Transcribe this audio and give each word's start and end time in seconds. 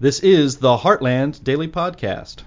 This 0.00 0.18
is 0.18 0.56
the 0.56 0.76
Heartland 0.76 1.44
Daily 1.44 1.68
Podcast. 1.68 2.42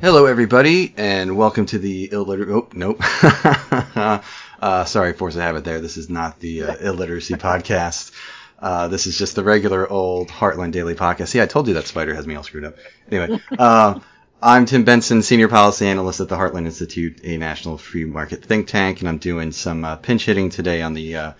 Hello, 0.00 0.26
everybody, 0.26 0.94
and 0.96 1.36
welcome 1.36 1.66
to 1.66 1.78
the 1.80 2.12
illiterate. 2.12 2.50
Oh, 2.50 2.68
nope. 2.72 3.00
uh, 4.60 4.84
sorry, 4.84 5.12
force 5.12 5.34
of 5.34 5.42
habit 5.42 5.64
there. 5.64 5.80
This 5.80 5.96
is 5.96 6.08
not 6.08 6.38
the 6.38 6.62
uh, 6.62 6.76
illiteracy 6.80 7.34
podcast. 7.34 8.12
Uh, 8.60 8.88
this 8.88 9.06
is 9.06 9.16
just 9.16 9.36
the 9.36 9.42
regular 9.42 9.90
old 9.90 10.28
Heartland 10.28 10.72
Daily 10.72 10.94
podcast. 10.94 11.28
See, 11.28 11.40
I 11.40 11.46
told 11.46 11.66
you 11.66 11.74
that 11.74 11.86
spider 11.86 12.14
has 12.14 12.26
me 12.26 12.34
all 12.34 12.42
screwed 12.42 12.64
up. 12.64 12.76
Anyway, 13.10 13.40
uh, 13.58 14.00
I'm 14.42 14.66
Tim 14.66 14.84
Benson, 14.84 15.22
Senior 15.22 15.48
Policy 15.48 15.86
Analyst 15.86 16.20
at 16.20 16.28
the 16.28 16.36
Heartland 16.36 16.66
Institute, 16.66 17.20
a 17.24 17.38
national 17.38 17.78
free 17.78 18.04
market 18.04 18.44
think 18.44 18.66
tank, 18.66 19.00
and 19.00 19.08
I'm 19.08 19.18
doing 19.18 19.52
some 19.52 19.84
uh, 19.84 19.96
pinch 19.96 20.26
hitting 20.26 20.50
today 20.50 20.82
on 20.82 20.92
the 20.92 21.16
uh, 21.16 21.32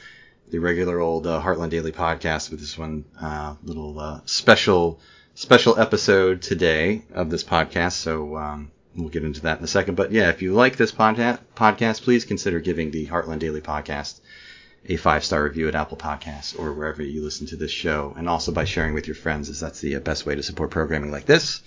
the 0.51 0.59
regular 0.59 0.99
old 0.99 1.27
uh, 1.27 1.43
Heartland 1.43 1.71
Daily 1.71 1.93
podcast 1.93 2.51
with 2.51 2.61
this 2.61 2.79
one 2.79 3.05
uh, 3.21 3.55
little 3.63 4.01
uh, 4.01 4.21
special 4.25 4.99
special 5.35 5.79
episode 5.79 6.41
today 6.41 7.03
of 7.13 7.29
this 7.29 7.45
podcast. 7.45 7.93
So 7.93 8.37
um, 8.37 8.71
we'll 8.97 9.11
get 9.11 9.25
into 9.25 9.43
that 9.43 9.59
in 9.59 9.65
a 9.65 9.69
second. 9.69 9.95
But 9.95 10.11
yeah, 10.11 10.31
if 10.31 10.41
you 10.41 10.55
like 10.55 10.77
this 10.77 10.93
podca- 10.93 11.39
podcast, 11.55 12.03
please 12.03 12.25
consider 12.25 12.61
giving 12.61 12.91
the 12.91 13.07
Heartland 13.07 13.41
Daily 13.41 13.61
podcast 13.61 14.21
a 14.87 14.97
five 14.97 15.25
star 15.25 15.45
review 15.45 15.69
at 15.69 15.75
Apple 15.75 15.97
Podcasts 15.97 16.59
or 16.59 16.73
wherever 16.73 17.03
you 17.03 17.23
listen 17.23 17.47
to 17.49 17.57
this 17.57 17.71
show, 17.71 18.15
and 18.17 18.29
also 18.29 18.53
by 18.53 18.65
sharing 18.65 18.95
with 18.95 19.07
your 19.07 19.15
friends, 19.15 19.49
as 19.49 19.61
that's 19.61 19.81
the 19.81 19.99
best 19.99 20.27
way 20.27 20.35
to 20.35 20.43
support 20.43 20.71
programming 20.71 21.11
like 21.11 21.27
this. 21.27 21.63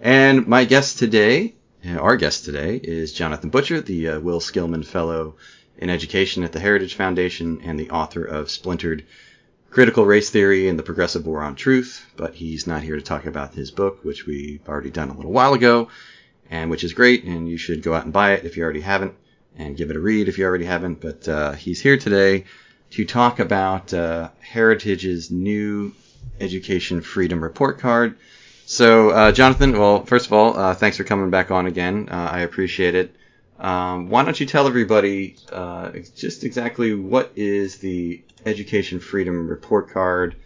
And 0.00 0.46
my 0.46 0.64
guest 0.64 0.98
today, 0.98 1.54
our 1.98 2.16
guest 2.16 2.44
today, 2.44 2.76
is 2.76 3.12
Jonathan 3.12 3.50
Butcher, 3.50 3.80
the 3.80 4.08
uh, 4.08 4.20
Will 4.20 4.40
Skillern 4.40 4.84
Fellow 4.84 5.36
in 5.78 5.90
Education 5.90 6.44
at 6.44 6.52
the 6.52 6.60
Heritage 6.60 6.94
Foundation 6.94 7.60
and 7.62 7.78
the 7.78 7.90
author 7.90 8.24
of 8.24 8.50
Splintered 8.50 9.04
Critical 9.70 10.06
Race 10.06 10.30
Theory 10.30 10.68
and 10.68 10.78
the 10.78 10.82
Progressive 10.82 11.26
War 11.26 11.42
on 11.42 11.54
Truth. 11.54 12.04
But 12.16 12.34
he's 12.34 12.66
not 12.66 12.82
here 12.82 12.96
to 12.96 13.02
talk 13.02 13.26
about 13.26 13.54
his 13.54 13.70
book, 13.70 14.02
which 14.02 14.26
we've 14.26 14.66
already 14.66 14.90
done 14.90 15.10
a 15.10 15.16
little 15.16 15.32
while 15.32 15.52
ago, 15.52 15.88
and 16.50 16.70
which 16.70 16.84
is 16.84 16.94
great, 16.94 17.24
and 17.24 17.48
you 17.48 17.58
should 17.58 17.82
go 17.82 17.94
out 17.94 18.04
and 18.04 18.12
buy 18.12 18.32
it 18.32 18.44
if 18.44 18.56
you 18.56 18.62
already 18.62 18.80
haven't 18.80 19.14
and 19.58 19.76
give 19.76 19.90
it 19.90 19.96
a 19.96 20.00
read 20.00 20.28
if 20.28 20.38
you 20.38 20.44
already 20.44 20.64
haven't. 20.64 21.00
But 21.00 21.28
uh, 21.28 21.52
he's 21.52 21.80
here 21.80 21.96
today 21.96 22.44
to 22.90 23.04
talk 23.04 23.40
about 23.40 23.92
uh, 23.92 24.30
Heritage's 24.40 25.30
new 25.30 25.94
Education 26.40 27.00
Freedom 27.00 27.42
Report 27.42 27.78
Card. 27.78 28.18
So, 28.66 29.10
uh, 29.10 29.32
Jonathan, 29.32 29.78
well, 29.78 30.04
first 30.04 30.26
of 30.26 30.32
all, 30.32 30.56
uh, 30.58 30.74
thanks 30.74 30.96
for 30.96 31.04
coming 31.04 31.30
back 31.30 31.50
on 31.50 31.66
again. 31.66 32.08
Uh, 32.10 32.28
I 32.32 32.40
appreciate 32.40 32.94
it. 32.94 33.14
Um, 33.58 34.10
why 34.10 34.24
don't 34.24 34.38
you 34.38 34.46
tell 34.46 34.66
everybody 34.66 35.36
uh, 35.50 35.92
just 36.14 36.44
exactly 36.44 36.94
what 36.94 37.32
is 37.36 37.78
the 37.78 38.22
Education 38.44 39.00
Freedom 39.00 39.48
Report 39.48 39.90
Card? 39.90 40.36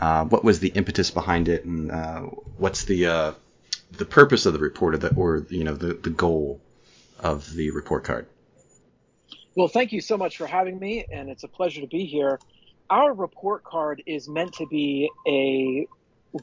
what 0.00 0.42
was 0.42 0.58
the 0.58 0.68
impetus 0.70 1.12
behind 1.12 1.48
it, 1.48 1.64
and 1.64 1.92
what's 2.58 2.84
the 2.84 3.34
the 3.92 4.04
purpose 4.04 4.46
of 4.46 4.52
the 4.52 4.58
report, 4.58 4.94
or 4.94 4.98
the, 4.98 5.14
or 5.14 5.46
you 5.48 5.64
know 5.64 5.74
the, 5.74 5.94
the 5.94 6.10
goal 6.10 6.60
of 7.20 7.54
the 7.54 7.70
report 7.70 8.04
card? 8.04 8.26
Well, 9.54 9.68
thank 9.68 9.92
you 9.92 10.00
so 10.00 10.16
much 10.16 10.38
for 10.38 10.46
having 10.46 10.78
me, 10.78 11.04
and 11.12 11.28
it's 11.28 11.44
a 11.44 11.48
pleasure 11.48 11.82
to 11.82 11.86
be 11.86 12.06
here. 12.06 12.38
Our 12.88 13.12
report 13.12 13.64
card 13.64 14.02
is 14.06 14.26
meant 14.28 14.54
to 14.54 14.66
be 14.66 15.10
a 15.26 15.86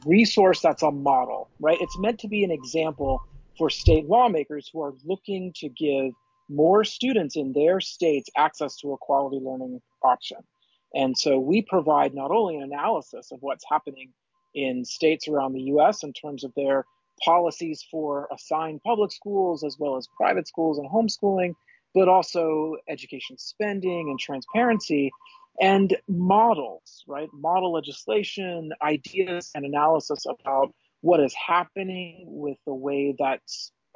resource 0.05 0.61
that's 0.61 0.83
a 0.83 0.91
model, 0.91 1.49
right? 1.59 1.77
It's 1.81 1.97
meant 1.97 2.19
to 2.19 2.27
be 2.27 2.43
an 2.43 2.51
example 2.51 3.21
for 3.57 3.71
state 3.71 4.05
lawmakers 4.05 4.69
who 4.71 4.83
are 4.83 4.93
looking 5.03 5.53
to 5.57 5.69
give 5.69 6.13
more 6.49 6.83
students 6.83 7.35
in 7.35 7.51
their 7.53 7.79
states 7.79 8.29
access 8.37 8.75
to 8.77 8.93
a 8.93 8.97
quality 8.97 9.39
learning 9.43 9.81
option. 10.03 10.37
And 10.93 11.17
so 11.17 11.39
we 11.39 11.63
provide 11.63 12.13
not 12.13 12.31
only 12.31 12.57
an 12.57 12.63
analysis 12.63 13.31
of 13.31 13.39
what's 13.41 13.65
happening 13.69 14.11
in 14.53 14.85
states 14.85 15.27
around 15.27 15.53
the 15.53 15.61
US 15.73 16.03
in 16.03 16.13
terms 16.13 16.43
of 16.43 16.53
their 16.55 16.85
policies 17.23 17.83
for 17.89 18.27
assigned 18.31 18.81
public 18.83 19.11
schools 19.11 19.63
as 19.63 19.77
well 19.79 19.97
as 19.97 20.07
private 20.15 20.47
schools 20.47 20.77
and 20.77 20.89
homeschooling, 20.89 21.53
but 21.93 22.07
also 22.07 22.75
education 22.87 23.37
spending 23.37 24.09
and 24.09 24.19
transparency 24.19 25.11
and 25.61 25.95
models, 26.07 27.03
right? 27.07 27.29
Model 27.33 27.73
legislation, 27.73 28.71
ideas, 28.81 29.51
and 29.55 29.65
analysis 29.65 30.25
about 30.25 30.73
what 31.01 31.19
is 31.19 31.33
happening 31.33 32.23
with 32.27 32.57
the 32.65 32.73
way 32.73 33.15
that 33.19 33.41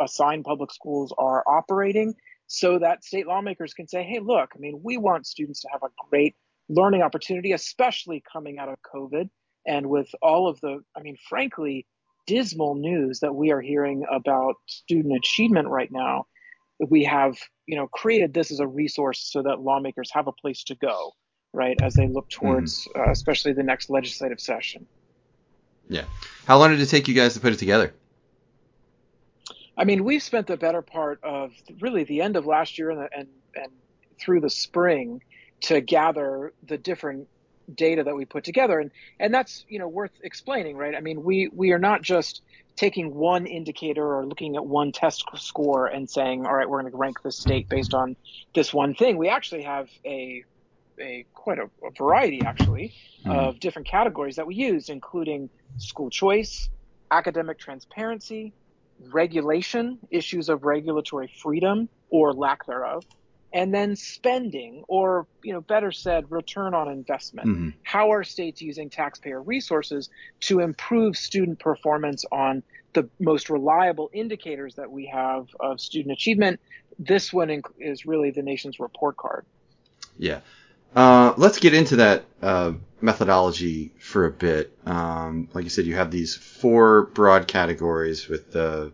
assigned 0.01 0.43
public 0.43 0.71
schools 0.71 1.13
are 1.17 1.43
operating 1.47 2.13
so 2.47 2.79
that 2.79 3.03
state 3.03 3.27
lawmakers 3.27 3.73
can 3.73 3.87
say, 3.87 4.03
hey, 4.03 4.19
look, 4.19 4.51
I 4.55 4.59
mean, 4.59 4.81
we 4.83 4.97
want 4.97 5.25
students 5.25 5.61
to 5.61 5.69
have 5.71 5.83
a 5.83 6.09
great 6.09 6.35
learning 6.69 7.01
opportunity, 7.01 7.51
especially 7.51 8.23
coming 8.31 8.57
out 8.57 8.69
of 8.69 8.77
COVID 8.93 9.29
and 9.65 9.87
with 9.87 10.09
all 10.21 10.47
of 10.47 10.59
the, 10.61 10.83
I 10.95 11.01
mean, 11.01 11.17
frankly, 11.29 11.85
dismal 12.25 12.75
news 12.75 13.19
that 13.19 13.35
we 13.35 13.51
are 13.51 13.61
hearing 13.61 14.05
about 14.11 14.55
student 14.67 15.15
achievement 15.15 15.67
right 15.67 15.91
now 15.91 16.25
we 16.79 17.03
have 17.03 17.37
you 17.65 17.75
know 17.75 17.87
created 17.87 18.33
this 18.33 18.51
as 18.51 18.59
a 18.59 18.67
resource 18.67 19.19
so 19.31 19.41
that 19.41 19.59
lawmakers 19.59 20.09
have 20.11 20.27
a 20.27 20.31
place 20.31 20.63
to 20.63 20.75
go 20.75 21.11
right 21.53 21.77
as 21.81 21.93
they 21.93 22.07
look 22.07 22.29
towards 22.29 22.87
mm. 22.87 23.07
uh, 23.07 23.11
especially 23.11 23.53
the 23.53 23.63
next 23.63 23.89
legislative 23.89 24.39
session. 24.39 24.85
Yeah. 25.89 26.05
How 26.45 26.57
long 26.57 26.71
did 26.71 26.79
it 26.79 26.87
take 26.87 27.07
you 27.07 27.13
guys 27.13 27.33
to 27.33 27.39
put 27.39 27.53
it 27.53 27.59
together? 27.59 27.93
I 29.77 29.85
mean 29.85 30.03
we've 30.03 30.23
spent 30.23 30.47
the 30.47 30.57
better 30.57 30.81
part 30.81 31.19
of 31.23 31.51
really 31.79 32.03
the 32.03 32.21
end 32.21 32.35
of 32.35 32.45
last 32.45 32.77
year 32.77 32.91
and, 32.91 33.09
and, 33.15 33.27
and 33.55 33.71
through 34.19 34.41
the 34.41 34.49
spring 34.49 35.21
to 35.61 35.81
gather 35.81 36.53
the 36.67 36.77
different 36.77 37.27
data 37.73 38.03
that 38.03 38.15
we 38.15 38.25
put 38.25 38.43
together 38.43 38.79
and 38.79 38.91
and 39.19 39.33
that's 39.33 39.65
you 39.69 39.79
know 39.79 39.87
worth 39.87 40.11
explaining 40.21 40.75
right 40.75 40.95
i 40.95 40.99
mean 40.99 41.23
we 41.23 41.49
we 41.53 41.71
are 41.71 41.79
not 41.79 42.01
just 42.01 42.41
taking 42.75 43.13
one 43.13 43.45
indicator 43.45 44.15
or 44.15 44.25
looking 44.25 44.55
at 44.55 44.65
one 44.65 44.91
test 44.91 45.23
score 45.35 45.87
and 45.87 46.09
saying, 46.09 46.45
all 46.45 46.53
right, 46.53 46.69
we're 46.69 46.81
going 46.81 46.91
to 46.91 46.97
rank 46.97 47.21
this 47.21 47.37
state 47.37 47.69
based 47.69 47.93
on 47.93 48.15
this 48.55 48.73
one 48.73 48.95
thing. 48.95 49.17
We 49.17 49.29
actually 49.29 49.63
have 49.63 49.89
a 50.05 50.43
a 50.99 51.25
quite 51.33 51.57
a, 51.57 51.69
a 51.85 51.91
variety 51.97 52.41
actually 52.45 52.93
mm. 53.25 53.35
of 53.35 53.59
different 53.59 53.87
categories 53.87 54.35
that 54.35 54.45
we 54.45 54.55
use, 54.55 54.89
including 54.89 55.49
school 55.77 56.09
choice, 56.09 56.69
academic 57.09 57.57
transparency, 57.57 58.53
regulation, 59.11 59.97
issues 60.11 60.49
of 60.49 60.63
regulatory 60.63 61.33
freedom 61.41 61.89
or 62.11 62.31
lack 62.31 62.65
thereof, 62.67 63.03
and 63.53 63.73
then 63.73 63.95
spending 63.95 64.83
or 64.87 65.27
you 65.43 65.53
know 65.53 65.61
better 65.61 65.91
said 65.91 66.29
return 66.31 66.73
on 66.73 66.89
investment. 66.89 67.47
Mm-hmm. 67.47 67.69
how 67.83 68.11
are 68.11 68.23
states 68.23 68.61
using 68.61 68.89
taxpayer 68.89 69.41
resources 69.41 70.09
to 70.41 70.59
improve 70.59 71.15
student 71.15 71.59
performance 71.59 72.25
on 72.31 72.63
the 72.93 73.07
most 73.19 73.49
reliable 73.49 74.09
indicators 74.13 74.75
that 74.75 74.91
we 74.91 75.05
have 75.05 75.47
of 75.59 75.79
student 75.79 76.13
achievement? 76.13 76.59
This 76.99 77.31
one 77.31 77.61
is 77.79 78.05
really 78.05 78.31
the 78.31 78.43
nation's 78.43 78.79
report 78.79 79.17
card. 79.17 79.45
Yeah. 80.17 80.41
Uh, 80.95 81.33
let's 81.37 81.57
get 81.57 81.73
into 81.73 81.95
that 81.95 82.25
uh, 82.43 82.73
methodology 83.01 83.91
for 83.97 84.25
a 84.25 84.31
bit. 84.31 84.77
Um, 84.85 85.49
like 85.53 85.63
you 85.63 85.71
said 85.71 85.85
you 85.85 85.95
have 85.95 86.11
these 86.11 86.35
four 86.35 87.05
broad 87.07 87.47
categories 87.47 88.27
with 88.27 88.51
the 88.51 88.91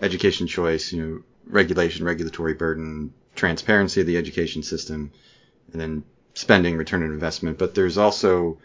education 0.00 0.46
choice 0.46 0.92
you 0.92 1.02
know 1.02 1.22
regulation 1.46 2.04
regulatory 2.04 2.54
burden 2.54 3.12
transparency 3.38 4.00
of 4.00 4.06
the 4.06 4.16
education 4.16 4.62
system, 4.62 5.12
and 5.72 5.80
then 5.80 6.04
spending, 6.34 6.76
return 6.76 7.02
on 7.02 7.10
investment. 7.10 7.56
But 7.56 7.74
there's 7.74 7.96
also, 7.96 8.58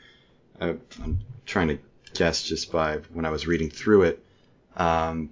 uh, 0.59 0.73
I'm 1.01 1.19
trying 1.45 1.69
to 1.69 1.79
guess 2.13 2.43
just 2.43 2.71
by 2.71 2.97
when 3.13 3.25
I 3.25 3.29
was 3.29 3.47
reading 3.47 3.69
through 3.69 4.03
it, 4.03 4.25
um, 4.75 5.29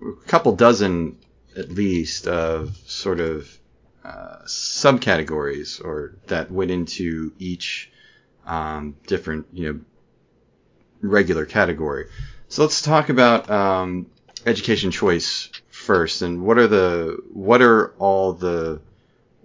a 0.00 0.26
couple 0.26 0.54
dozen 0.54 1.18
at 1.56 1.70
least 1.70 2.28
of 2.28 2.76
sort 2.86 3.18
of 3.18 3.58
uh, 4.04 4.42
subcategories 4.44 5.82
or 5.82 6.16
that 6.26 6.50
went 6.50 6.70
into 6.70 7.32
each 7.38 7.90
um, 8.46 8.94
different 9.06 9.46
you 9.52 9.72
know 9.72 9.80
regular 11.00 11.46
category. 11.46 12.06
So 12.48 12.62
let's 12.62 12.82
talk 12.82 13.08
about 13.08 13.50
um, 13.50 14.06
education 14.44 14.90
choice 14.90 15.50
first, 15.86 16.22
and 16.22 16.42
what 16.42 16.58
are 16.58 16.66
the 16.66 17.18
what 17.32 17.62
are 17.62 17.92
all 17.98 18.32
the 18.32 18.80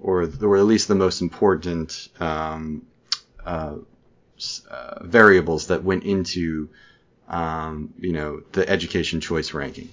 or 0.01 0.27
or 0.41 0.57
at 0.57 0.65
least 0.65 0.88
the 0.88 0.95
most 0.95 1.21
important 1.21 2.09
um, 2.19 2.85
uh, 3.45 3.75
uh, 4.69 5.03
variables 5.05 5.67
that 5.67 5.83
went 5.83 6.03
into 6.03 6.69
um, 7.27 7.93
you 7.99 8.11
know 8.11 8.41
the 8.51 8.67
education 8.67 9.21
choice 9.21 9.53
ranking. 9.53 9.89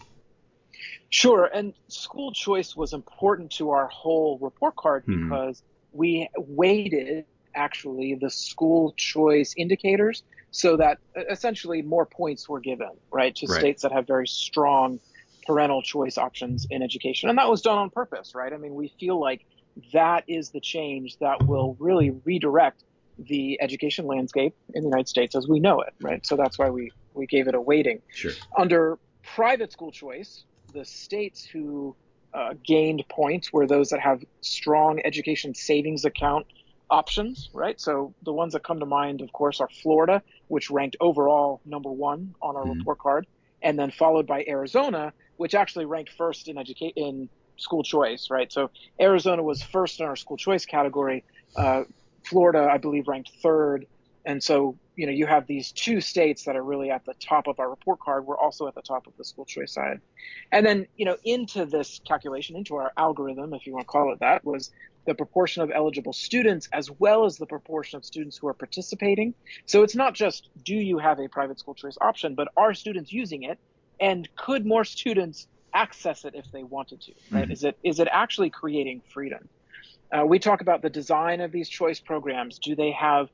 Sure, 1.10 1.48
and 1.52 1.72
school 1.88 2.32
choice 2.32 2.74
was 2.76 2.92
important 2.92 3.52
to 3.52 3.70
our 3.70 3.86
whole 3.86 4.38
report 4.40 4.76
card 4.76 5.04
mm-hmm. 5.06 5.28
because 5.28 5.62
we 5.92 6.28
weighted 6.36 7.24
actually 7.54 8.14
the 8.14 8.30
school 8.30 8.92
choice 8.96 9.54
indicators 9.56 10.22
so 10.50 10.76
that 10.76 10.98
essentially 11.30 11.82
more 11.82 12.06
points 12.06 12.48
were 12.48 12.60
given, 12.60 12.90
right, 13.10 13.34
to 13.36 13.46
right. 13.46 13.58
states 13.58 13.82
that 13.82 13.92
have 13.92 14.06
very 14.06 14.26
strong 14.26 15.00
parental 15.48 15.80
choice 15.80 16.18
options 16.18 16.66
in 16.70 16.82
education. 16.82 17.30
And 17.30 17.38
that 17.38 17.48
was 17.48 17.62
done 17.62 17.78
on 17.78 17.88
purpose, 17.88 18.34
right? 18.34 18.52
I 18.52 18.58
mean, 18.58 18.74
we 18.74 18.92
feel 19.00 19.18
like 19.18 19.46
that 19.94 20.24
is 20.28 20.50
the 20.50 20.60
change 20.60 21.16
that 21.20 21.46
will 21.46 21.74
really 21.80 22.10
redirect 22.10 22.84
the 23.18 23.58
education 23.62 24.06
landscape 24.06 24.54
in 24.74 24.82
the 24.82 24.88
United 24.88 25.08
States 25.08 25.34
as 25.34 25.48
we 25.48 25.58
know 25.58 25.80
it, 25.80 25.94
right? 26.02 26.24
So 26.26 26.36
that's 26.36 26.58
why 26.58 26.68
we, 26.68 26.92
we 27.14 27.26
gave 27.26 27.48
it 27.48 27.54
a 27.54 27.60
weighting. 27.60 28.02
Sure. 28.14 28.32
Under 28.58 28.98
private 29.24 29.72
school 29.72 29.90
choice, 29.90 30.44
the 30.74 30.84
states 30.84 31.46
who 31.46 31.96
uh, 32.34 32.52
gained 32.62 33.02
points 33.08 33.50
were 33.50 33.66
those 33.66 33.88
that 33.88 34.00
have 34.00 34.22
strong 34.42 35.00
education 35.02 35.54
savings 35.54 36.04
account 36.04 36.46
options, 36.90 37.48
right? 37.54 37.80
So 37.80 38.14
the 38.22 38.34
ones 38.34 38.52
that 38.52 38.62
come 38.62 38.80
to 38.80 38.86
mind, 38.86 39.22
of 39.22 39.32
course, 39.32 39.62
are 39.62 39.68
Florida, 39.82 40.22
which 40.48 40.70
ranked 40.70 40.96
overall 41.00 41.62
number 41.64 41.90
one 41.90 42.34
on 42.42 42.54
our 42.54 42.64
mm-hmm. 42.64 42.80
report 42.80 42.98
card, 42.98 43.26
and 43.62 43.78
then 43.78 43.90
followed 43.90 44.26
by 44.26 44.44
Arizona, 44.46 45.12
which 45.38 45.54
actually 45.54 45.86
ranked 45.86 46.12
first 46.12 46.48
in 46.48 46.58
educate 46.58 46.92
in 46.96 47.30
school 47.56 47.82
choice, 47.82 48.28
right? 48.30 48.52
So 48.52 48.70
Arizona 49.00 49.42
was 49.42 49.62
first 49.62 50.00
in 50.00 50.06
our 50.06 50.16
school 50.16 50.36
choice 50.36 50.66
category. 50.66 51.24
Uh, 51.56 51.84
Florida, 52.24 52.68
I 52.70 52.78
believe, 52.78 53.08
ranked 53.08 53.30
third, 53.42 53.86
and 54.24 54.42
so 54.42 54.76
you 54.96 55.06
know 55.06 55.12
you 55.12 55.26
have 55.26 55.46
these 55.46 55.72
two 55.72 56.00
states 56.00 56.44
that 56.44 56.56
are 56.56 56.62
really 56.62 56.90
at 56.90 57.04
the 57.06 57.14
top 57.14 57.46
of 57.46 57.58
our 57.58 57.70
report 57.70 58.00
card. 58.00 58.26
We're 58.26 58.36
also 58.36 58.66
at 58.66 58.74
the 58.74 58.82
top 58.82 59.06
of 59.06 59.16
the 59.16 59.24
school 59.24 59.46
choice 59.46 59.72
side, 59.72 60.00
and 60.52 60.66
then 60.66 60.86
you 60.96 61.06
know 61.06 61.16
into 61.24 61.64
this 61.64 62.00
calculation, 62.06 62.56
into 62.56 62.76
our 62.76 62.92
algorithm, 62.96 63.54
if 63.54 63.66
you 63.66 63.72
want 63.72 63.86
to 63.86 63.90
call 63.90 64.12
it 64.12 64.20
that, 64.20 64.44
was 64.44 64.70
the 65.06 65.14
proportion 65.14 65.62
of 65.62 65.70
eligible 65.74 66.12
students 66.12 66.68
as 66.72 66.90
well 66.98 67.24
as 67.24 67.38
the 67.38 67.46
proportion 67.46 67.96
of 67.96 68.04
students 68.04 68.36
who 68.36 68.46
are 68.46 68.52
participating. 68.52 69.32
So 69.64 69.82
it's 69.82 69.96
not 69.96 70.12
just 70.12 70.50
do 70.62 70.74
you 70.74 70.98
have 70.98 71.18
a 71.18 71.28
private 71.28 71.58
school 71.58 71.74
choice 71.74 71.96
option, 71.98 72.34
but 72.34 72.48
are 72.58 72.74
students 72.74 73.10
using 73.10 73.44
it, 73.44 73.58
and 74.00 74.28
could 74.36 74.66
more 74.66 74.84
students 74.84 75.46
access 75.74 76.24
it 76.24 76.34
if 76.34 76.50
they 76.52 76.62
wanted 76.62 77.00
to? 77.02 77.12
Right? 77.30 77.44
Mm-hmm. 77.44 77.52
Is 77.52 77.64
it 77.64 77.78
is 77.82 78.00
it 78.00 78.08
actually 78.10 78.50
creating 78.50 79.02
freedom? 79.12 79.48
Uh, 80.10 80.24
we 80.24 80.38
talk 80.38 80.60
about 80.62 80.80
the 80.80 80.90
design 80.90 81.40
of 81.40 81.52
these 81.52 81.68
choice 81.68 82.00
programs. 82.00 82.58
Do 82.58 82.74
they 82.74 82.92
have 82.92 83.28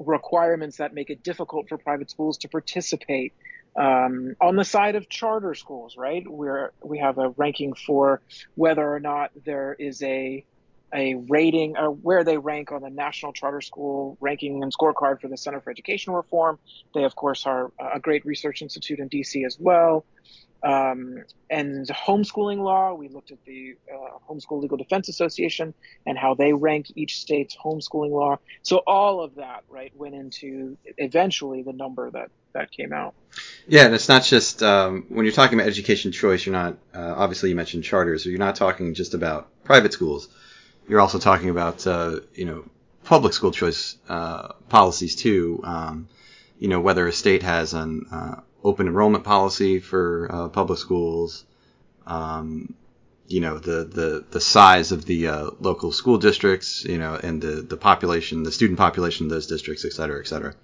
requirements 0.00 0.78
that 0.78 0.94
make 0.94 1.10
it 1.10 1.22
difficult 1.22 1.68
for 1.68 1.78
private 1.78 2.10
schools 2.10 2.38
to 2.38 2.48
participate. 2.48 3.34
Um, 3.78 4.34
on 4.40 4.56
the 4.56 4.64
side 4.64 4.96
of 4.96 5.08
charter 5.08 5.54
schools, 5.54 5.96
right, 5.96 6.28
where 6.28 6.72
we 6.82 6.98
have 6.98 7.18
a 7.18 7.28
ranking 7.30 7.74
for 7.74 8.20
whether 8.56 8.82
or 8.82 8.98
not 8.98 9.30
there 9.44 9.76
is 9.78 10.02
a 10.02 10.44
a 10.94 11.14
rating 11.14 11.76
or 11.76 11.90
where 11.90 12.24
they 12.24 12.38
rank 12.38 12.72
on 12.72 12.82
the 12.82 12.90
national 12.90 13.32
charter 13.32 13.60
school 13.60 14.16
ranking 14.20 14.62
and 14.62 14.72
scorecard 14.74 15.20
for 15.20 15.28
the 15.28 15.36
Center 15.36 15.60
for 15.60 15.70
Education 15.70 16.12
Reform. 16.12 16.58
They, 16.94 17.04
of 17.04 17.14
course, 17.14 17.46
are 17.46 17.72
a 17.78 18.00
great 18.00 18.24
research 18.24 18.62
institute 18.62 18.98
in 18.98 19.08
DC 19.08 19.46
as 19.46 19.56
well. 19.58 20.04
Um, 20.62 21.24
and 21.48 21.86
homeschooling 21.88 22.58
law, 22.58 22.92
we 22.92 23.08
looked 23.08 23.30
at 23.30 23.38
the 23.46 23.76
uh, 23.92 24.18
Homeschool 24.28 24.60
Legal 24.60 24.76
Defense 24.76 25.08
Association 25.08 25.72
and 26.06 26.18
how 26.18 26.34
they 26.34 26.52
rank 26.52 26.92
each 26.96 27.18
state's 27.18 27.56
homeschooling 27.56 28.10
law. 28.10 28.38
So 28.62 28.78
all 28.86 29.22
of 29.22 29.36
that, 29.36 29.64
right, 29.68 29.92
went 29.96 30.14
into 30.14 30.76
eventually 30.98 31.62
the 31.62 31.72
number 31.72 32.10
that 32.10 32.30
that 32.52 32.72
came 32.72 32.92
out. 32.92 33.14
Yeah, 33.68 33.84
and 33.84 33.94
it's 33.94 34.08
not 34.08 34.24
just 34.24 34.62
um, 34.62 35.06
when 35.08 35.24
you're 35.24 35.34
talking 35.34 35.58
about 35.58 35.68
education 35.68 36.12
choice. 36.12 36.44
You're 36.44 36.52
not 36.52 36.76
uh, 36.94 37.14
obviously 37.16 37.48
you 37.48 37.56
mentioned 37.56 37.84
charters, 37.84 38.24
so 38.24 38.28
you're 38.28 38.38
not 38.38 38.56
talking 38.56 38.92
just 38.94 39.14
about 39.14 39.48
private 39.64 39.92
schools. 39.92 40.28
You're 40.90 41.00
also 41.00 41.20
talking 41.20 41.50
about 41.50 41.86
uh, 41.86 42.18
you 42.34 42.46
know 42.46 42.64
public 43.04 43.32
school 43.32 43.52
choice 43.52 43.96
uh, 44.08 44.54
policies 44.68 45.14
too. 45.14 45.60
Um, 45.62 46.08
you 46.58 46.66
know 46.66 46.80
whether 46.80 47.06
a 47.06 47.12
state 47.12 47.44
has 47.44 47.74
an 47.74 48.06
uh, 48.10 48.40
open 48.64 48.88
enrollment 48.88 49.22
policy 49.22 49.78
for 49.78 50.28
uh, 50.32 50.48
public 50.48 50.80
schools, 50.80 51.44
um, 52.08 52.74
you 53.28 53.40
know, 53.40 53.58
the, 53.58 53.84
the, 53.84 54.24
the 54.32 54.40
size 54.40 54.90
of 54.90 55.04
the 55.04 55.28
uh, 55.28 55.50
local 55.60 55.92
school 55.92 56.18
districts, 56.18 56.84
you 56.84 56.98
know, 56.98 57.14
and 57.14 57.40
the, 57.40 57.62
the 57.62 57.76
population, 57.76 58.42
the 58.42 58.52
student 58.52 58.78
population 58.78 59.26
of 59.26 59.30
those 59.30 59.46
districts, 59.46 59.84
et 59.84 59.92
cetera, 59.92 60.18
et 60.20 60.26
cetera. 60.26 60.54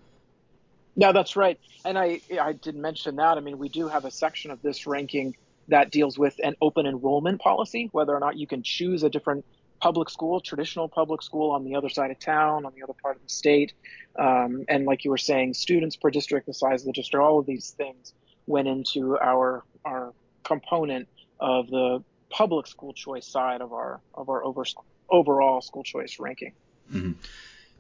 Yeah, 0.97 1.13
that's 1.13 1.37
right. 1.37 1.59
And 1.85 1.97
I, 1.97 2.21
I 2.41 2.53
did 2.53 2.75
mention 2.75 3.17
that. 3.17 3.39
I 3.39 3.41
mean, 3.41 3.59
we 3.59 3.69
do 3.69 3.87
have 3.87 4.05
a 4.05 4.11
section 4.11 4.51
of 4.51 4.61
this 4.61 4.87
ranking 4.87 5.37
that 5.69 5.91
deals 5.91 6.19
with 6.19 6.35
an 6.43 6.57
open 6.61 6.87
enrollment 6.87 7.41
policy, 7.41 7.89
whether 7.93 8.15
or 8.15 8.21
not 8.21 8.37
you 8.37 8.47
can 8.47 8.63
choose 8.63 9.03
a 9.05 9.11
different 9.11 9.45
public 9.87 10.11
school, 10.11 10.41
traditional 10.41 10.89
public 10.89 11.23
school 11.23 11.53
on 11.53 11.63
the 11.63 11.77
other 11.77 11.89
side 11.89 12.11
of 12.11 12.19
town, 12.19 12.67
on 12.67 12.73
the 12.75 12.83
other 12.83 12.93
part 13.01 13.15
of 13.15 13.23
the 13.23 13.29
state. 13.29 13.73
Um, 14.19 14.65
and 14.69 14.85
like 14.85 15.05
you 15.05 15.13
were 15.13 15.25
saying, 15.31 15.55
students 15.55 15.95
per 15.95 16.11
district, 16.11 16.47
the 16.47 16.55
size 16.55 16.81
of 16.83 16.87
the 16.87 16.93
district, 16.93 17.23
all 17.23 17.39
of 17.39 17.47
these 17.47 17.71
things 17.71 18.13
went 18.49 18.67
into 18.67 19.17
our 19.17 19.63
our 19.85 20.13
component 20.43 21.07
of 21.39 21.69
the 21.69 22.03
public 22.31 22.67
school 22.67 22.95
choice 22.95 23.29
side 23.29 23.61
of 23.61 23.73
our 23.73 24.01
of 24.13 24.29
our 24.29 24.43
over, 24.45 24.65
overall 25.09 25.61
school 25.61 25.85
choice 25.85 26.19
ranking. 26.19 26.53
Mm-hmm. 26.93 27.13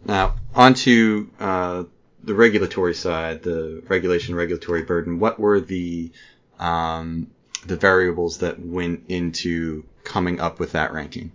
Now, 0.04 0.36
onto 0.54 1.28
uh, 1.40 1.84
the 2.22 2.34
regulatory 2.34 2.94
side, 2.94 3.42
the 3.42 3.82
regulation 3.88 4.36
regulatory 4.36 4.82
burden. 4.82 5.18
What 5.18 5.40
were 5.40 5.58
the 5.58 6.12
um, 6.60 7.32
the 7.66 7.76
variables 7.76 8.38
that 8.38 8.60
went 8.60 9.06
into 9.08 9.82
coming 10.04 10.38
up 10.38 10.60
with 10.60 10.70
that 10.70 10.92
ranking? 10.92 11.32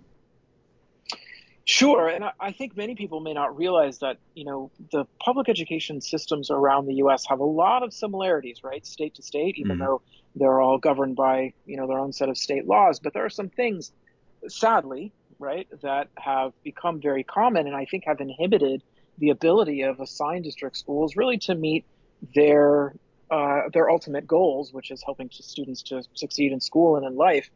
Sure, 1.64 2.08
and 2.08 2.24
I 2.40 2.50
think 2.50 2.76
many 2.76 2.96
people 2.96 3.20
may 3.20 3.34
not 3.34 3.56
realize 3.56 3.98
that 3.98 4.16
you 4.34 4.44
know 4.44 4.72
the 4.90 5.04
public 5.20 5.48
education 5.48 6.00
systems 6.00 6.50
around 6.50 6.86
the 6.86 6.94
U.S. 6.94 7.24
have 7.28 7.38
a 7.38 7.44
lot 7.44 7.84
of 7.84 7.92
similarities, 7.92 8.64
right, 8.64 8.84
state 8.84 9.14
to 9.14 9.22
state, 9.22 9.58
even 9.58 9.72
mm-hmm. 9.72 9.84
though 9.84 10.02
they're 10.34 10.60
all 10.60 10.78
governed 10.78 11.14
by 11.14 11.52
you 11.64 11.76
know 11.76 11.86
their 11.86 12.00
own 12.00 12.12
set 12.12 12.28
of 12.28 12.36
state 12.36 12.66
laws. 12.66 12.98
But 12.98 13.12
there 13.14 13.24
are 13.24 13.30
some 13.30 13.48
things, 13.48 13.92
sadly, 14.48 15.12
right, 15.38 15.68
that 15.82 16.08
have 16.18 16.52
become 16.64 17.00
very 17.00 17.22
common, 17.22 17.68
and 17.68 17.76
I 17.76 17.84
think 17.84 18.04
have 18.06 18.20
inhibited 18.20 18.82
the 19.18 19.30
ability 19.30 19.82
of 19.82 20.00
assigned 20.00 20.44
district 20.44 20.76
schools 20.76 21.14
really 21.14 21.38
to 21.38 21.54
meet 21.54 21.84
their 22.34 22.92
uh, 23.30 23.62
their 23.72 23.88
ultimate 23.88 24.26
goals, 24.26 24.72
which 24.72 24.90
is 24.90 25.02
helping 25.04 25.30
students 25.32 25.82
to 25.82 26.02
succeed 26.14 26.50
in 26.50 26.60
school 26.60 26.96
and 26.96 27.06
in 27.06 27.16
life. 27.16 27.48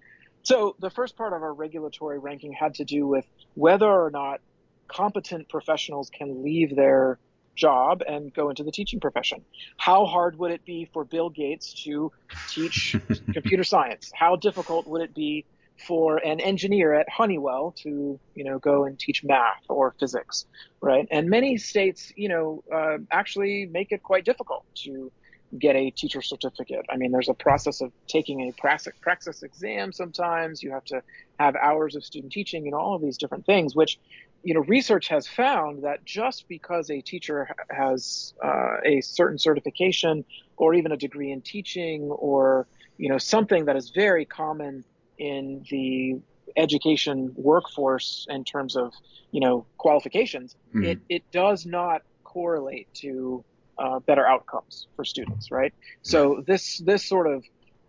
So 0.46 0.76
the 0.78 0.90
first 0.90 1.16
part 1.16 1.32
of 1.32 1.42
our 1.42 1.52
regulatory 1.52 2.20
ranking 2.20 2.52
had 2.52 2.74
to 2.74 2.84
do 2.84 3.04
with 3.04 3.24
whether 3.54 3.90
or 3.90 4.12
not 4.12 4.40
competent 4.86 5.48
professionals 5.48 6.08
can 6.08 6.44
leave 6.44 6.76
their 6.76 7.18
job 7.56 8.00
and 8.06 8.32
go 8.32 8.48
into 8.48 8.62
the 8.62 8.70
teaching 8.70 9.00
profession. 9.00 9.44
How 9.76 10.06
hard 10.06 10.38
would 10.38 10.52
it 10.52 10.64
be 10.64 10.88
for 10.92 11.04
Bill 11.04 11.30
Gates 11.30 11.74
to 11.82 12.12
teach 12.48 12.94
computer 13.32 13.64
science? 13.64 14.12
How 14.14 14.36
difficult 14.36 14.86
would 14.86 15.02
it 15.02 15.16
be 15.16 15.44
for 15.84 16.18
an 16.18 16.38
engineer 16.38 16.94
at 16.94 17.08
Honeywell 17.08 17.74
to, 17.82 18.20
you 18.36 18.44
know, 18.44 18.60
go 18.60 18.84
and 18.84 18.96
teach 18.96 19.24
math 19.24 19.64
or 19.68 19.96
physics, 19.98 20.46
right? 20.80 21.08
And 21.10 21.28
many 21.28 21.56
states, 21.56 22.12
you 22.14 22.28
know, 22.28 22.62
uh, 22.72 22.98
actually 23.10 23.66
make 23.66 23.90
it 23.90 24.04
quite 24.04 24.24
difficult 24.24 24.64
to 24.84 25.10
get 25.58 25.76
a 25.76 25.90
teacher 25.90 26.22
certificate. 26.22 26.84
I 26.90 26.96
mean, 26.96 27.12
there's 27.12 27.28
a 27.28 27.34
process 27.34 27.80
of 27.80 27.92
taking 28.06 28.40
a 28.48 28.52
praxis 29.00 29.42
exam 29.42 29.92
sometimes. 29.92 30.62
You 30.62 30.72
have 30.72 30.84
to 30.86 31.02
have 31.38 31.56
hours 31.56 31.96
of 31.96 32.04
student 32.04 32.32
teaching 32.32 32.66
and 32.66 32.74
all 32.74 32.94
of 32.94 33.02
these 33.02 33.16
different 33.16 33.46
things, 33.46 33.74
which, 33.74 33.98
you 34.42 34.54
know, 34.54 34.60
research 34.60 35.08
has 35.08 35.26
found 35.26 35.84
that 35.84 36.04
just 36.04 36.48
because 36.48 36.90
a 36.90 37.00
teacher 37.00 37.48
has 37.70 38.34
uh, 38.44 38.76
a 38.84 39.00
certain 39.00 39.38
certification 39.38 40.24
or 40.56 40.74
even 40.74 40.92
a 40.92 40.96
degree 40.96 41.30
in 41.30 41.40
teaching 41.40 42.02
or, 42.02 42.66
you 42.98 43.08
know, 43.08 43.18
something 43.18 43.66
that 43.66 43.76
is 43.76 43.90
very 43.90 44.24
common 44.24 44.84
in 45.18 45.64
the 45.70 46.20
education 46.56 47.32
workforce 47.36 48.26
in 48.30 48.44
terms 48.44 48.76
of, 48.76 48.92
you 49.30 49.40
know, 49.40 49.66
qualifications, 49.78 50.56
mm-hmm. 50.68 50.84
it, 50.84 50.98
it 51.08 51.30
does 51.30 51.66
not 51.66 52.02
correlate 52.24 52.92
to 52.94 53.44
uh, 53.78 53.98
better 54.00 54.26
outcomes 54.26 54.88
for 54.96 55.04
students, 55.04 55.50
right? 55.50 55.72
So 56.02 56.42
this 56.46 56.78
this 56.78 57.04
sort 57.04 57.26
of 57.26 57.44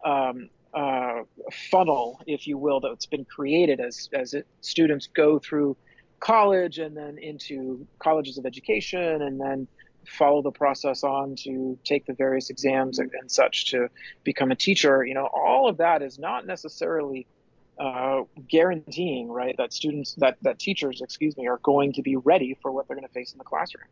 um, 0.06 0.50
uh, 0.74 1.24
funnel, 1.72 2.22
if 2.28 2.48
you 2.48 2.58
will, 2.58 2.80
that's 2.80 3.06
been 3.06 3.26
created 3.26 3.80
as 3.80 4.10
as 4.14 4.34
it, 4.34 4.48
students 4.62 5.08
go 5.08 5.40
through 5.40 5.78
college 6.20 6.80
and 6.80 6.98
then 6.98 7.18
into 7.18 7.86
colleges 8.00 8.38
of 8.38 8.46
education 8.46 9.22
and 9.22 9.40
then 9.40 9.68
follow 10.08 10.42
the 10.42 10.52
process 10.52 11.04
on 11.04 11.36
to 11.36 11.78
take 11.84 12.06
the 12.06 12.14
various 12.14 12.50
exams 12.50 12.98
and, 13.00 13.12
and 13.20 13.30
such 13.30 13.72
to 13.72 13.90
become 14.24 14.52
a 14.52 14.56
teacher. 14.56 15.04
You 15.04 15.14
know, 15.14 15.28
all 15.28 15.68
of 15.68 15.78
that 15.78 16.02
is 16.02 16.18
not 16.18 16.46
necessarily 16.46 17.28
uh, 17.80 18.22
guaranteeing, 18.50 19.30
right, 19.30 19.56
that 19.58 19.74
students, 19.74 20.16
that, 20.16 20.38
that 20.42 20.60
teachers, 20.60 21.02
excuse 21.02 21.38
me, 21.38 21.48
are 21.48 21.60
going 21.62 21.94
to 21.94 22.02
be 22.02 22.16
ready 22.16 22.58
for 22.62 22.72
what 22.72 22.88
they're 22.88 22.96
going 22.96 23.08
to 23.08 23.14
face 23.14 23.34
in 23.34 23.38
the 23.38 23.44
classroom. 23.44 23.86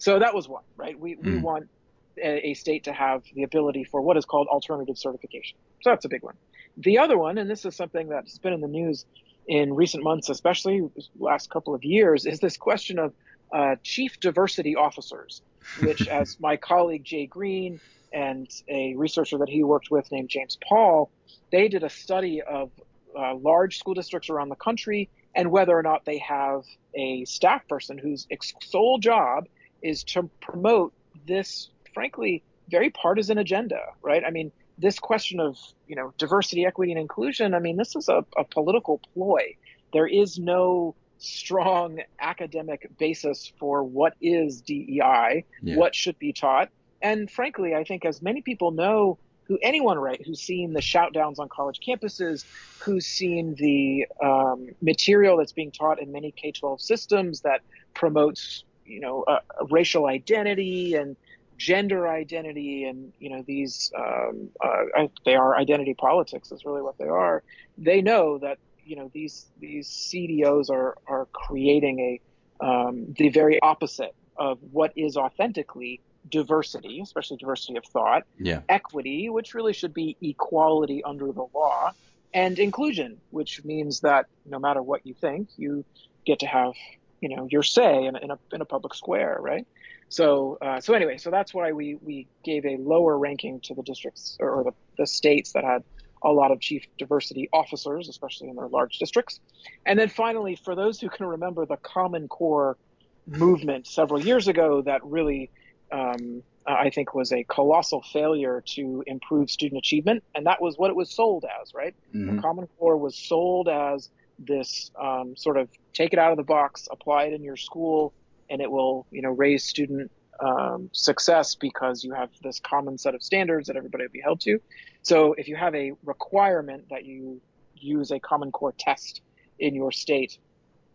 So 0.00 0.18
that 0.18 0.34
was 0.34 0.48
one, 0.48 0.64
right? 0.76 0.98
We, 0.98 1.14
mm. 1.14 1.22
we 1.22 1.32
hmm. 1.32 1.42
want 1.42 1.68
a, 2.16 2.48
a, 2.48 2.54
state 2.54 2.84
to 2.84 2.92
have 2.92 3.22
the 3.34 3.42
ability 3.42 3.84
for 3.84 4.00
what 4.00 4.16
is 4.16 4.24
called 4.24 4.48
alternative 4.48 4.96
certification. 4.96 5.58
So 5.82 5.90
that's 5.90 6.06
a 6.06 6.08
big 6.08 6.22
one. 6.22 6.36
The 6.78 6.98
other 6.98 7.18
one, 7.18 7.36
and 7.36 7.48
this 7.48 7.66
is 7.66 7.76
something 7.76 8.08
that's 8.08 8.38
been 8.38 8.54
in 8.54 8.62
the 8.62 8.68
news 8.68 9.04
in 9.46 9.74
recent 9.74 10.02
months, 10.02 10.30
especially 10.30 10.88
last 11.18 11.50
couple 11.50 11.74
of 11.74 11.84
years, 11.84 12.24
is 12.24 12.40
this 12.40 12.56
question 12.56 12.98
of 12.98 13.12
uh, 13.52 13.76
chief 13.82 14.18
diversity 14.20 14.74
officers, 14.74 15.42
which, 15.82 16.08
as 16.08 16.40
my 16.40 16.56
colleague 16.56 17.04
Jay 17.04 17.26
Greene 17.26 17.78
and 18.10 18.48
a 18.68 18.94
researcher 18.96 19.36
that 19.36 19.50
he 19.50 19.62
worked 19.62 19.90
with 19.90 20.10
named 20.10 20.30
James 20.30 20.56
Paul, 20.66 21.10
they 21.52 21.68
did 21.68 21.84
a 21.84 21.90
study 21.90 22.40
of 22.40 22.70
uh, 23.18 23.34
large 23.34 23.78
school 23.78 23.94
districts 23.94 24.30
around 24.30 24.48
the 24.48 24.56
country 24.56 25.10
and 25.34 25.50
whether 25.50 25.76
or 25.76 25.82
not 25.82 26.06
they 26.06 26.18
have 26.18 26.62
a 26.94 27.24
staff 27.26 27.68
person 27.68 27.98
whose 27.98 28.26
sole 28.62 28.98
job 28.98 29.44
is 29.82 30.04
to 30.04 30.30
promote 30.40 30.92
this, 31.26 31.70
frankly, 31.94 32.42
very 32.70 32.90
partisan 32.90 33.38
agenda, 33.38 33.80
right? 34.02 34.22
I 34.24 34.30
mean, 34.30 34.52
this 34.78 34.98
question 34.98 35.40
of 35.40 35.58
you 35.86 35.96
know 35.96 36.12
diversity, 36.18 36.64
equity, 36.64 36.92
and 36.92 37.00
inclusion. 37.00 37.54
I 37.54 37.58
mean, 37.58 37.76
this 37.76 37.94
is 37.96 38.08
a, 38.08 38.24
a 38.36 38.44
political 38.44 39.00
ploy. 39.12 39.56
There 39.92 40.06
is 40.06 40.38
no 40.38 40.94
strong 41.18 42.00
academic 42.18 42.88
basis 42.98 43.52
for 43.58 43.82
what 43.82 44.14
is 44.22 44.62
DEI, 44.62 45.44
yeah. 45.62 45.76
what 45.76 45.94
should 45.94 46.18
be 46.18 46.32
taught, 46.32 46.70
and 47.02 47.30
frankly, 47.30 47.74
I 47.74 47.84
think 47.84 48.04
as 48.04 48.22
many 48.22 48.40
people 48.40 48.70
know, 48.70 49.18
who 49.44 49.58
anyone 49.62 49.98
right 49.98 50.24
who's 50.24 50.40
seen 50.40 50.72
the 50.72 50.80
shoutdowns 50.80 51.38
on 51.38 51.48
college 51.48 51.80
campuses, 51.86 52.44
who's 52.78 53.04
seen 53.04 53.56
the 53.56 54.06
um, 54.24 54.68
material 54.80 55.38
that's 55.38 55.52
being 55.52 55.72
taught 55.72 56.00
in 56.00 56.12
many 56.12 56.30
K-12 56.30 56.80
systems 56.80 57.40
that 57.40 57.60
promotes 57.92 58.64
you 58.90 59.00
know 59.00 59.22
uh, 59.22 59.40
racial 59.70 60.06
identity 60.06 60.94
and 60.94 61.16
gender 61.56 62.08
identity 62.08 62.84
and 62.84 63.12
you 63.18 63.28
know 63.28 63.44
these 63.46 63.92
um, 63.96 64.48
uh, 64.64 65.06
they 65.24 65.34
are 65.34 65.56
identity 65.56 65.94
politics 65.94 66.50
is 66.52 66.64
really 66.64 66.82
what 66.82 66.96
they 66.98 67.06
are 67.06 67.42
they 67.76 68.00
know 68.00 68.38
that 68.38 68.58
you 68.84 68.96
know 68.96 69.10
these 69.12 69.46
these 69.60 69.88
CDOs 69.88 70.70
are 70.70 70.96
are 71.06 71.26
creating 71.32 72.00
a 72.00 72.64
um, 72.64 73.14
the 73.18 73.28
very 73.28 73.60
opposite 73.60 74.14
of 74.36 74.58
what 74.72 74.92
is 74.96 75.16
authentically 75.16 76.00
diversity 76.30 77.00
especially 77.02 77.36
diversity 77.36 77.76
of 77.76 77.84
thought 77.84 78.24
yeah. 78.38 78.60
equity 78.68 79.28
which 79.30 79.54
really 79.54 79.72
should 79.72 79.94
be 79.94 80.16
equality 80.20 81.02
under 81.04 81.32
the 81.32 81.46
law 81.54 81.90
and 82.34 82.58
inclusion 82.58 83.18
which 83.30 83.64
means 83.64 84.00
that 84.00 84.26
no 84.46 84.58
matter 84.58 84.82
what 84.82 85.06
you 85.06 85.14
think 85.14 85.48
you 85.56 85.84
get 86.26 86.38
to 86.38 86.46
have 86.46 86.72
you 87.20 87.34
know 87.34 87.46
your 87.50 87.62
say 87.62 88.04
in, 88.04 88.16
in 88.16 88.30
a 88.30 88.38
in 88.52 88.60
a 88.60 88.64
public 88.64 88.94
square 88.94 89.38
right 89.40 89.66
so, 90.10 90.58
uh, 90.60 90.80
so 90.80 90.92
anyway, 90.92 91.18
so 91.18 91.30
that's 91.30 91.54
why 91.54 91.70
we, 91.70 91.94
we 91.94 92.26
gave 92.42 92.66
a 92.66 92.76
lower 92.78 93.16
ranking 93.16 93.60
to 93.60 93.74
the 93.74 93.82
districts 93.82 94.36
or 94.40 94.64
the, 94.64 94.72
the 94.98 95.06
states 95.06 95.52
that 95.52 95.62
had 95.62 95.84
a 96.22 96.32
lot 96.32 96.50
of 96.50 96.60
chief 96.60 96.84
diversity 96.98 97.48
officers, 97.52 98.08
especially 98.08 98.48
in 98.48 98.56
their 98.56 98.66
large 98.66 98.98
districts. 98.98 99.38
And 99.86 99.98
then 99.98 100.08
finally, 100.08 100.56
for 100.56 100.74
those 100.74 101.00
who 101.00 101.08
can 101.08 101.26
remember 101.26 101.64
the 101.64 101.76
Common 101.76 102.26
Core 102.26 102.76
movement 103.24 103.86
several 103.86 104.20
years 104.20 104.48
ago, 104.48 104.82
that 104.82 105.04
really, 105.04 105.48
um, 105.92 106.42
I 106.66 106.90
think, 106.90 107.14
was 107.14 107.32
a 107.32 107.44
colossal 107.44 108.02
failure 108.02 108.64
to 108.74 109.04
improve 109.06 109.48
student 109.48 109.78
achievement. 109.78 110.24
And 110.34 110.46
that 110.46 110.60
was 110.60 110.76
what 110.76 110.90
it 110.90 110.96
was 110.96 111.08
sold 111.08 111.44
as, 111.62 111.72
right? 111.72 111.94
Mm-hmm. 112.12 112.34
The 112.34 112.42
Common 112.42 112.66
Core 112.78 112.96
was 112.96 113.14
sold 113.14 113.68
as 113.68 114.08
this 114.40 114.90
um, 115.00 115.36
sort 115.36 115.56
of 115.56 115.68
take 115.92 116.12
it 116.12 116.18
out 116.18 116.30
of 116.32 116.36
the 116.36 116.44
box, 116.44 116.88
apply 116.90 117.24
it 117.24 117.34
in 117.34 117.42
your 117.42 117.56
school, 117.56 118.12
and 118.48 118.60
it 118.60 118.70
will 118.70 119.06
you 119.10 119.22
know 119.22 119.30
raise 119.30 119.64
student 119.64 120.10
um, 120.40 120.88
success 120.92 121.54
because 121.54 122.02
you 122.02 122.14
have 122.14 122.30
this 122.42 122.60
common 122.60 122.98
set 122.98 123.14
of 123.14 123.22
standards 123.22 123.66
that 123.66 123.76
everybody 123.76 124.04
will 124.04 124.12
be 124.12 124.20
held 124.20 124.40
to. 124.40 124.58
So 125.02 125.34
if 125.34 125.48
you 125.48 125.56
have 125.56 125.74
a 125.74 125.92
requirement 126.04 126.86
that 126.90 127.04
you 127.04 127.40
use 127.76 128.10
a 128.10 128.20
Common 128.20 128.52
Core 128.52 128.74
test 128.76 129.20
in 129.58 129.74
your 129.74 129.92
state, 129.92 130.38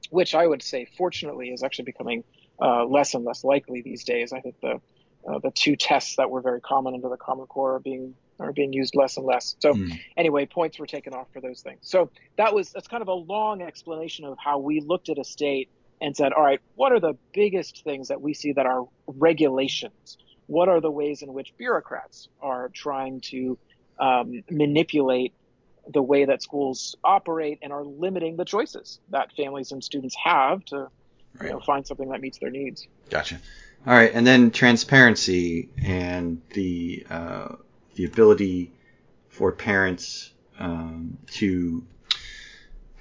which 0.09 0.35
I 0.35 0.45
would 0.45 0.61
say 0.61 0.87
fortunately 0.97 1.49
is 1.49 1.63
actually 1.63 1.85
becoming 1.85 2.23
uh, 2.61 2.85
less 2.85 3.13
and 3.13 3.25
less 3.25 3.43
likely 3.43 3.81
these 3.81 4.03
days. 4.03 4.33
I 4.33 4.41
think 4.41 4.55
the 4.61 4.81
uh, 5.27 5.39
the 5.39 5.49
two 5.49 5.75
tests 5.75 6.17
that 6.17 6.29
were 6.29 6.41
very 6.41 6.61
common 6.61 6.93
under 6.93 7.09
the 7.09 7.17
Common 7.17 7.47
Core 7.47 7.75
are 7.75 7.79
being 7.79 8.13
are 8.39 8.51
being 8.51 8.73
used 8.73 8.95
less 8.95 9.17
and 9.17 9.25
less. 9.25 9.55
So 9.59 9.73
mm. 9.73 9.99
anyway, 10.17 10.45
points 10.45 10.79
were 10.79 10.87
taken 10.87 11.13
off 11.13 11.27
for 11.33 11.41
those 11.41 11.61
things. 11.61 11.79
So 11.81 12.09
that 12.37 12.53
was 12.53 12.71
that's 12.71 12.87
kind 12.87 13.01
of 13.01 13.07
a 13.07 13.13
long 13.13 13.61
explanation 13.61 14.25
of 14.25 14.37
how 14.37 14.59
we 14.59 14.81
looked 14.81 15.09
at 15.09 15.17
a 15.17 15.23
state 15.23 15.69
and 16.01 16.15
said, 16.15 16.33
all 16.33 16.43
right, 16.43 16.59
what 16.75 16.91
are 16.91 16.99
the 16.99 17.13
biggest 17.33 17.83
things 17.83 18.09
that 18.09 18.21
we 18.21 18.33
see 18.33 18.51
that 18.53 18.65
are 18.65 18.85
regulations? 19.07 20.17
What 20.47 20.69
are 20.69 20.81
the 20.81 20.91
ways 20.91 21.21
in 21.21 21.33
which 21.33 21.53
bureaucrats 21.57 22.27
are 22.41 22.69
trying 22.69 23.21
to 23.21 23.57
um, 23.99 24.43
manipulate 24.49 25.33
the 25.87 26.01
way 26.01 26.25
that 26.25 26.41
schools 26.41 26.95
operate 27.03 27.59
and 27.61 27.71
are 27.71 27.83
limiting 27.83 28.37
the 28.37 28.45
choices 28.45 28.99
that 29.09 29.31
families 29.33 29.71
and 29.71 29.83
students 29.83 30.15
have 30.15 30.63
to 30.65 30.87
right. 31.39 31.47
you 31.47 31.49
know, 31.49 31.59
find 31.59 31.85
something 31.85 32.09
that 32.09 32.21
meets 32.21 32.39
their 32.39 32.49
needs? 32.49 32.87
Gotcha. 33.09 33.39
All 33.87 33.93
right, 33.93 34.11
and 34.13 34.25
then 34.25 34.49
transparency 34.49 35.69
and 35.83 36.41
the 36.53 37.05
uh, 37.09 37.55
the 37.95 38.05
ability 38.05 38.71
for 39.29 39.51
parents 39.51 40.31
um, 40.59 41.17
to 41.31 41.85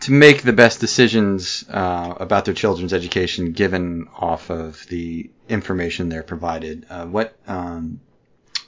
to 0.01 0.13
make 0.13 0.43
the 0.43 0.53
best 0.53 0.81
decisions 0.81 1.65
uh, 1.71 2.15
about 2.19 2.45
their 2.45 2.55
children's 2.55 2.93
education 2.93 3.53
given 3.53 4.09
off 4.15 4.51
of 4.51 4.87
the 4.89 5.31
information 5.49 6.09
they're 6.09 6.23
provided. 6.23 6.85
Uh, 6.91 7.07
what 7.07 7.37
um, 7.47 8.01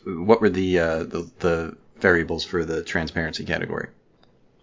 what 0.07 0.41
were 0.41 0.49
the, 0.49 0.79
uh, 0.79 0.99
the, 1.03 1.31
the 1.41 1.77
variables 1.97 2.45
for 2.45 2.65
the 2.65 2.83
transparency 2.83 3.45
category? 3.45 3.89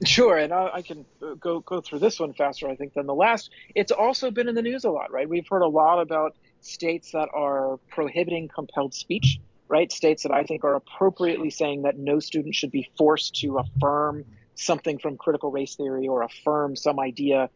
Sure, 0.06 0.38
and 0.38 0.52
I, 0.54 0.70
I, 0.76 0.82
can 0.82 1.06
go 1.40 1.60
go 1.60 1.80
through 1.80 2.00
this 2.00 2.20
one 2.20 2.34
faster, 2.34 2.68
I 2.68 2.76
think, 2.76 2.94
than 2.94 3.06
the 3.06 3.14
last. 3.14 3.52
It's 3.76 3.92
also 3.92 4.32
been 4.32 4.50
in 4.50 4.56
the 4.56 4.62
news 4.62 4.84
a 4.84 4.90
lot, 4.90 5.12
right? 5.12 5.30
We've 5.30 5.48
heard 5.48 5.62
a 5.62 5.68
lot 5.68 6.02
about 6.02 6.36
states 6.62 7.12
that 7.12 7.30
are 7.34 7.78
prohibiting 7.90 8.50
compelled 8.50 8.94
speech, 8.94 9.40
right? 9.74 9.92
States 9.92 10.22
that 10.22 10.32
I 10.32 10.44
think 10.44 10.64
are 10.64 10.76
appropriately 10.76 11.50
saying 11.50 11.82
that 11.82 11.98
no 11.98 12.20
student 12.20 12.54
should 12.54 12.70
be 12.70 12.88
forced 12.96 13.34
to 13.42 13.58
affirm 13.58 14.24
something 14.54 15.00
from 15.00 15.18
critical 15.18 15.50
race 15.50 15.74
theory 15.76 16.08
or 16.08 16.22
affirm 16.22 16.76
some 16.76 17.00
idea 17.00 17.50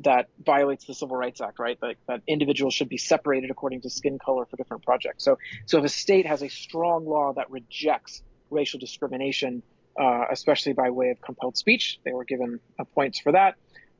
that 0.00 0.28
violates 0.44 0.84
the 0.84 0.92
Civil 0.92 1.16
Rights 1.16 1.40
Act, 1.40 1.58
right? 1.58 1.78
That, 1.80 1.96
that 2.08 2.20
individuals 2.26 2.74
should 2.74 2.90
be 2.90 2.98
separated 2.98 3.50
according 3.50 3.80
to 3.82 3.88
skin 3.88 4.18
color 4.18 4.44
for 4.44 4.58
different 4.58 4.84
projects. 4.84 5.24
So, 5.24 5.38
so 5.64 5.78
if 5.78 5.84
a 5.84 5.88
state 5.88 6.26
has 6.26 6.42
a 6.42 6.50
strong 6.50 7.06
law 7.06 7.32
that 7.36 7.50
rejects 7.50 8.22
racial 8.50 8.78
discrimination, 8.78 9.62
uh, 9.98 10.24
especially 10.30 10.74
by 10.74 10.90
way 10.90 11.08
of 11.08 11.22
compelled 11.22 11.56
speech, 11.56 12.00
they 12.04 12.12
were 12.12 12.24
given 12.24 12.60
points 12.94 13.18
for 13.18 13.32
that. 13.32 13.54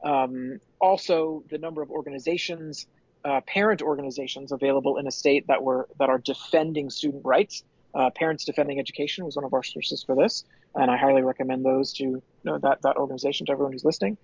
Um, 0.04 0.60
also, 0.78 1.42
the 1.48 1.56
number 1.56 1.80
of 1.80 1.90
organizations, 1.90 2.86
uh, 3.24 3.40
parent 3.46 3.82
organizations 3.82 4.52
available 4.52 4.98
in 4.98 5.06
a 5.06 5.10
state 5.12 5.46
that 5.48 5.62
were 5.62 5.88
that 5.98 6.08
are 6.08 6.18
defending 6.18 6.90
student 6.90 7.24
rights. 7.24 7.64
Uh, 7.94 8.08
Parents 8.10 8.46
Defending 8.46 8.78
Education 8.78 9.24
was 9.24 9.36
one 9.36 9.44
of 9.44 9.52
our 9.52 9.62
sources 9.62 10.02
for 10.02 10.16
this 10.16 10.44
and 10.74 10.90
I 10.90 10.96
highly 10.96 11.22
recommend 11.22 11.64
those 11.64 11.92
to 11.94 12.04
you 12.04 12.22
know, 12.44 12.58
that 12.58 12.82
that 12.82 12.96
organization 12.96 13.46
to 13.46 13.52
everyone 13.52 13.72
who's 13.72 13.84
listening. 13.84 14.16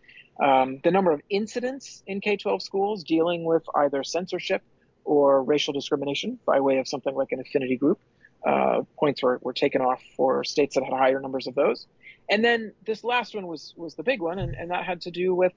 Um, 0.42 0.80
the 0.84 0.90
number 0.90 1.10
of 1.10 1.20
incidents 1.30 2.02
in 2.06 2.20
K-12 2.20 2.62
schools 2.62 3.02
dealing 3.02 3.44
with 3.44 3.64
either 3.74 4.04
censorship 4.04 4.62
or 5.04 5.42
racial 5.42 5.72
discrimination 5.72 6.38
by 6.46 6.60
way 6.60 6.78
of 6.78 6.86
something 6.86 7.14
like 7.14 7.32
an 7.32 7.40
affinity 7.40 7.76
group. 7.76 7.98
Uh, 8.46 8.82
points 8.98 9.22
were, 9.22 9.40
were 9.42 9.52
taken 9.52 9.80
off 9.80 10.00
for 10.16 10.44
states 10.44 10.76
that 10.76 10.84
had 10.84 10.92
higher 10.92 11.20
numbers 11.20 11.48
of 11.48 11.56
those. 11.56 11.88
And 12.30 12.44
then 12.44 12.72
this 12.86 13.02
last 13.02 13.34
one 13.34 13.46
was 13.46 13.74
was 13.76 13.94
the 13.96 14.02
big 14.02 14.20
one, 14.20 14.38
and, 14.38 14.54
and 14.54 14.70
that 14.70 14.84
had 14.84 15.00
to 15.02 15.10
do 15.10 15.34
with 15.34 15.52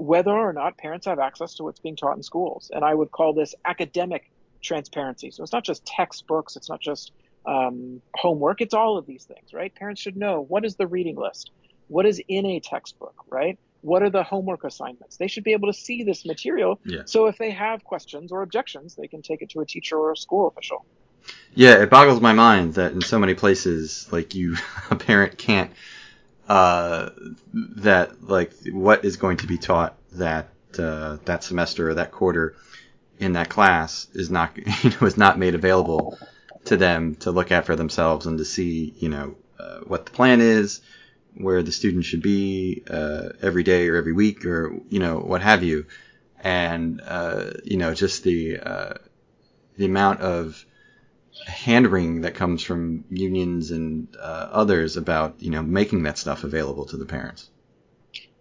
whether 0.00 0.30
or 0.30 0.52
not 0.52 0.78
parents 0.78 1.06
have 1.06 1.18
access 1.18 1.54
to 1.54 1.64
what's 1.64 1.80
being 1.80 1.96
taught 1.96 2.16
in 2.16 2.22
schools. 2.22 2.70
And 2.72 2.84
I 2.84 2.94
would 2.94 3.10
call 3.10 3.34
this 3.34 3.54
academic 3.64 4.30
transparency. 4.62 5.30
So 5.30 5.42
it's 5.42 5.52
not 5.52 5.64
just 5.64 5.84
textbooks, 5.84 6.56
it's 6.56 6.70
not 6.70 6.80
just 6.80 7.12
um, 7.46 8.00
homework. 8.14 8.60
It's 8.60 8.74
all 8.74 8.96
of 8.96 9.06
these 9.06 9.24
things, 9.24 9.52
right? 9.52 9.74
Parents 9.74 10.00
should 10.00 10.16
know 10.16 10.40
what 10.40 10.64
is 10.64 10.76
the 10.76 10.86
reading 10.86 11.16
list, 11.16 11.50
what 11.88 12.06
is 12.06 12.20
in 12.28 12.46
a 12.46 12.60
textbook, 12.60 13.14
right? 13.28 13.58
What 13.82 14.02
are 14.02 14.10
the 14.10 14.22
homework 14.22 14.64
assignments? 14.64 15.16
They 15.16 15.28
should 15.28 15.44
be 15.44 15.52
able 15.52 15.68
to 15.68 15.78
see 15.78 16.02
this 16.02 16.24
material. 16.24 16.80
Yeah. 16.84 17.02
So 17.04 17.26
if 17.26 17.38
they 17.38 17.50
have 17.50 17.84
questions 17.84 18.32
or 18.32 18.42
objections, 18.42 18.94
they 18.94 19.06
can 19.06 19.22
take 19.22 19.42
it 19.42 19.50
to 19.50 19.60
a 19.60 19.66
teacher 19.66 19.96
or 19.96 20.12
a 20.12 20.16
school 20.16 20.48
official. 20.48 20.84
Yeah, 21.54 21.82
it 21.82 21.90
boggles 21.90 22.20
my 22.20 22.32
mind 22.32 22.74
that 22.74 22.92
in 22.92 23.02
so 23.02 23.18
many 23.18 23.34
places, 23.34 24.08
like 24.10 24.34
you, 24.34 24.56
a 24.90 24.96
parent 24.96 25.36
can't, 25.36 25.70
uh, 26.50 27.10
that 27.76 28.28
like 28.28 28.52
what 28.72 29.04
is 29.04 29.16
going 29.16 29.36
to 29.36 29.46
be 29.46 29.56
taught 29.56 29.96
that 30.14 30.48
uh, 30.80 31.18
that 31.24 31.44
semester 31.44 31.90
or 31.90 31.94
that 31.94 32.10
quarter 32.10 32.56
in 33.20 33.34
that 33.34 33.48
class 33.48 34.08
is 34.14 34.32
not 34.32 34.56
you 34.82 34.90
know 34.90 35.06
is 35.06 35.16
not 35.16 35.38
made 35.38 35.54
available 35.54 36.18
to 36.64 36.76
them 36.76 37.14
to 37.14 37.30
look 37.30 37.52
at 37.52 37.66
for 37.66 37.76
themselves 37.76 38.26
and 38.26 38.38
to 38.38 38.44
see, 38.44 38.92
you 38.98 39.08
know, 39.08 39.36
uh, 39.60 39.78
what 39.86 40.06
the 40.06 40.10
plan 40.10 40.40
is, 40.40 40.80
where 41.34 41.62
the 41.62 41.70
student 41.70 42.04
should 42.04 42.22
be 42.22 42.82
uh, 42.90 43.28
every 43.40 43.62
day 43.62 43.88
or 43.88 43.94
every 43.94 44.12
week 44.12 44.44
or 44.44 44.74
you 44.88 44.98
know 44.98 45.20
what 45.20 45.42
have 45.42 45.62
you, 45.62 45.86
and 46.42 47.00
uh, 47.06 47.52
you 47.62 47.76
know 47.76 47.94
just 47.94 48.24
the 48.24 48.58
uh, 48.58 48.94
the 49.76 49.86
amount 49.86 50.20
of 50.20 50.64
hand 51.46 51.88
wringing 51.88 52.22
that 52.22 52.34
comes 52.34 52.62
from 52.62 53.04
unions 53.08 53.70
and 53.70 54.08
uh, 54.20 54.48
others 54.50 54.96
about 54.96 55.40
you 55.40 55.50
know 55.50 55.62
making 55.62 56.02
that 56.04 56.18
stuff 56.18 56.44
available 56.44 56.86
to 56.86 56.96
the 56.96 57.06
parents. 57.06 57.50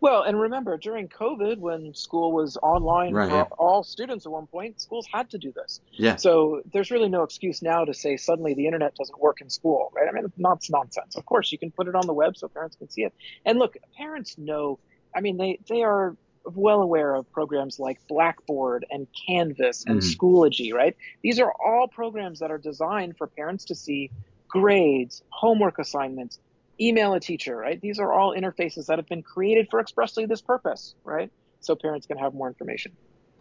Well, 0.01 0.24
and 0.24 0.39
remember, 0.39 0.77
during 0.77 1.10
COVID, 1.10 1.58
when 1.58 1.93
school 1.93 2.31
was 2.31 2.58
online 2.58 3.13
Right, 3.13 3.29
for 3.29 3.36
yeah. 3.36 3.43
all 3.58 3.84
students 3.84 4.25
at 4.25 4.31
one 4.31 4.48
point, 4.48 4.79
schools 4.79 5.05
had 5.12 5.29
to 5.31 5.38
do 5.38 5.51
this. 5.51 5.81
Yeah. 5.91 6.15
So 6.15 6.62
there's 6.72 6.89
really 6.89 7.10
no 7.10 7.24
excuse 7.24 7.62
now 7.62 7.84
to 7.84 7.93
say 7.93 8.15
suddenly 8.15 8.53
the 8.53 8.65
internet 8.65 8.96
doesn't 8.96 9.19
work 9.19 9.41
in 9.41 9.50
school, 9.50 9.91
right? 9.93 10.08
I 10.08 10.12
mean, 10.13 10.31
that's 10.38 10.69
nonsense. 10.69 11.17
Of 11.17 11.25
course, 11.25 11.51
you 11.51 11.58
can 11.58 11.72
put 11.72 11.88
it 11.88 11.96
on 11.96 12.08
the 12.08 12.13
web 12.13 12.38
so 12.38 12.48
parents 12.48 12.77
can 12.77 12.89
see 12.89 13.03
it. 13.03 13.13
And 13.46 13.60
look, 13.60 13.75
parents 13.98 14.38
know. 14.38 14.79
I 15.13 15.22
mean, 15.22 15.38
they 15.38 15.60
they 15.67 15.81
are 15.84 16.15
well 16.46 16.81
aware 16.81 17.15
of 17.15 17.29
programs 17.31 17.77
like 17.79 17.98
Blackboard 18.08 18.86
and 18.89 19.08
Canvas 19.27 19.84
and 19.86 20.01
Mhm. 20.01 20.15
Schoology, 20.15 20.74
right? 20.74 20.96
These 21.24 21.39
are 21.39 21.53
all 21.65 21.88
programs 21.88 22.39
that 22.39 22.51
are 22.51 22.58
designed 22.58 23.15
for 23.17 23.27
parents 23.27 23.65
to 23.65 23.75
see 23.75 24.12
grades, 24.50 25.22
homework 25.31 25.79
assignments, 25.79 26.39
email 26.81 27.13
a 27.13 27.19
teacher, 27.19 27.55
right? 27.55 27.79
These 27.81 28.00
are 28.00 28.13
all 28.13 28.36
interfaces 28.36 28.88
that 28.88 29.00
have 29.00 29.08
been 29.08 29.24
created 29.24 29.67
for 29.69 29.79
expressly 29.79 30.25
this 30.25 30.41
purpose, 30.41 30.96
right? 31.03 31.29
So 31.60 31.75
parents 31.75 32.08
can 32.08 32.17
have 32.17 32.34
more 32.34 32.48
information. 32.48 32.96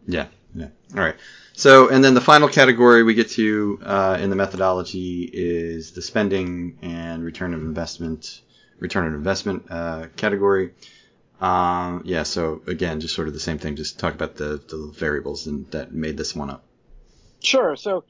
Yeah, 0.07 0.27
yeah. 0.55 0.69
All 0.95 1.01
right. 1.01 1.17
So, 1.53 1.89
and 1.89 2.03
then 2.03 2.15
the 2.15 2.21
final 2.21 2.49
category 2.49 3.03
we 3.03 3.15
get 3.15 3.31
to 3.31 3.79
uh, 3.85 4.19
in 4.21 4.31
the 4.31 4.37
methodology 4.37 5.29
is 5.33 5.93
the 5.93 6.03
spending 6.03 6.79
and 6.83 7.25
return 7.25 7.53
of 7.55 7.61
investment, 7.61 8.41
return 8.79 9.07
of 9.07 9.15
investment 9.15 9.67
uh, 9.71 10.07
category. 10.17 10.73
Um, 11.41 12.03
yeah. 12.05 12.25
So 12.25 12.63
again, 12.67 13.01
just 13.01 13.15
sort 13.15 13.29
of 13.29 13.35
the 13.35 13.41
same 13.41 13.59
thing. 13.59 13.77
Just 13.77 13.99
talk 13.99 14.15
about 14.15 14.37
the, 14.37 14.61
the 14.69 14.93
variables 14.97 15.47
and 15.47 15.71
that 15.71 15.93
made 15.93 16.17
this 16.17 16.35
one 16.35 16.51
up. 16.51 16.65
Sure. 17.41 17.77
So 17.77 18.05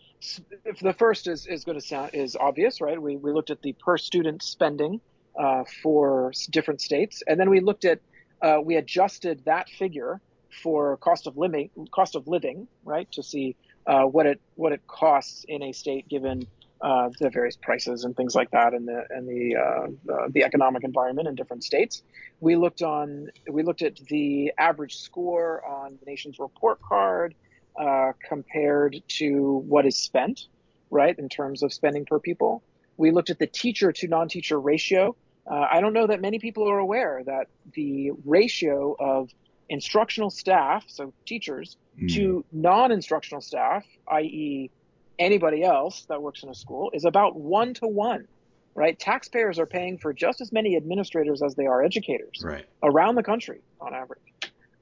if 0.65 0.81
the 0.81 0.95
first 0.95 1.29
is, 1.29 1.47
is 1.47 1.65
going 1.65 1.79
to 1.79 1.87
sound 1.87 2.11
is 2.15 2.37
obvious, 2.37 2.81
right? 2.81 3.01
We, 3.01 3.17
we 3.17 3.33
looked 3.33 3.51
at 3.51 3.63
the 3.63 3.75
per 3.75 3.99
student 3.99 4.43
spending 4.43 5.01
uh, 5.39 5.65
for 5.83 6.33
different 6.51 6.81
states, 6.81 7.23
and 7.27 7.39
then 7.39 7.51
we 7.51 7.61
looked 7.61 7.85
at 7.85 8.01
uh, 8.41 8.59
we 8.63 8.77
adjusted 8.77 9.45
that 9.45 9.69
figure 9.69 10.21
for 10.63 10.97
cost 10.99 11.27
of 11.27 11.37
living, 11.37 11.71
cost 11.93 12.17
of 12.17 12.27
living, 12.27 12.69
right, 12.85 13.11
to 13.13 13.23
see 13.23 13.57
uh, 13.87 14.05
what 14.05 14.27
it 14.27 14.41
what 14.55 14.73
it 14.73 14.87
costs 14.87 15.45
in 15.49 15.63
a 15.63 15.73
state 15.73 16.09
given 16.09 16.47
uh, 16.81 17.11
the 17.21 17.31
various 17.31 17.57
prices 17.57 18.05
and 18.05 18.17
things 18.17 18.35
like 18.35 18.51
that, 18.51 18.75
and 18.75 18.87
the 18.87 19.05
and 19.11 19.29
the 19.29 19.57
uh, 19.57 19.87
the, 20.05 20.33
the 20.33 20.45
economic 20.45 20.85
environment 20.85 21.29
in 21.29 21.35
different 21.35 21.65
states. 21.65 22.03
We 22.41 22.57
looked 22.57 22.83
on 22.83 23.29
we 23.51 23.63
looked 23.63 23.83
at 23.83 23.97
the 23.97 24.53
average 24.59 24.97
score 24.99 25.65
on 25.67 25.99
the 25.99 26.07
nation's 26.11 26.39
report 26.39 26.81
card 26.81 27.35
uh, 27.79 28.13
compared 28.29 29.03
to 29.09 29.63
what 29.67 29.87
is 29.87 29.97
spent, 29.97 30.43
right, 30.91 31.19
in 31.19 31.29
terms 31.29 31.63
of 31.63 31.73
spending 31.73 32.05
per 32.05 32.19
pupil. 32.19 32.63
We 32.97 33.11
looked 33.11 33.31
at 33.31 33.39
the 33.39 33.47
teacher 33.47 33.93
to 33.93 34.09
non 34.09 34.29
teacher 34.29 34.61
ratio. 34.61 35.17
Uh, 35.51 35.67
I 35.71 35.81
don't 35.81 35.95
know 35.95 36.07
that 36.07 36.21
many 36.21 36.39
people 36.39 36.69
are 36.71 36.79
aware 36.79 37.23
that 37.25 37.47
the 37.75 38.13
ratio 38.25 38.95
of 38.99 39.31
instructional 39.69 40.31
staff, 40.31 40.85
so 40.89 41.13
teachers, 41.27 41.77
Mm. 42.01 42.15
to 42.15 42.45
non 42.53 42.93
instructional 42.93 43.41
staff, 43.41 43.85
i.e., 44.13 44.71
anybody 45.19 45.63
else 45.63 46.05
that 46.09 46.23
works 46.23 46.43
in 46.43 46.49
a 46.49 46.55
school, 46.55 46.91
is 46.95 47.05
about 47.05 47.37
one 47.37 47.75
to 47.75 47.87
one, 47.87 48.27
right? 48.75 48.99
Taxpayers 48.99 49.59
are 49.59 49.67
paying 49.67 49.99
for 49.99 50.13
just 50.13 50.41
as 50.41 50.53
many 50.53 50.77
administrators 50.77 51.43
as 51.43 51.55
they 51.57 51.67
are 51.67 51.83
educators 51.83 52.41
Right. 52.43 52.67
around 52.83 53.17
the 53.17 53.23
country 53.23 53.63
on 53.81 53.95
average. 53.95 54.23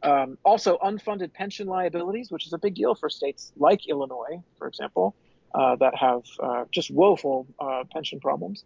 Um, 0.02 0.37
also, 0.45 0.78
unfunded 0.85 1.33
pension 1.33 1.66
liabilities, 1.66 2.31
which 2.31 2.47
is 2.47 2.52
a 2.52 2.59
big 2.59 2.75
deal 2.75 2.95
for 2.95 3.09
states 3.09 3.52
like 3.57 3.88
Illinois, 3.88 4.43
for 4.59 4.69
example, 4.69 5.16
uh, 5.55 5.76
that 5.76 5.95
have 5.97 6.21
uh, 6.43 6.64
just 6.71 6.90
woeful 6.90 7.47
uh, 7.59 7.85
pension 7.93 8.21
problems. 8.21 8.64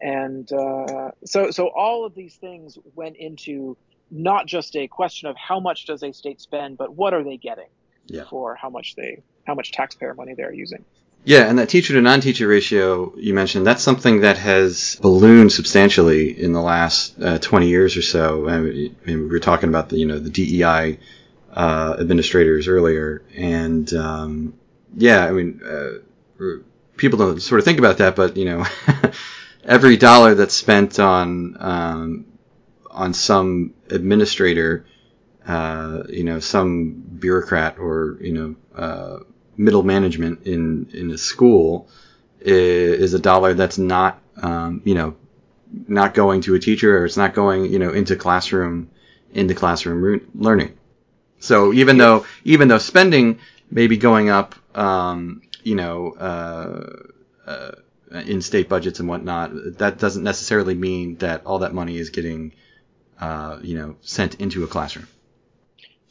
And 0.00 0.50
uh, 0.52 1.12
so, 1.24 1.50
so 1.52 1.68
all 1.68 2.04
of 2.04 2.14
these 2.14 2.36
things 2.36 2.76
went 2.94 3.16
into 3.16 3.78
not 4.10 4.46
just 4.46 4.74
a 4.76 4.88
question 4.88 5.28
of 5.28 5.36
how 5.36 5.60
much 5.60 5.86
does 5.86 6.02
a 6.02 6.12
state 6.12 6.40
spend, 6.40 6.76
but 6.76 6.94
what 6.96 7.14
are 7.14 7.22
they 7.22 7.36
getting 7.36 7.68
Yeah. 8.06 8.24
for 8.28 8.56
how 8.56 8.68
much 8.68 8.94
they, 8.96 9.22
how 9.46 9.54
much 9.54 9.70
taxpayer 9.70 10.14
money 10.14 10.34
they're 10.36 10.52
using. 10.52 10.84
Yeah, 11.24 11.48
and 11.48 11.58
that 11.60 11.68
teacher 11.68 11.94
to 11.94 12.00
non-teacher 12.00 12.48
ratio 12.48 13.12
you 13.16 13.32
mentioned, 13.32 13.64
that's 13.64 13.82
something 13.82 14.22
that 14.22 14.38
has 14.38 14.98
ballooned 15.00 15.52
substantially 15.52 16.40
in 16.40 16.52
the 16.52 16.60
last 16.60 17.14
uh, 17.22 17.38
20 17.38 17.68
years 17.68 17.96
or 17.96 18.02
so. 18.02 18.48
I 18.48 18.58
mean, 18.58 18.96
we 19.06 19.16
were 19.16 19.38
talking 19.38 19.68
about 19.68 19.88
the, 19.88 19.98
you 19.98 20.06
know, 20.06 20.18
the 20.18 20.30
DEI 20.30 20.98
uh, 21.54 21.96
administrators 22.00 22.66
earlier, 22.66 23.22
and 23.36 23.92
um, 23.94 24.54
yeah, 24.96 25.24
I 25.24 25.30
mean, 25.30 25.60
uh, 25.64 26.48
people 26.96 27.18
don't 27.18 27.40
sort 27.40 27.60
of 27.60 27.64
think 27.64 27.78
about 27.78 27.98
that, 27.98 28.16
but 28.16 28.36
you 28.36 28.46
know, 28.46 28.66
every 29.64 29.96
dollar 29.96 30.34
that's 30.34 30.54
spent 30.54 30.98
on 30.98 31.56
um, 31.60 32.26
on 32.90 33.14
some 33.14 33.74
administrator, 33.90 34.86
uh, 35.46 36.02
you 36.08 36.24
know, 36.24 36.40
some 36.40 36.90
bureaucrat 36.92 37.78
or 37.78 38.18
you 38.20 38.56
know. 38.74 39.24
Middle 39.56 39.82
management 39.82 40.46
in 40.46 40.88
in 40.92 41.10
a 41.10 41.18
school 41.18 41.88
is, 42.40 43.14
a 43.14 43.18
dollar 43.18 43.54
that's 43.54 43.78
not 43.78 44.20
um, 44.42 44.82
you 44.84 44.94
know 44.94 45.16
not 45.88 46.14
going 46.14 46.40
to 46.42 46.54
a 46.54 46.58
teacher 46.58 46.98
or 46.98 47.04
it's 47.04 47.16
not 47.16 47.34
going 47.34 47.72
you 47.72 47.78
know 47.78 47.90
into 47.92 48.16
classroom 48.16 48.90
into 49.32 49.54
classroom 49.54 50.26
learning. 50.34 50.76
So 51.40 51.72
even 51.72 51.98
though 51.98 52.26
even 52.44 52.68
though 52.68 52.78
spending 52.78 53.38
may 53.70 53.86
be 53.86 53.96
going 53.96 54.28
up, 54.28 54.54
um, 54.76 55.42
you 55.62 55.74
know, 55.74 56.12
uh, 56.12 57.50
uh, 57.50 57.72
in 58.26 58.42
state 58.42 58.68
budgets 58.68 59.00
and 59.00 59.08
whatnot, 59.08 59.50
that 59.78 59.98
doesn't 59.98 60.22
necessarily 60.22 60.74
mean 60.74 61.16
that 61.16 61.44
all 61.46 61.60
that 61.60 61.72
money 61.74 61.96
is 61.98 62.10
getting 62.10 62.52
uh, 63.20 63.58
you 63.62 63.76
know 63.76 63.96
sent 64.02 64.40
into 64.40 64.64
a 64.64 64.66
classroom. 64.66 65.08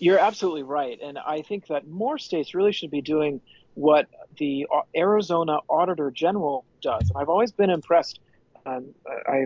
You're 0.01 0.17
absolutely 0.17 0.63
right, 0.63 0.99
and 0.99 1.19
I 1.19 1.43
think 1.43 1.67
that 1.67 1.87
more 1.87 2.17
states 2.17 2.55
really 2.55 2.71
should 2.71 2.89
be 2.89 3.01
doing 3.01 3.39
what 3.75 4.07
the 4.39 4.65
Arizona 4.95 5.59
Auditor 5.69 6.09
General 6.09 6.65
does. 6.81 7.07
And 7.07 7.19
I've 7.19 7.29
always 7.29 7.51
been 7.51 7.69
impressed. 7.69 8.19
Um, 8.65 8.95
I, 9.27 9.45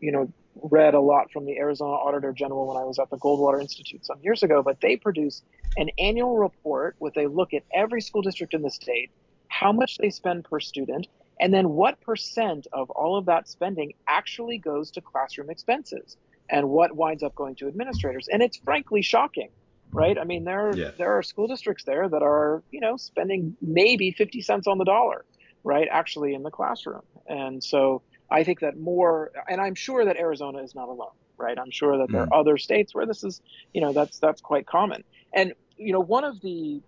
you 0.00 0.10
know, 0.10 0.32
read 0.62 0.94
a 0.94 1.00
lot 1.00 1.30
from 1.30 1.44
the 1.44 1.58
Arizona 1.58 1.92
Auditor 1.92 2.32
General 2.32 2.66
when 2.66 2.78
I 2.78 2.84
was 2.86 2.98
at 2.98 3.10
the 3.10 3.18
Goldwater 3.18 3.60
Institute 3.60 4.06
some 4.06 4.18
years 4.22 4.42
ago. 4.42 4.62
But 4.62 4.80
they 4.80 4.96
produce 4.96 5.42
an 5.76 5.90
annual 5.98 6.38
report 6.38 6.96
with 6.98 7.18
a 7.18 7.26
look 7.26 7.52
at 7.52 7.64
every 7.74 8.00
school 8.00 8.22
district 8.22 8.54
in 8.54 8.62
the 8.62 8.70
state, 8.70 9.10
how 9.48 9.70
much 9.70 9.98
they 9.98 10.08
spend 10.08 10.44
per 10.44 10.60
student, 10.60 11.08
and 11.40 11.52
then 11.52 11.68
what 11.68 12.00
percent 12.00 12.66
of 12.72 12.88
all 12.88 13.18
of 13.18 13.26
that 13.26 13.48
spending 13.48 13.92
actually 14.08 14.56
goes 14.56 14.90
to 14.92 15.02
classroom 15.02 15.50
expenses, 15.50 16.16
and 16.48 16.70
what 16.70 16.96
winds 16.96 17.22
up 17.22 17.34
going 17.34 17.54
to 17.56 17.68
administrators. 17.68 18.28
And 18.32 18.42
it's 18.42 18.56
frankly 18.56 19.02
shocking 19.02 19.50
right? 19.92 20.18
I 20.18 20.24
mean, 20.24 20.44
there 20.44 20.76
Yeah. 20.76 20.92
there 20.98 21.16
are 21.18 21.22
school 21.22 21.46
districts 21.46 21.84
there 21.84 22.08
that 22.08 22.22
are 22.22 22.62
you 22.70 22.80
know 22.80 22.96
spending 22.96 23.56
maybe 23.60 24.12
50 24.12 24.42
cents 24.42 24.66
on 24.66 24.78
the 24.78 24.84
dollar, 24.84 25.24
right? 25.64 25.88
Actually 25.90 26.34
in 26.34 26.42
the 26.42 26.50
classroom, 26.50 27.02
and 27.26 27.62
so 27.62 28.02
I 28.30 28.44
think 28.44 28.60
that 28.60 28.76
more, 28.78 29.32
and 29.48 29.60
I'm 29.60 29.74
sure 29.74 30.04
that 30.04 30.16
Arizona 30.16 30.62
is 30.62 30.74
not 30.74 30.88
alone, 30.88 31.08
right? 31.36 31.58
I'm 31.58 31.70
sure 31.72 31.98
that 31.98 32.12
there 32.12 32.22
are 32.22 32.34
other 32.40 32.58
states 32.58 32.94
where 32.94 33.06
this 33.06 33.24
is, 33.24 33.40
you 33.72 33.80
know, 33.80 33.92
that's 33.92 34.18
that's 34.18 34.40
quite 34.40 34.66
common. 34.66 35.02
And 35.34 35.52
you 35.76 35.92
know, 35.92 36.00
one 36.00 36.24
of 36.24 36.40
the 36.40 36.80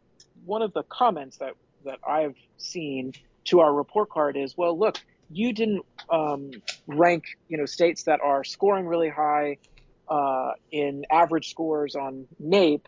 one 0.44 0.62
of 0.62 0.72
the 0.72 0.84
comments 0.84 1.38
that 1.38 1.54
that 1.84 1.98
I've 2.06 2.36
seen 2.58 3.12
to 3.46 3.60
our 3.60 3.74
report 3.74 4.08
card 4.10 4.36
is, 4.36 4.54
well, 4.56 4.78
look, 4.78 5.00
you 5.30 5.52
didn't 5.52 5.82
um, 6.10 6.50
rank, 6.86 7.24
you 7.48 7.58
know, 7.58 7.66
states 7.66 8.04
that 8.04 8.20
are 8.20 8.44
scoring 8.44 8.86
really 8.86 9.08
high 9.08 9.58
uh, 10.12 10.52
in 10.70 11.06
average 11.10 11.48
scores 11.48 11.96
on 11.96 12.26
NAEP, 12.38 12.82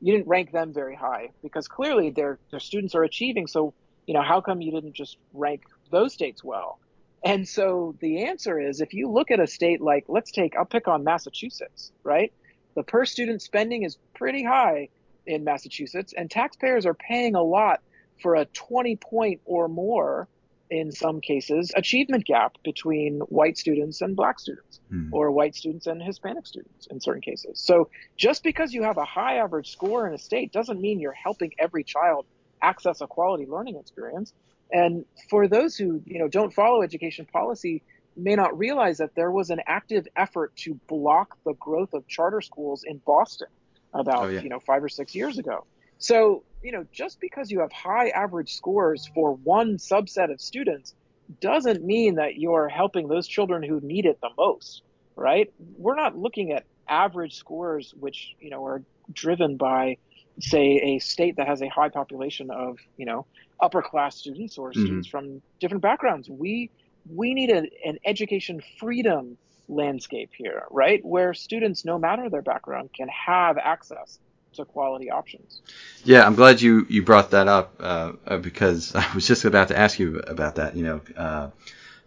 you 0.00 0.14
didn't 0.14 0.28
rank 0.28 0.50
them 0.50 0.72
very 0.72 0.94
high 0.96 1.28
because 1.42 1.68
clearly 1.68 2.08
their 2.08 2.38
their 2.50 2.58
students 2.58 2.94
are 2.94 3.02
achieving. 3.02 3.46
So 3.46 3.74
you 4.06 4.14
know 4.14 4.22
how 4.22 4.40
come 4.40 4.62
you 4.62 4.72
didn't 4.72 4.94
just 4.94 5.18
rank 5.34 5.62
those 5.90 6.14
states 6.14 6.42
well? 6.42 6.78
And 7.22 7.46
so 7.46 7.94
the 8.00 8.24
answer 8.24 8.58
is 8.58 8.80
if 8.80 8.94
you 8.94 9.10
look 9.10 9.30
at 9.30 9.40
a 9.40 9.46
state 9.46 9.82
like 9.82 10.06
let's 10.08 10.30
take 10.30 10.56
I'll 10.56 10.64
pick 10.64 10.88
on 10.88 11.04
Massachusetts, 11.04 11.92
right? 12.02 12.32
The 12.76 12.82
per 12.82 13.04
student 13.04 13.42
spending 13.42 13.82
is 13.82 13.98
pretty 14.14 14.42
high 14.42 14.88
in 15.26 15.44
Massachusetts, 15.44 16.14
and 16.16 16.30
taxpayers 16.30 16.86
are 16.86 16.94
paying 16.94 17.34
a 17.34 17.42
lot 17.42 17.82
for 18.22 18.36
a 18.36 18.46
20 18.46 18.96
point 18.96 19.42
or 19.44 19.68
more 19.68 20.28
in 20.70 20.92
some 20.92 21.20
cases 21.20 21.72
achievement 21.76 22.24
gap 22.24 22.56
between 22.62 23.20
white 23.22 23.58
students 23.58 24.00
and 24.00 24.14
black 24.16 24.38
students 24.38 24.80
Hmm. 24.90 25.08
or 25.12 25.30
white 25.32 25.54
students 25.54 25.86
and 25.86 26.02
Hispanic 26.02 26.46
students 26.46 26.86
in 26.86 27.00
certain 27.00 27.22
cases. 27.22 27.60
So 27.60 27.90
just 28.16 28.42
because 28.42 28.72
you 28.72 28.82
have 28.84 28.96
a 28.96 29.04
high 29.04 29.36
average 29.36 29.70
score 29.72 30.06
in 30.06 30.14
a 30.14 30.18
state 30.18 30.52
doesn't 30.52 30.80
mean 30.80 31.00
you're 31.00 31.12
helping 31.12 31.52
every 31.58 31.84
child 31.84 32.26
access 32.62 33.00
a 33.00 33.06
quality 33.06 33.46
learning 33.46 33.76
experience. 33.76 34.32
And 34.72 35.04
for 35.28 35.48
those 35.48 35.76
who, 35.76 36.02
you 36.06 36.18
know, 36.20 36.28
don't 36.28 36.52
follow 36.54 36.82
education 36.82 37.26
policy, 37.32 37.82
may 38.16 38.34
not 38.34 38.56
realize 38.58 38.98
that 38.98 39.14
there 39.14 39.30
was 39.30 39.50
an 39.50 39.60
active 39.66 40.06
effort 40.16 40.54
to 40.56 40.74
block 40.88 41.36
the 41.44 41.54
growth 41.54 41.94
of 41.94 42.06
charter 42.06 42.40
schools 42.40 42.84
in 42.84 42.98
Boston 43.06 43.48
about, 43.94 44.24
Oh, 44.24 44.28
yeah. 44.28 44.40
you 44.42 44.48
know, 44.48 44.60
5 44.60 44.84
or 44.84 44.88
6 44.88 45.14
years 45.14 45.38
ago. 45.38 45.64
So, 45.98 46.42
you 46.62 46.72
know, 46.72 46.84
just 46.92 47.20
because 47.20 47.50
you 47.50 47.60
have 47.60 47.72
high 47.72 48.08
average 48.08 48.54
scores 48.54 49.10
for 49.14 49.34
one 49.34 49.76
subset 49.76 50.32
of 50.32 50.40
students 50.40 50.94
doesn't 51.40 51.84
mean 51.84 52.16
that 52.16 52.36
you're 52.36 52.68
helping 52.68 53.08
those 53.08 53.26
children 53.26 53.62
who 53.62 53.80
need 53.80 54.04
it 54.04 54.20
the 54.20 54.30
most, 54.36 54.82
right? 55.16 55.52
We're 55.76 55.94
not 55.94 56.16
looking 56.16 56.52
at 56.52 56.64
average 56.88 57.36
scores, 57.36 57.94
which 57.98 58.34
you 58.40 58.50
know 58.50 58.64
are 58.66 58.82
driven 59.12 59.56
by, 59.56 59.96
say, 60.40 60.80
a 60.82 60.98
state 60.98 61.36
that 61.36 61.46
has 61.46 61.62
a 61.62 61.68
high 61.68 61.88
population 61.88 62.50
of 62.50 62.78
you 62.96 63.06
know 63.06 63.26
upper 63.60 63.82
class 63.82 64.16
students 64.16 64.58
or 64.58 64.70
mm-hmm. 64.70 64.80
students 64.80 65.08
from 65.08 65.40
different 65.60 65.82
backgrounds. 65.82 66.28
We 66.28 66.70
we 67.08 67.32
need 67.32 67.50
a, 67.50 67.62
an 67.86 67.98
education 68.04 68.60
freedom 68.78 69.38
landscape 69.68 70.30
here, 70.36 70.64
right? 70.70 71.04
Where 71.04 71.32
students, 71.32 71.84
no 71.84 71.98
matter 71.98 72.28
their 72.28 72.42
background, 72.42 72.90
can 72.94 73.08
have 73.08 73.56
access 73.56 74.18
to 74.54 74.64
quality 74.64 75.10
options. 75.10 75.62
Yeah, 76.04 76.26
I'm 76.26 76.34
glad 76.34 76.60
you, 76.60 76.86
you 76.88 77.02
brought 77.02 77.30
that 77.30 77.48
up 77.48 77.74
uh, 77.80 78.12
uh 78.26 78.38
because 78.38 78.94
I 78.94 79.06
was 79.14 79.26
just 79.26 79.44
about 79.44 79.68
to 79.68 79.78
ask 79.78 79.98
you 79.98 80.18
about 80.18 80.56
that. 80.56 80.76
You 80.76 80.84
know, 80.84 81.00
uh, 81.16 81.50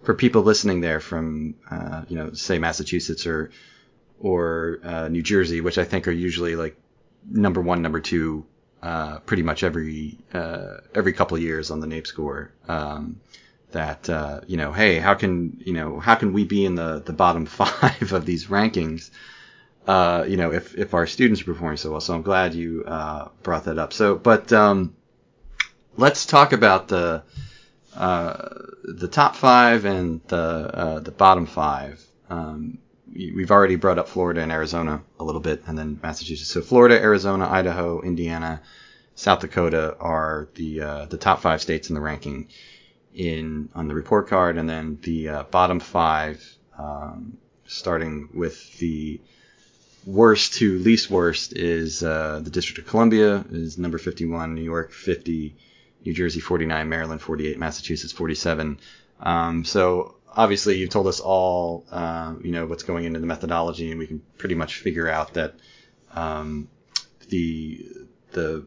for 0.04 0.14
people 0.14 0.44
listening 0.44 0.82
there 0.82 1.00
from, 1.00 1.56
uh, 1.70 2.04
you 2.08 2.18
know, 2.18 2.34
say 2.34 2.60
Massachusetts 2.60 3.26
or 3.26 3.52
or 4.20 4.80
uh, 4.84 5.08
New 5.10 5.22
Jersey, 5.22 5.62
which 5.62 5.78
I 5.78 5.84
think 5.84 6.08
are 6.08 6.12
usually 6.12 6.56
like 6.56 6.78
number 7.30 7.62
one, 7.62 7.82
number 7.82 8.00
two, 8.00 8.46
uh, 8.82 9.20
pretty 9.20 9.44
much 9.44 9.64
every 9.64 10.18
every 10.34 11.14
couple 11.14 11.38
of 11.38 11.44
years 11.44 11.72
on 11.72 11.80
the 11.80 11.88
NAEP 11.88 12.08
score. 12.08 12.52
Um, 12.68 13.20
that 13.72 14.08
you 14.48 14.58
know, 14.58 14.72
hey, 14.72 15.00
how 15.00 15.14
can 15.14 15.62
you 15.66 15.74
know 15.74 16.00
how 16.00 16.16
can 16.16 16.34
we 16.34 16.44
be 16.44 16.66
in 16.66 16.76
the 16.76 17.02
the 17.06 17.14
bottom 17.14 17.46
five 17.62 18.14
of 18.14 18.26
these 18.26 18.48
rankings? 18.48 19.10
Uh, 19.88 20.24
you 20.28 20.38
know, 20.38 20.54
if 20.54 20.76
if 20.76 20.94
our 20.94 21.06
students 21.06 21.42
are 21.42 21.46
performing 21.46 21.78
so 21.78 21.92
well. 21.92 22.00
So 22.00 22.14
I'm 22.14 22.22
glad 22.22 22.54
you 22.54 22.84
uh, 22.86 23.28
brought 23.42 23.66
that 23.66 23.78
up. 23.78 23.92
So, 23.92 24.16
but 24.16 24.54
um, 24.54 24.96
let's 25.98 26.26
talk 26.26 26.54
about 26.54 26.88
the 26.88 27.24
uh, 27.96 28.50
the 28.84 29.08
top 29.08 29.36
five 29.36 29.86
and 29.86 30.22
the 30.28 30.38
uh, 30.38 31.00
the 31.00 31.12
bottom 31.12 31.46
five. 31.46 32.02
Um, 32.30 32.80
we've 33.14 33.52
already 33.52 33.76
brought 33.76 34.00
up 34.00 34.08
Florida 34.08 34.42
and 34.42 34.52
Arizona 34.52 35.04
a 35.20 35.24
little 35.24 35.42
bit, 35.42 35.64
and 35.68 35.78
then 35.78 36.00
Massachusetts. 36.02 36.50
So 36.50 36.62
Florida, 36.62 37.00
Arizona, 37.00 37.48
Idaho, 37.50 38.02
Indiana, 38.02 38.62
South 39.16 39.42
Dakota 39.42 39.96
are 40.00 40.48
the 40.56 40.82
uh, 40.82 41.06
the 41.06 41.18
top 41.18 41.42
five 41.42 41.62
states 41.62 41.90
in 41.90 41.96
the 41.96 42.02
ranking 42.02 42.48
in 43.14 43.70
on 43.76 43.88
the 43.88 43.96
report 43.96 44.28
card, 44.28 44.58
and 44.58 44.68
then 44.68 44.98
the 45.02 45.30
uh, 45.30 45.44
bottom 45.44 45.80
five, 45.80 46.42
um, 46.78 47.38
starting 47.66 48.30
with 48.34 48.78
the 48.80 49.22
worst 50.06 50.56
to 50.56 50.80
least 50.80 51.10
worst, 51.10 51.54
is 51.54 52.04
uh, 52.04 52.42
the 52.44 52.50
District 52.50 52.80
of 52.80 52.88
Columbia 52.88 53.46
is 53.52 53.78
number 53.78 53.98
51, 53.98 54.56
New 54.56 54.62
York 54.62 54.92
50, 54.92 55.56
New 56.06 56.14
Jersey 56.14 56.40
49, 56.40 56.90
Maryland 56.90 57.22
48, 57.22 57.58
Massachusetts 57.58 58.14
47. 58.14 58.80
Um, 59.20 59.64
so 59.64 60.16
obviously 60.36 60.78
you've 60.78 60.90
told 60.90 61.08
us 61.08 61.20
all, 61.20 61.86
uh, 61.92 62.36
you 62.42 62.52
know, 62.52 62.66
what's 62.66 62.84
going 62.84 63.06
into 63.06 63.20
the 63.20 63.26
methodology, 63.26 63.92
and 63.92 64.00
we 64.00 64.08
can 64.08 64.22
pretty 64.38 64.56
much 64.56 64.80
figure 64.80 65.10
out 65.10 65.34
that 65.34 65.56
um, 66.14 66.68
the 67.30 67.86
the 68.32 68.66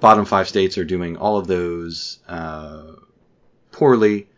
bottom 0.00 0.24
five 0.24 0.48
states 0.48 0.78
are 0.78 0.84
doing 0.84 1.16
all 1.16 1.36
of 1.36 1.46
those 1.46 2.20
uh, 2.28 2.92
poorly 3.72 4.28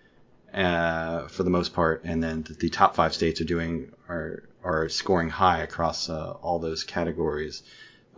uh, 0.52 1.28
for 1.28 1.42
the 1.42 1.50
most 1.50 1.72
part, 1.72 2.02
and 2.04 2.22
then 2.22 2.44
the, 2.58 2.68
top 2.68 2.94
five 2.94 3.14
states 3.14 3.40
are 3.40 3.44
doing 3.44 3.92
are 4.08 4.42
are 4.64 4.88
scoring 4.88 5.28
high 5.28 5.62
across 5.62 6.08
uh, 6.08 6.32
all 6.42 6.58
those 6.58 6.84
categories. 6.84 7.62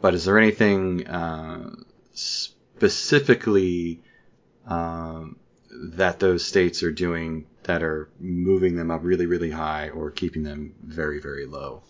But 0.01 0.15
is 0.15 0.25
there 0.25 0.39
anything 0.39 1.07
uh, 1.07 1.71
specifically 2.13 4.03
um, 4.67 5.37
that 5.71 6.19
those 6.19 6.45
states 6.45 6.83
are 6.83 6.93
doing 6.93 7.47
that 7.65 7.83
are 7.83 8.09
moving 8.21 8.77
them 8.77 8.91
up 8.91 9.01
really, 9.03 9.27
really 9.27 9.51
high 9.51 9.89
or 9.89 10.11
keeping 10.11 10.43
them 10.43 10.75
very, 10.83 11.21
very 11.21 11.47
low? 11.47 11.83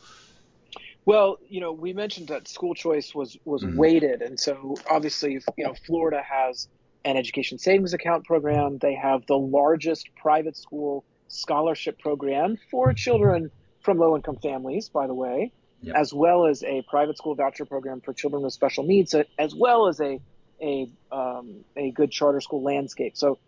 Well, 1.05 1.39
you 1.49 1.61
know, 1.61 1.73
we 1.73 1.93
mentioned 1.93 2.29
that 2.29 2.49
school 2.49 2.75
choice 2.75 3.15
was 3.15 3.37
was 3.45 3.63
mm-hmm. 3.63 3.77
weighted, 3.77 4.23
and 4.23 4.41
so 4.41 4.77
obviously, 4.89 5.33
you 5.57 5.65
know, 5.65 5.75
Florida 5.87 6.23
has 6.23 6.69
an 7.05 7.17
education 7.17 7.59
savings 7.59 7.93
account 7.93 8.25
program. 8.25 8.79
They 8.79 8.95
have 8.95 9.27
the 9.27 9.37
largest 9.37 10.09
private 10.17 10.57
school 10.57 11.05
scholarship 11.29 11.99
program 11.99 12.57
for 12.71 12.93
children 12.95 13.51
from 13.85 13.99
low 13.99 14.17
income 14.17 14.37
families, 14.37 14.89
by 14.89 15.07
the 15.07 15.15
way, 15.15 15.53
yep. 15.83 15.95
as 15.97 16.13
well 16.13 16.47
as 16.47 16.65
a 16.65 16.83
private 16.89 17.17
school 17.19 17.35
voucher 17.35 17.65
program 17.65 18.01
for 18.01 18.13
children 18.13 18.43
with 18.43 18.53
special 18.53 18.85
needs, 18.85 19.15
as 19.39 19.55
well 19.55 19.89
as 19.89 20.01
a 20.01 20.21
a 20.61 20.89
um, 21.13 21.65
a 21.77 21.91
good 21.91 22.11
charter 22.11 22.41
school 22.41 22.63
landscape. 22.63 23.17
So 23.17 23.39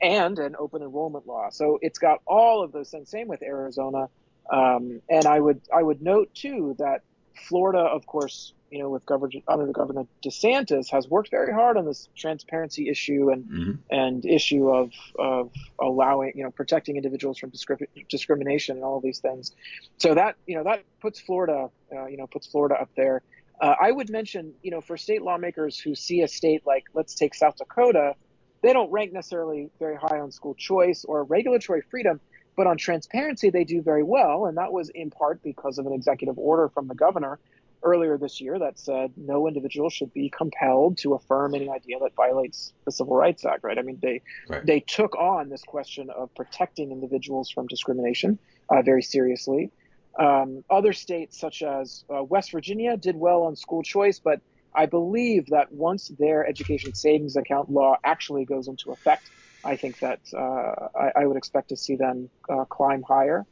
and 0.00 0.38
an 0.38 0.56
open 0.58 0.82
enrollment 0.82 1.26
law. 1.26 1.50
So 1.50 1.78
it's 1.82 1.98
got 1.98 2.20
all 2.26 2.62
of 2.62 2.72
those 2.72 2.90
things. 2.90 3.10
Same 3.10 3.28
with 3.28 3.42
Arizona. 3.42 4.08
Um, 4.50 5.00
and 5.08 5.26
I 5.26 5.38
would 5.38 5.60
I 5.72 5.82
would 5.82 6.02
note 6.02 6.34
too 6.34 6.76
that 6.78 7.02
Florida, 7.48 7.80
of 7.80 8.06
course, 8.06 8.52
you 8.72 8.78
know, 8.78 8.88
with 8.88 9.04
Governor 9.04 9.32
under 9.46 9.66
the 9.66 9.72
Governor 9.72 10.06
DeSantis, 10.24 10.90
has 10.90 11.06
worked 11.06 11.30
very 11.30 11.52
hard 11.52 11.76
on 11.76 11.84
this 11.84 12.08
transparency 12.16 12.88
issue 12.88 13.30
and 13.30 13.44
mm-hmm. 13.44 13.72
and 13.90 14.24
issue 14.24 14.70
of 14.70 14.92
of 15.18 15.52
allowing, 15.78 16.32
you 16.34 16.42
know, 16.42 16.50
protecting 16.50 16.96
individuals 16.96 17.36
from 17.36 17.50
discri- 17.50 17.86
discrimination 18.08 18.76
and 18.76 18.84
all 18.84 18.98
these 18.98 19.18
things. 19.18 19.52
So 19.98 20.14
that 20.14 20.36
you 20.46 20.56
know 20.56 20.64
that 20.64 20.84
puts 21.02 21.20
Florida, 21.20 21.68
uh, 21.94 22.06
you 22.06 22.16
know, 22.16 22.26
puts 22.26 22.46
Florida 22.46 22.76
up 22.80 22.88
there. 22.96 23.20
Uh, 23.60 23.74
I 23.80 23.92
would 23.92 24.08
mention, 24.08 24.54
you 24.62 24.70
know, 24.70 24.80
for 24.80 24.96
state 24.96 25.20
lawmakers 25.20 25.78
who 25.78 25.94
see 25.94 26.22
a 26.22 26.28
state 26.28 26.66
like, 26.66 26.84
let's 26.94 27.14
take 27.14 27.34
South 27.34 27.58
Dakota, 27.58 28.14
they 28.62 28.72
don't 28.72 28.90
rank 28.90 29.12
necessarily 29.12 29.70
very 29.78 29.96
high 29.96 30.18
on 30.18 30.32
school 30.32 30.54
choice 30.54 31.04
or 31.04 31.24
regulatory 31.24 31.82
freedom, 31.82 32.20
but 32.56 32.66
on 32.66 32.78
transparency 32.78 33.50
they 33.50 33.64
do 33.64 33.82
very 33.82 34.02
well, 34.02 34.46
and 34.46 34.56
that 34.56 34.72
was 34.72 34.88
in 34.88 35.10
part 35.10 35.42
because 35.42 35.76
of 35.76 35.86
an 35.86 35.92
executive 35.92 36.38
order 36.38 36.70
from 36.70 36.88
the 36.88 36.94
governor 36.94 37.38
earlier 37.82 38.16
this 38.18 38.40
year 38.40 38.58
that 38.58 38.78
said 38.78 39.12
no 39.16 39.46
individual 39.48 39.90
should 39.90 40.12
be 40.12 40.30
compelled 40.30 40.98
to 40.98 41.14
affirm 41.14 41.54
any 41.54 41.68
idea 41.68 41.98
that 42.00 42.14
violates 42.14 42.72
the 42.84 42.92
Civil 42.92 43.16
Rights 43.16 43.44
Act. 43.44 43.64
Right? 43.64 43.78
I 43.78 43.82
mean, 43.82 43.98
they 44.02 44.22
right. 44.48 44.64
they 44.64 44.80
took 44.80 45.16
on 45.16 45.48
this 45.48 45.62
question 45.62 46.10
of 46.10 46.34
protecting 46.34 46.90
individuals 46.92 47.50
from 47.50 47.66
discrimination 47.66 48.38
uh, 48.70 48.82
very 48.82 49.02
seriously. 49.02 49.70
Um, 50.18 50.62
other 50.68 50.92
states, 50.92 51.38
such 51.38 51.62
as 51.62 52.04
uh, 52.14 52.22
West 52.22 52.52
Virginia, 52.52 52.96
did 52.96 53.16
well 53.16 53.44
on 53.44 53.56
school 53.56 53.82
choice, 53.82 54.18
but 54.18 54.40
I 54.74 54.86
believe 54.86 55.46
that 55.48 55.72
once 55.72 56.08
their 56.18 56.46
education 56.46 56.94
savings 56.94 57.36
account 57.36 57.70
law 57.70 57.96
actually 58.04 58.44
goes 58.44 58.68
into 58.68 58.92
effect, 58.92 59.30
I 59.64 59.76
think 59.76 60.00
that 60.00 60.20
uh, 60.34 60.88
I, 60.98 61.12
I, 61.22 61.26
would 61.26 61.36
expect 61.36 61.68
to 61.68 61.76
see 61.76 61.96
them 61.96 62.30
uh, 62.48 62.64
climb 62.64 63.02
higher. 63.02 63.46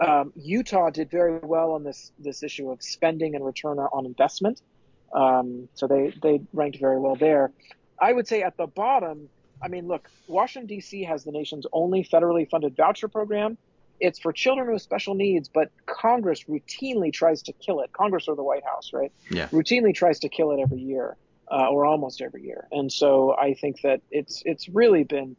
Um, 0.00 0.32
Utah 0.34 0.90
did 0.90 1.10
very 1.10 1.38
well 1.38 1.72
on 1.72 1.84
this 1.84 2.10
this 2.18 2.42
issue 2.42 2.70
of 2.70 2.82
spending 2.82 3.34
and 3.34 3.44
return 3.44 3.78
on 3.78 4.06
investment. 4.06 4.62
Um, 5.12 5.68
so 5.74 5.86
they 5.86 6.12
they 6.22 6.40
ranked 6.52 6.78
very 6.78 6.98
well 6.98 7.16
there. 7.16 7.52
I 8.00 8.12
would 8.12 8.26
say 8.26 8.42
at 8.42 8.56
the 8.56 8.66
bottom, 8.66 9.28
I 9.62 9.68
mean, 9.68 9.86
look, 9.86 10.08
Washington 10.26 10.66
D.C. 10.66 11.04
has 11.04 11.24
the 11.24 11.32
nation's 11.32 11.66
only 11.72 12.02
federally 12.02 12.48
funded 12.48 12.76
voucher 12.76 13.08
program. 13.08 13.58
It's 13.98 14.18
for 14.18 14.32
children 14.32 14.72
with 14.72 14.80
special 14.80 15.14
needs, 15.14 15.50
but 15.50 15.70
Congress 15.84 16.44
routinely 16.44 17.12
tries 17.12 17.42
to 17.42 17.52
kill 17.52 17.80
it. 17.80 17.92
Congress 17.92 18.28
or 18.28 18.36
the 18.36 18.42
White 18.42 18.64
House, 18.64 18.92
right? 18.94 19.12
Yeah. 19.30 19.48
Routinely 19.48 19.94
tries 19.94 20.20
to 20.20 20.30
kill 20.30 20.52
it 20.52 20.60
every 20.60 20.80
year, 20.80 21.16
uh, 21.50 21.68
or 21.68 21.84
almost 21.84 22.22
every 22.22 22.42
year. 22.42 22.66
And 22.72 22.90
so 22.90 23.36
I 23.36 23.52
think 23.52 23.82
that 23.82 24.00
it's 24.10 24.42
it's 24.46 24.66
really 24.70 25.04
been 25.04 25.36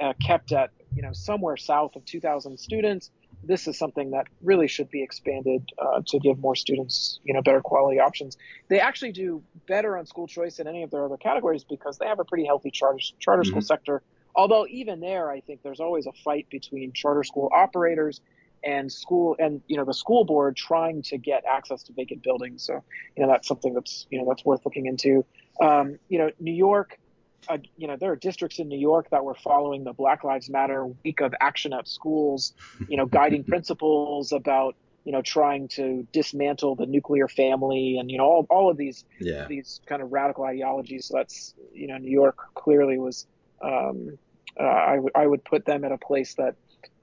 uh, 0.00 0.12
kept 0.24 0.52
at 0.52 0.70
you 0.94 1.02
know 1.02 1.12
somewhere 1.12 1.56
south 1.56 1.96
of 1.96 2.04
2,000 2.04 2.58
students 2.58 3.10
this 3.46 3.68
is 3.68 3.78
something 3.78 4.10
that 4.10 4.26
really 4.42 4.68
should 4.68 4.90
be 4.90 5.02
expanded 5.02 5.62
uh, 5.78 6.00
to 6.06 6.18
give 6.18 6.38
more 6.38 6.54
students, 6.54 7.20
you 7.24 7.34
know, 7.34 7.42
better 7.42 7.60
quality 7.60 8.00
options. 8.00 8.36
They 8.68 8.80
actually 8.80 9.12
do 9.12 9.42
better 9.66 9.96
on 9.96 10.06
school 10.06 10.26
choice 10.26 10.56
than 10.56 10.66
any 10.66 10.82
of 10.82 10.90
their 10.90 11.04
other 11.04 11.16
categories 11.16 11.64
because 11.64 11.98
they 11.98 12.06
have 12.06 12.20
a 12.20 12.24
pretty 12.24 12.44
healthy 12.44 12.70
charter 12.70 12.98
charter 13.18 13.42
mm-hmm. 13.42 13.50
school 13.50 13.62
sector. 13.62 14.02
Although 14.34 14.66
even 14.68 15.00
there, 15.00 15.30
I 15.30 15.40
think 15.40 15.62
there's 15.62 15.80
always 15.80 16.06
a 16.06 16.12
fight 16.24 16.46
between 16.50 16.92
charter 16.92 17.22
school 17.22 17.50
operators 17.54 18.20
and 18.64 18.90
school 18.90 19.36
and 19.38 19.60
you 19.66 19.76
know 19.76 19.84
the 19.84 19.94
school 19.94 20.24
board 20.24 20.56
trying 20.56 21.02
to 21.02 21.18
get 21.18 21.44
access 21.44 21.82
to 21.84 21.92
vacant 21.92 22.22
buildings. 22.22 22.64
So 22.64 22.82
you 23.16 23.22
know 23.22 23.28
that's 23.30 23.46
something 23.46 23.74
that's 23.74 24.06
you 24.10 24.18
know 24.18 24.26
that's 24.28 24.44
worth 24.44 24.64
looking 24.64 24.86
into. 24.86 25.24
Um, 25.60 25.98
you 26.08 26.18
know, 26.18 26.30
New 26.40 26.52
York 26.52 26.98
uh, 27.48 27.58
you 27.76 27.86
know, 27.86 27.96
there 27.96 28.12
are 28.12 28.16
districts 28.16 28.58
in 28.58 28.68
New 28.68 28.78
York 28.78 29.10
that 29.10 29.24
were 29.24 29.34
following 29.34 29.84
the 29.84 29.92
Black 29.92 30.24
Lives 30.24 30.48
Matter 30.48 30.86
week 31.04 31.20
of 31.20 31.34
action 31.40 31.72
at 31.72 31.88
schools, 31.88 32.54
you 32.88 32.96
know, 32.96 33.06
guiding 33.06 33.44
principles 33.52 34.32
about, 34.32 34.76
you 35.04 35.12
know, 35.12 35.22
trying 35.22 35.68
to 35.68 36.06
dismantle 36.12 36.76
the 36.76 36.86
nuclear 36.86 37.28
family 37.28 37.98
and, 37.98 38.10
you 38.10 38.18
know, 38.18 38.24
all, 38.24 38.46
all 38.50 38.70
of 38.70 38.76
these, 38.76 39.04
yeah. 39.20 39.46
these 39.46 39.80
kind 39.86 40.02
of 40.02 40.12
radical 40.12 40.44
ideologies. 40.44 41.10
That's, 41.12 41.54
you 41.72 41.86
know, 41.88 41.98
New 41.98 42.10
York 42.10 42.38
clearly 42.54 42.98
was, 42.98 43.26
um, 43.62 44.18
uh, 44.58 44.64
I, 44.64 44.94
w- 44.96 45.12
I 45.14 45.26
would 45.26 45.44
put 45.44 45.66
them 45.66 45.84
at 45.84 45.92
a 45.92 45.98
place 45.98 46.34
that 46.34 46.54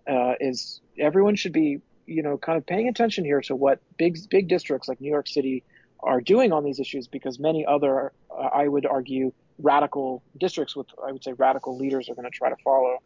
uh, 0.09 0.33
is 0.39 0.81
everyone 0.97 1.35
should 1.35 1.53
be, 1.53 1.79
you 2.07 2.23
know, 2.23 2.37
kind 2.37 2.57
of 2.57 2.65
paying 2.65 2.87
attention 2.87 3.23
here 3.23 3.41
to 3.41 3.55
what 3.55 3.79
big, 3.97 4.17
big 4.29 4.47
districts 4.47 4.87
like 4.87 4.99
New 4.99 5.11
York 5.11 5.27
City 5.27 5.63
are 6.03 6.21
doing 6.21 6.51
on 6.51 6.63
these 6.63 6.79
issues 6.79 7.07
because 7.07 7.39
many 7.39 7.65
other, 7.65 8.11
uh, 8.31 8.49
I 8.53 8.67
would 8.67 8.85
argue, 8.85 9.31
radical 9.59 10.23
districts 10.37 10.75
with, 10.75 10.87
I 11.05 11.11
would 11.11 11.23
say, 11.23 11.33
radical 11.33 11.77
leaders 11.77 12.09
are 12.09 12.15
going 12.15 12.29
to 12.29 12.35
try 12.35 12.49
to 12.49 12.55
follow. 12.63 12.97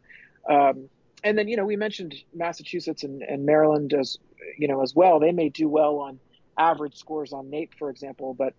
Um, 0.48 0.88
and 1.24 1.36
then, 1.36 1.48
you 1.48 1.56
know, 1.56 1.64
we 1.64 1.76
mentioned 1.76 2.14
Massachusetts 2.34 3.02
and, 3.02 3.22
and, 3.22 3.44
Maryland 3.44 3.92
as, 3.94 4.18
you 4.58 4.68
know, 4.68 4.82
as 4.82 4.94
well. 4.94 5.18
They 5.18 5.32
may 5.32 5.48
do 5.48 5.68
well 5.68 5.98
on 5.98 6.20
average 6.58 6.96
scores 6.96 7.32
on 7.32 7.46
NAEP, 7.46 7.70
for 7.78 7.90
example. 7.90 8.34
But 8.34 8.54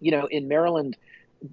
you 0.00 0.10
know, 0.10 0.26
in 0.26 0.48
Maryland, 0.48 0.96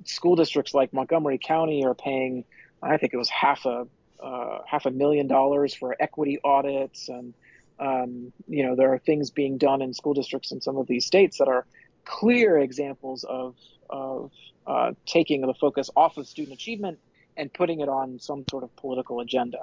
school 0.06 0.36
districts 0.36 0.74
like 0.74 0.94
Montgomery 0.94 1.40
County 1.44 1.86
are 1.86 1.94
paying, 1.94 2.46
I 2.82 2.98
think 2.98 3.14
it 3.14 3.18
was 3.18 3.30
half 3.30 3.66
a 3.66 3.88
uh, 4.22 4.60
half 4.66 4.86
a 4.86 4.92
million 4.92 5.28
dollars 5.28 5.74
for 5.74 5.96
equity 6.00 6.40
audits, 6.44 7.10
and 7.10 7.34
um, 7.80 8.32
you 8.48 8.66
know, 8.66 8.76
there 8.76 8.94
are 8.94 9.00
things 9.00 9.32
being 9.32 9.58
done 9.58 9.82
in 9.82 9.94
school 9.94 10.14
districts 10.14 10.52
in 10.52 10.62
some 10.62 10.78
of 10.78 10.88
these 10.88 11.06
states 11.06 11.40
that 11.40 11.48
are 11.48 11.66
clear 12.06 12.58
examples 12.58 13.24
of 13.24 13.56
of 13.90 14.32
uh, 14.66 14.92
taking 15.06 15.42
the 15.42 15.54
focus 15.54 15.90
off 15.96 16.18
of 16.18 16.28
student 16.28 16.54
achievement 16.54 17.00
and 17.36 17.52
putting 17.52 17.80
it 17.80 17.90
on 17.90 18.20
some 18.20 18.46
sort 18.50 18.64
of 18.64 18.76
political 18.76 19.20
agenda. 19.20 19.60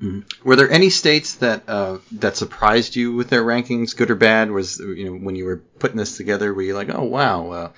Mm-hmm. 0.00 0.48
Were 0.48 0.56
there 0.56 0.70
any 0.70 0.90
states 0.90 1.36
that 1.36 1.68
uh, 1.68 1.98
that 2.12 2.36
surprised 2.36 2.96
you 2.96 3.14
with 3.14 3.30
their 3.30 3.44
rankings, 3.44 3.96
good 3.96 4.10
or 4.10 4.16
bad? 4.16 4.50
Was 4.50 4.80
you 4.80 5.04
know 5.04 5.12
when 5.12 5.36
you 5.36 5.44
were 5.44 5.58
putting 5.78 5.96
this 5.96 6.16
together, 6.16 6.52
were 6.52 6.62
you 6.62 6.74
like, 6.74 6.90
oh 6.92 7.04
wow, 7.04 7.72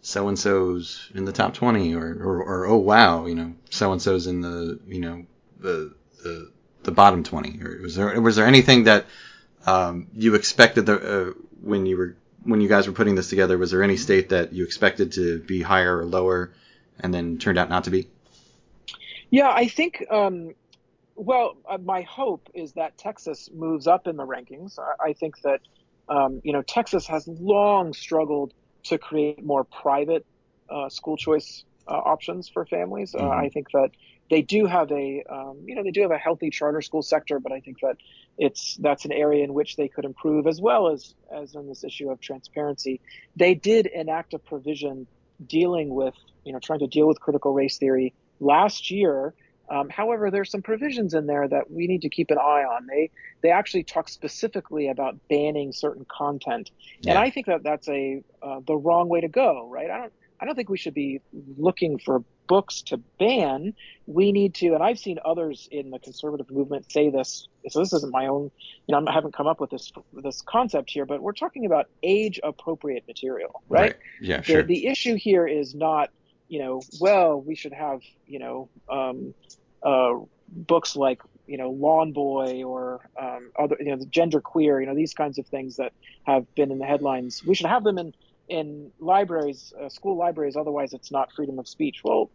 so 0.00 0.28
and 0.28 0.38
so's 0.38 1.10
in 1.14 1.24
the 1.24 1.32
top 1.32 1.54
twenty, 1.54 1.94
or, 1.94 2.06
or, 2.06 2.42
or 2.42 2.66
oh 2.66 2.76
wow, 2.76 3.26
you 3.26 3.34
know, 3.34 3.54
so 3.70 3.92
and 3.92 4.02
so's 4.02 4.26
in 4.26 4.42
the 4.42 4.78
you 4.86 5.00
know 5.00 5.26
the 5.58 5.94
the 6.22 6.50
the 6.82 6.92
bottom 6.92 7.24
twenty, 7.24 7.58
or 7.62 7.80
was 7.80 7.96
there 7.96 8.20
was 8.20 8.36
there 8.36 8.46
anything 8.46 8.84
that 8.84 9.06
um, 9.66 10.08
you 10.14 10.34
expected 10.34 10.86
the, 10.86 11.28
uh, 11.28 11.32
when 11.62 11.86
you 11.86 11.96
were 11.96 12.16
when 12.44 12.60
you 12.60 12.68
guys 12.68 12.86
were 12.86 12.92
putting 12.92 13.14
this 13.14 13.28
together? 13.28 13.58
Was 13.58 13.70
there 13.70 13.82
any 13.82 13.96
state 13.96 14.28
that 14.28 14.52
you 14.52 14.64
expected 14.64 15.12
to 15.12 15.40
be 15.40 15.62
higher 15.62 15.98
or 15.98 16.04
lower, 16.04 16.52
and 17.00 17.12
then 17.12 17.38
turned 17.38 17.58
out 17.58 17.68
not 17.68 17.84
to 17.84 17.90
be? 17.90 18.08
Yeah, 19.30 19.50
I 19.50 19.66
think 19.68 20.04
um, 20.10 20.54
well, 21.16 21.56
uh, 21.68 21.78
my 21.78 22.02
hope 22.02 22.48
is 22.54 22.72
that 22.72 22.98
Texas 22.98 23.48
moves 23.52 23.86
up 23.86 24.06
in 24.06 24.16
the 24.16 24.26
rankings. 24.26 24.78
I, 24.78 25.10
I 25.10 25.12
think 25.12 25.40
that 25.42 25.60
um, 26.08 26.40
you 26.44 26.52
know 26.52 26.62
Texas 26.62 27.06
has 27.06 27.26
long 27.28 27.92
struggled 27.92 28.52
to 28.84 28.98
create 28.98 29.44
more 29.44 29.64
private 29.64 30.26
uh, 30.68 30.88
school 30.88 31.16
choice 31.16 31.64
uh, 31.88 31.92
options 31.92 32.48
for 32.48 32.64
families. 32.66 33.14
Uh, 33.14 33.18
mm-hmm. 33.18 33.40
I 33.40 33.48
think 33.48 33.70
that 33.72 33.90
they 34.30 34.42
do 34.42 34.66
have 34.66 34.90
a 34.90 35.24
um, 35.28 35.58
you 35.64 35.74
know 35.74 35.82
they 35.82 35.90
do 35.90 36.02
have 36.02 36.10
a 36.10 36.18
healthy 36.18 36.50
charter 36.50 36.82
school 36.82 37.02
sector, 37.02 37.38
but 37.38 37.52
I 37.52 37.60
think 37.60 37.80
that 37.80 37.96
it's 38.36 38.76
that's 38.76 39.04
an 39.04 39.12
area 39.12 39.44
in 39.44 39.54
which 39.54 39.76
they 39.76 39.88
could 39.88 40.04
improve 40.04 40.46
as 40.46 40.60
well 40.60 40.88
as 40.88 41.14
as 41.32 41.54
in 41.54 41.68
this 41.68 41.84
issue 41.84 42.10
of 42.10 42.20
transparency. 42.20 43.00
They 43.36 43.54
did 43.54 43.86
enact 43.86 44.34
a 44.34 44.38
provision 44.38 45.06
dealing 45.46 45.94
with 45.94 46.14
you 46.44 46.52
know 46.52 46.58
trying 46.58 46.80
to 46.80 46.86
deal 46.86 47.06
with 47.06 47.20
critical 47.20 47.52
race 47.52 47.78
theory 47.78 48.14
last 48.40 48.90
year 48.90 49.34
um, 49.68 49.88
however, 49.88 50.30
there's 50.30 50.50
some 50.50 50.62
provisions 50.62 51.14
in 51.14 51.26
there 51.26 51.48
that 51.48 51.70
we 51.70 51.86
need 51.86 52.02
to 52.02 52.08
keep 52.08 52.30
an 52.30 52.38
eye 52.38 52.64
on. 52.64 52.86
They 52.86 53.10
they 53.42 53.50
actually 53.50 53.84
talk 53.84 54.08
specifically 54.08 54.88
about 54.88 55.16
banning 55.28 55.72
certain 55.72 56.04
content, 56.04 56.70
yeah. 57.00 57.12
and 57.12 57.18
I 57.18 57.30
think 57.30 57.46
that 57.46 57.62
that's 57.62 57.88
a 57.88 58.22
uh, 58.42 58.60
the 58.66 58.76
wrong 58.76 59.08
way 59.08 59.22
to 59.22 59.28
go. 59.28 59.68
Right? 59.70 59.90
I 59.90 59.98
don't 59.98 60.12
I 60.44 60.46
don't 60.46 60.56
think 60.56 60.68
we 60.68 60.76
should 60.76 60.92
be 60.92 61.22
looking 61.56 61.98
for 61.98 62.22
books 62.46 62.82
to 62.82 62.98
ban. 63.18 63.72
We 64.06 64.30
need 64.30 64.54
to, 64.56 64.74
and 64.74 64.82
I've 64.82 64.98
seen 64.98 65.18
others 65.24 65.66
in 65.70 65.90
the 65.90 65.98
conservative 65.98 66.50
movement 66.50 66.92
say 66.92 67.08
this. 67.08 67.48
So 67.70 67.78
this 67.78 67.94
isn't 67.94 68.12
my 68.12 68.26
own, 68.26 68.50
you 68.86 68.92
know, 68.92 69.02
I 69.08 69.12
haven't 69.12 69.32
come 69.32 69.46
up 69.46 69.58
with 69.58 69.70
this 69.70 69.90
this 70.12 70.42
concept 70.42 70.90
here, 70.90 71.06
but 71.06 71.22
we're 71.22 71.32
talking 71.32 71.64
about 71.64 71.88
age 72.02 72.40
appropriate 72.44 73.04
material, 73.08 73.62
right? 73.70 73.80
right. 73.80 73.96
Yeah, 74.20 74.42
sure. 74.42 74.62
The, 74.62 74.68
the 74.68 74.86
issue 74.88 75.14
here 75.14 75.46
is 75.46 75.74
not 75.74 76.10
you 76.48 76.58
know, 76.58 76.82
well, 77.00 77.40
we 77.40 77.54
should 77.54 77.72
have, 77.72 78.02
you 78.26 78.38
know, 78.38 78.68
um, 78.88 79.34
uh, 79.82 80.12
books 80.48 80.94
like, 80.94 81.22
you 81.46 81.58
know, 81.58 81.70
Lawn 81.70 82.12
Boy 82.12 82.64
or 82.64 83.08
um, 83.20 83.50
other, 83.58 83.76
you 83.80 83.96
know, 83.96 84.04
Gender 84.10 84.40
Queer, 84.40 84.80
you 84.80 84.86
know, 84.86 84.94
these 84.94 85.14
kinds 85.14 85.38
of 85.38 85.46
things 85.46 85.76
that 85.76 85.92
have 86.24 86.52
been 86.54 86.70
in 86.70 86.78
the 86.78 86.84
headlines. 86.84 87.42
We 87.44 87.54
should 87.54 87.66
have 87.66 87.82
them 87.82 87.98
in 87.98 88.14
in 88.48 88.90
libraries, 88.98 89.72
uh, 89.80 89.88
school 89.88 90.16
libraries. 90.16 90.56
Otherwise, 90.56 90.92
it's 90.92 91.10
not 91.10 91.32
freedom 91.32 91.58
of 91.58 91.68
speech. 91.68 92.00
Well, 92.04 92.30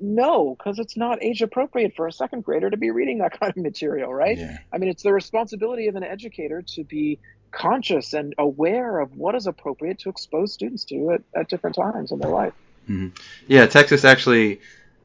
no, 0.00 0.56
because 0.56 0.78
it's 0.78 0.96
not 0.96 1.22
age 1.22 1.42
appropriate 1.42 1.94
for 1.94 2.08
a 2.08 2.12
second 2.12 2.44
grader 2.44 2.68
to 2.68 2.76
be 2.76 2.90
reading 2.90 3.18
that 3.18 3.38
kind 3.40 3.52
of 3.56 3.62
material, 3.62 4.12
right? 4.12 4.36
Yeah. 4.36 4.58
I 4.72 4.78
mean, 4.78 4.90
it's 4.90 5.02
the 5.02 5.12
responsibility 5.12 5.88
of 5.88 5.96
an 5.96 6.02
educator 6.02 6.62
to 6.74 6.84
be 6.84 7.20
conscious 7.52 8.14
and 8.14 8.34
aware 8.38 8.98
of 8.98 9.16
what 9.16 9.34
is 9.34 9.46
appropriate 9.46 10.00
to 10.00 10.08
expose 10.08 10.52
students 10.52 10.84
to 10.86 11.12
at, 11.12 11.22
at 11.36 11.48
different 11.48 11.76
times 11.76 12.10
in 12.10 12.18
their 12.18 12.30
life. 12.30 12.54
Mm-hmm. 12.88 13.08
Yeah, 13.46 13.66
Texas 13.66 14.04
actually. 14.04 14.60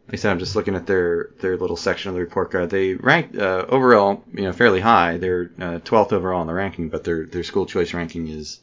Like 0.07 0.13
I 0.13 0.17
said, 0.21 0.31
I'm 0.31 0.39
just 0.39 0.55
looking 0.55 0.75
at 0.75 0.87
their 0.87 1.31
their 1.41 1.57
little 1.57 1.75
section 1.75 2.07
of 2.07 2.15
the 2.15 2.21
report 2.21 2.49
card. 2.49 2.69
They 2.69 2.93
ranked 2.93 3.35
uh, 3.35 3.65
overall, 3.67 4.23
you 4.33 4.43
know, 4.43 4.53
fairly 4.53 4.79
high. 4.79 5.17
They're 5.17 5.51
uh, 5.59 5.79
12th 5.79 6.13
overall 6.13 6.39
in 6.39 6.47
the 6.47 6.53
ranking, 6.53 6.87
but 6.87 7.03
their 7.03 7.25
their 7.25 7.43
school 7.43 7.65
choice 7.65 7.93
ranking 7.93 8.29
is 8.29 8.61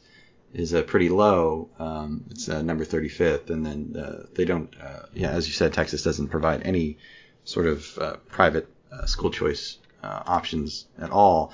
is 0.55 0.73
uh, 0.73 0.81
pretty 0.83 1.09
low. 1.09 1.69
Um, 1.77 2.23
it's 2.31 2.47
uh, 2.47 2.61
number 2.61 2.85
35th, 2.85 3.49
and 3.49 3.65
then 3.65 4.01
uh, 4.01 4.25
they 4.33 4.45
don't. 4.45 4.73
Uh, 4.81 5.03
yeah, 5.13 5.29
as 5.31 5.47
you 5.47 5.53
said, 5.53 5.73
Texas 5.73 6.01
doesn't 6.01 6.29
provide 6.29 6.63
any 6.63 6.97
sort 7.43 7.67
of 7.67 8.21
private 8.27 8.67
school 9.05 9.29
choice 9.29 9.77
options 10.01 10.85
at 10.97 11.11
all. 11.11 11.51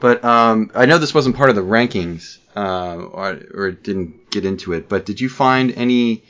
But 0.00 0.24
um, 0.24 0.70
I 0.74 0.86
know 0.86 0.98
this 0.98 1.14
wasn't 1.14 1.36
part 1.36 1.50
of 1.50 1.56
the 1.56 1.62
rankings, 1.62 2.38
or, 2.56 3.40
or 3.54 3.70
didn't 3.72 4.30
get 4.30 4.44
into 4.44 4.72
it. 4.72 4.88
But 4.88 5.04
did 5.04 5.20
you 5.20 5.28
find 5.28 5.72
any 5.72 6.24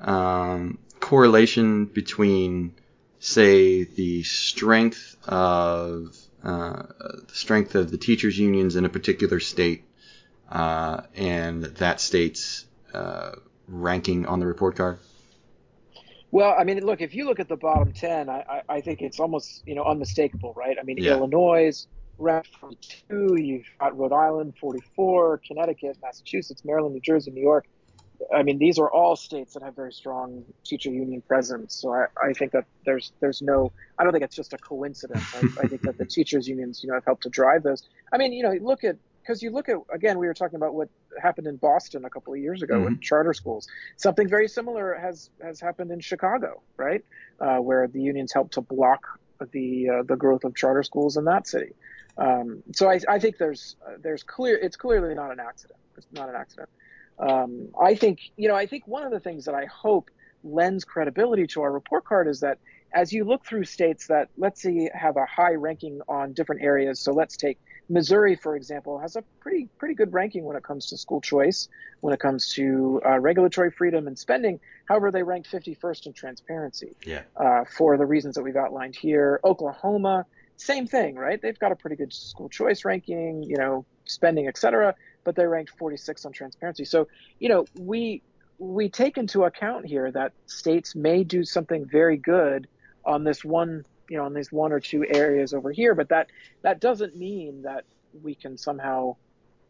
um, 0.00 0.78
correlation 1.00 1.86
between, 1.86 2.74
say, 3.20 3.84
the 3.84 4.22
strength 4.24 5.16
of 5.26 6.16
uh, 6.42 6.82
the 7.26 7.34
strength 7.34 7.74
of 7.74 7.90
the 7.90 7.98
teachers' 7.98 8.38
unions 8.38 8.76
in 8.76 8.84
a 8.84 8.88
particular 8.88 9.40
state 9.40 9.84
uh, 10.50 11.02
and 11.14 11.64
that 11.64 12.00
state's 12.00 12.66
uh, 12.94 13.32
ranking 13.66 14.26
on 14.26 14.40
the 14.40 14.46
report 14.46 14.76
card? 14.76 14.98
Well, 16.30 16.54
I 16.58 16.64
mean, 16.64 16.84
look, 16.84 17.00
if 17.00 17.14
you 17.14 17.24
look 17.24 17.40
at 17.40 17.48
the 17.48 17.56
bottom 17.56 17.92
10, 17.92 18.28
I, 18.28 18.62
I 18.68 18.80
think 18.82 19.00
it's 19.00 19.18
almost, 19.18 19.62
you 19.66 19.74
know, 19.74 19.84
unmistakable, 19.84 20.52
right? 20.54 20.76
I 20.78 20.82
mean, 20.82 20.98
yeah. 20.98 21.12
Illinois 21.12 21.86
ranked 22.18 22.54
42, 22.56 23.36
you've 23.40 23.64
got 23.80 23.96
Rhode 23.96 24.12
Island 24.12 24.54
44, 24.60 25.40
Connecticut, 25.46 25.96
Massachusetts, 26.02 26.64
Maryland, 26.64 26.94
New 26.94 27.00
Jersey, 27.00 27.30
New 27.30 27.40
York 27.40 27.66
I 28.34 28.42
mean, 28.42 28.58
these 28.58 28.78
are 28.78 28.90
all 28.90 29.16
states 29.16 29.54
that 29.54 29.62
have 29.62 29.76
very 29.76 29.92
strong 29.92 30.44
teacher 30.64 30.90
union 30.90 31.22
presence. 31.22 31.74
So 31.74 31.92
I, 31.92 32.06
I 32.22 32.32
think 32.32 32.52
that 32.52 32.64
there's 32.84 33.12
there's 33.20 33.40
no 33.40 33.72
I 33.98 34.04
don't 34.04 34.12
think 34.12 34.24
it's 34.24 34.36
just 34.36 34.52
a 34.52 34.58
coincidence. 34.58 35.24
I, 35.34 35.62
I 35.62 35.66
think 35.66 35.82
that 35.82 35.98
the 35.98 36.04
teachers 36.16 36.48
unions 36.48 36.82
you 36.82 36.88
know 36.88 36.94
have 36.94 37.04
helped 37.04 37.22
to 37.24 37.28
drive 37.30 37.62
those. 37.62 37.82
I 38.12 38.18
mean, 38.18 38.32
you 38.32 38.42
know, 38.42 38.52
look 38.60 38.84
at 38.84 38.96
because 39.28 39.42
you 39.42 39.50
look 39.50 39.68
at 39.68 39.76
again 39.92 40.18
we 40.18 40.26
were 40.26 40.32
talking 40.32 40.56
about 40.56 40.74
what 40.74 40.88
happened 41.20 41.46
in 41.46 41.56
Boston 41.56 42.04
a 42.06 42.10
couple 42.10 42.32
of 42.32 42.40
years 42.40 42.62
ago 42.62 42.76
mm-hmm. 42.76 42.84
with 42.84 43.00
charter 43.02 43.34
schools. 43.34 43.68
Something 43.96 44.26
very 44.26 44.48
similar 44.48 44.94
has 44.94 45.28
has 45.42 45.60
happened 45.60 45.90
in 45.90 46.00
Chicago, 46.00 46.62
right, 46.78 47.04
uh, 47.38 47.58
where 47.58 47.86
the 47.86 48.00
unions 48.00 48.32
helped 48.32 48.54
to 48.54 48.62
block 48.62 49.20
the 49.52 49.90
uh, 49.90 50.02
the 50.04 50.16
growth 50.16 50.44
of 50.44 50.54
charter 50.54 50.82
schools 50.82 51.18
in 51.18 51.24
that 51.26 51.46
city. 51.46 51.72
Um, 52.16 52.62
so 52.72 52.90
I, 52.90 53.00
I 53.08 53.18
think 53.18 53.36
there's 53.36 53.76
uh, 53.86 53.96
there's 54.00 54.22
clear 54.22 54.56
it's 54.56 54.76
clearly 54.76 55.14
not 55.14 55.30
an 55.30 55.40
accident. 55.40 55.78
It's 55.98 56.06
not 56.12 56.30
an 56.30 56.34
accident. 56.34 56.70
Um, 57.18 57.68
I 57.80 57.96
think, 57.96 58.20
you 58.36 58.46
know, 58.48 58.54
I 58.54 58.66
think 58.66 58.86
one 58.86 59.02
of 59.02 59.10
the 59.10 59.18
things 59.18 59.44
that 59.46 59.54
I 59.54 59.64
hope 59.64 60.08
lends 60.44 60.84
credibility 60.84 61.48
to 61.48 61.62
our 61.62 61.72
report 61.72 62.04
card 62.04 62.28
is 62.28 62.38
that 62.40 62.58
as 62.94 63.12
you 63.12 63.24
look 63.24 63.44
through 63.44 63.64
states 63.64 64.06
that, 64.06 64.28
let's 64.36 64.62
say, 64.62 64.88
have 64.94 65.16
a 65.16 65.26
high 65.26 65.54
ranking 65.54 66.00
on 66.08 66.32
different 66.32 66.62
areas. 66.62 67.00
So 67.00 67.12
let's 67.12 67.36
take 67.36 67.58
Missouri, 67.88 68.36
for 68.36 68.56
example, 68.56 68.98
has 68.98 69.16
a 69.16 69.22
pretty 69.40 69.68
pretty 69.78 69.94
good 69.94 70.12
ranking 70.12 70.44
when 70.44 70.56
it 70.56 70.62
comes 70.62 70.86
to 70.86 70.96
school 70.96 71.20
choice, 71.20 71.68
when 72.00 72.12
it 72.12 72.20
comes 72.20 72.52
to 72.54 73.00
uh, 73.04 73.18
regulatory 73.18 73.70
freedom 73.70 74.06
and 74.06 74.18
spending. 74.18 74.60
However, 74.86 75.10
they 75.10 75.22
ranked 75.22 75.50
51st 75.50 76.06
in 76.06 76.12
transparency. 76.12 76.94
Yeah. 77.04 77.22
Uh, 77.36 77.64
for 77.64 77.96
the 77.96 78.06
reasons 78.06 78.34
that 78.34 78.42
we've 78.42 78.56
outlined 78.56 78.96
here. 78.96 79.40
Oklahoma, 79.44 80.26
same 80.56 80.86
thing, 80.86 81.16
right? 81.16 81.40
They've 81.40 81.58
got 81.58 81.72
a 81.72 81.76
pretty 81.76 81.96
good 81.96 82.12
school 82.12 82.48
choice 82.48 82.84
ranking, 82.84 83.42
you 83.42 83.56
know, 83.56 83.84
spending, 84.04 84.48
et 84.48 84.58
cetera 84.58 84.94
but 85.28 85.36
they 85.36 85.46
ranked 85.46 85.72
46 85.78 86.24
on 86.24 86.32
transparency. 86.32 86.86
So, 86.86 87.06
you 87.38 87.50
know, 87.50 87.66
we 87.78 88.22
we 88.58 88.88
take 88.88 89.18
into 89.18 89.44
account 89.44 89.84
here 89.84 90.10
that 90.10 90.32
states 90.46 90.96
may 90.96 91.22
do 91.22 91.44
something 91.44 91.84
very 91.84 92.16
good 92.16 92.66
on 93.04 93.24
this 93.24 93.44
one, 93.44 93.84
you 94.08 94.16
know, 94.16 94.24
on 94.24 94.34
these 94.34 94.50
one 94.50 94.72
or 94.72 94.80
two 94.80 95.04
areas 95.06 95.54
over 95.54 95.70
here, 95.70 95.94
but 95.94 96.08
that 96.08 96.28
that 96.62 96.80
doesn't 96.80 97.16
mean 97.16 97.62
that 97.62 97.84
we 98.22 98.34
can 98.34 98.56
somehow 98.56 99.16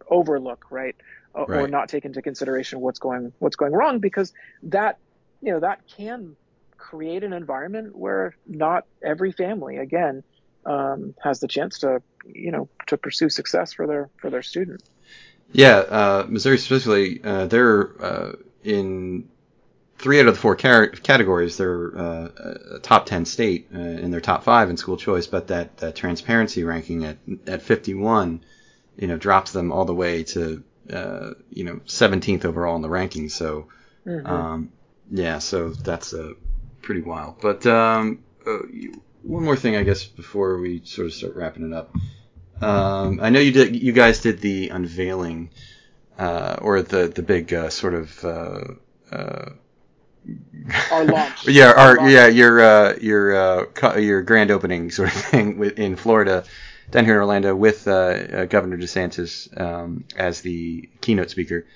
overlook, 0.08 0.66
right, 0.70 0.96
right. 1.34 1.50
or 1.50 1.68
not 1.68 1.88
take 1.88 2.04
into 2.04 2.22
consideration 2.22 2.80
what's 2.80 2.98
going 2.98 3.32
what's 3.38 3.56
going 3.56 3.72
wrong 3.72 3.98
because 3.98 4.32
that, 4.64 4.98
you 5.42 5.52
know, 5.52 5.60
that 5.60 5.80
can 5.88 6.36
create 6.76 7.24
an 7.24 7.32
environment 7.32 7.96
where 7.96 8.34
not 8.46 8.86
every 9.02 9.32
family, 9.32 9.76
again, 9.76 10.22
um, 10.64 11.14
has 11.22 11.40
the 11.40 11.48
chance 11.48 11.80
to, 11.80 12.02
you 12.26 12.52
know, 12.52 12.68
to 12.86 12.96
pursue 12.96 13.28
success 13.28 13.72
for 13.72 13.86
their 13.86 14.08
for 14.16 14.30
their 14.30 14.42
student. 14.42 14.82
Yeah, 15.52 15.78
uh, 15.78 16.26
Missouri 16.28 16.58
specifically, 16.58 17.22
uh, 17.24 17.46
they're 17.46 18.02
uh, 18.02 18.32
in 18.64 19.28
three 19.98 20.20
out 20.20 20.28
of 20.28 20.34
the 20.34 20.40
four 20.40 20.56
car- 20.56 20.88
categories. 20.88 21.56
They're 21.56 21.96
uh, 21.98 22.28
a 22.76 22.78
top 22.78 23.06
ten 23.06 23.24
state 23.24 23.68
uh, 23.74 23.78
in 23.78 24.10
their 24.10 24.20
top 24.20 24.44
five 24.44 24.70
in 24.70 24.76
school 24.76 24.96
choice, 24.96 25.26
but 25.26 25.48
that, 25.48 25.76
that 25.78 25.96
transparency 25.96 26.64
ranking 26.64 27.04
at 27.04 27.18
at 27.46 27.62
51, 27.62 28.40
you 28.96 29.08
know, 29.08 29.16
drops 29.16 29.52
them 29.52 29.72
all 29.72 29.84
the 29.84 29.94
way 29.94 30.22
to 30.24 30.62
uh, 30.92 31.30
you 31.50 31.64
know 31.64 31.80
17th 31.86 32.44
overall 32.44 32.76
in 32.76 32.82
the 32.82 32.88
rankings. 32.88 33.32
So 33.32 33.68
Mhm. 34.06 34.26
um, 34.26 34.72
yeah, 35.10 35.38
so 35.38 35.70
that's 35.70 36.14
uh, 36.14 36.32
pretty 36.82 37.02
wild. 37.02 37.40
But 37.40 37.66
um, 37.66 38.20
uh, 38.46 38.58
one 39.22 39.44
more 39.44 39.56
thing, 39.56 39.76
I 39.76 39.82
guess, 39.82 40.04
before 40.04 40.58
we 40.58 40.82
sort 40.84 41.08
of 41.08 41.14
start 41.14 41.34
wrapping 41.34 41.66
it 41.66 41.74
up. 41.74 41.94
Um, 42.60 43.20
I 43.22 43.30
know 43.30 43.40
you 43.40 43.52
did. 43.52 43.76
You 43.76 43.92
guys 43.92 44.20
did 44.20 44.40
the 44.40 44.70
unveiling, 44.70 45.50
uh, 46.18 46.56
or 46.60 46.82
the 46.82 47.08
the 47.08 47.22
big 47.22 47.52
uh, 47.52 47.70
sort 47.70 47.94
of. 47.94 48.24
Our 50.90 51.04
launch. 51.04 51.46
yeah, 51.48 51.72
Our 51.72 52.00
our 52.00 52.10
yeah, 52.10 52.26
your 52.26 52.60
uh, 52.60 52.96
your 53.00 53.36
uh, 53.36 53.96
your 53.96 54.22
grand 54.22 54.50
opening 54.50 54.90
sort 54.90 55.08
of 55.08 55.14
thing 55.30 55.62
in 55.76 55.96
Florida, 55.96 56.44
down 56.90 57.04
here 57.04 57.14
in 57.14 57.20
Orlando, 57.20 57.54
with 57.54 57.86
uh, 57.88 57.92
uh, 57.92 58.44
Governor 58.46 58.76
DeSantis 58.76 59.48
um, 59.60 60.04
as 60.16 60.40
the 60.40 60.88
keynote 61.00 61.30
speaker, 61.30 61.66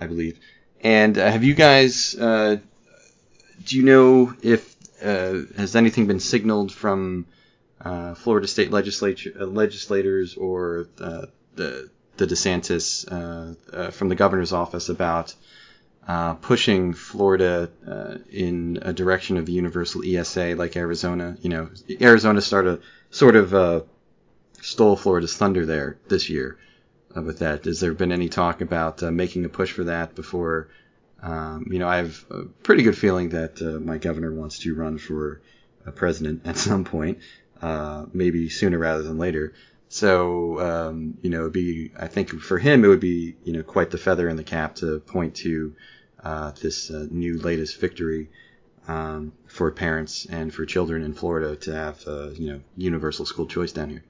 I 0.00 0.06
believe. 0.06 0.38
And 0.82 1.18
uh, 1.18 1.30
have 1.30 1.44
you 1.44 1.54
guys? 1.54 2.14
Uh, 2.14 2.58
do 3.64 3.76
you 3.76 3.82
know 3.82 4.34
if 4.42 4.74
uh, 5.02 5.42
has 5.56 5.76
anything 5.76 6.06
been 6.06 6.20
signaled 6.20 6.72
from 6.72 7.26
uh, 7.80 8.14
Florida 8.14 8.46
state 8.46 8.70
legislature 8.70 9.32
uh, 9.40 9.44
legislators 9.44 10.36
or 10.36 10.88
uh, 11.00 11.26
the 11.54 11.90
the 12.16 12.26
DeSantis 12.26 13.06
uh, 13.10 13.54
uh, 13.72 13.90
from 13.90 14.08
the 14.08 14.14
governor's 14.14 14.52
office 14.52 14.88
about 14.88 15.34
uh, 16.08 16.32
pushing 16.34 16.94
Florida 16.94 17.70
uh, 17.86 18.16
in 18.30 18.78
a 18.80 18.94
direction 18.94 19.36
of 19.36 19.48
universal 19.48 20.02
ESA 20.02 20.54
like 20.56 20.74
Arizona? 20.74 21.36
You 21.42 21.50
know, 21.50 21.70
Arizona 22.00 22.40
started 22.40 22.80
sort 23.10 23.36
of 23.36 23.54
uh, 23.54 23.82
stole 24.62 24.96
Florida's 24.96 25.36
thunder 25.36 25.66
there 25.66 25.98
this 26.08 26.30
year 26.30 26.58
uh, 27.14 27.20
with 27.20 27.40
that. 27.40 27.66
Has 27.66 27.80
there 27.80 27.92
been 27.92 28.10
any 28.10 28.30
talk 28.30 28.62
about 28.62 29.02
uh, 29.02 29.10
making 29.10 29.44
a 29.44 29.50
push 29.50 29.70
for 29.70 29.84
that 29.84 30.14
before? 30.14 30.68
Um, 31.22 31.66
you 31.70 31.78
know, 31.78 31.88
I 31.88 31.98
have 31.98 32.24
a 32.30 32.44
pretty 32.44 32.84
good 32.84 32.96
feeling 32.96 33.28
that 33.30 33.60
uh, 33.60 33.78
my 33.78 33.98
governor 33.98 34.32
wants 34.32 34.60
to 34.60 34.74
run 34.74 34.96
for 34.96 35.42
a 35.84 35.92
president 35.92 36.46
at 36.46 36.56
some 36.56 36.84
point, 36.84 37.18
maybe 38.14 38.48
sooner 38.48 38.78
rather 38.78 39.02
than 39.02 39.18
later. 39.18 39.52
So, 39.90 40.60
um, 40.60 41.18
you 41.22 41.30
know, 41.30 41.48
be, 41.48 41.92
I 41.98 42.08
think 42.08 42.30
for 42.30 42.58
him, 42.58 42.84
it 42.84 42.88
would 42.88 43.00
be, 43.00 43.36
you 43.44 43.52
know, 43.54 43.62
quite 43.62 43.90
the 43.90 43.98
feather 43.98 44.28
in 44.28 44.36
the 44.36 44.44
cap 44.44 44.76
to 44.76 45.00
point 45.00 45.36
to 45.36 45.74
uh, 46.22 46.50
this 46.52 46.90
uh, 46.90 47.06
new 47.10 47.38
latest 47.38 47.80
victory 47.80 48.30
um, 48.88 49.32
for 49.46 49.70
parents 49.70 50.26
and 50.26 50.52
for 50.54 50.66
children 50.66 51.02
in 51.02 51.14
Florida 51.14 51.56
to 51.56 51.74
have, 51.74 52.06
uh, 52.06 52.30
you 52.30 52.52
know, 52.52 52.60
universal 52.76 53.26
school 53.26 53.46
choice 53.46 53.72
down 53.72 53.90
here. 53.90 54.04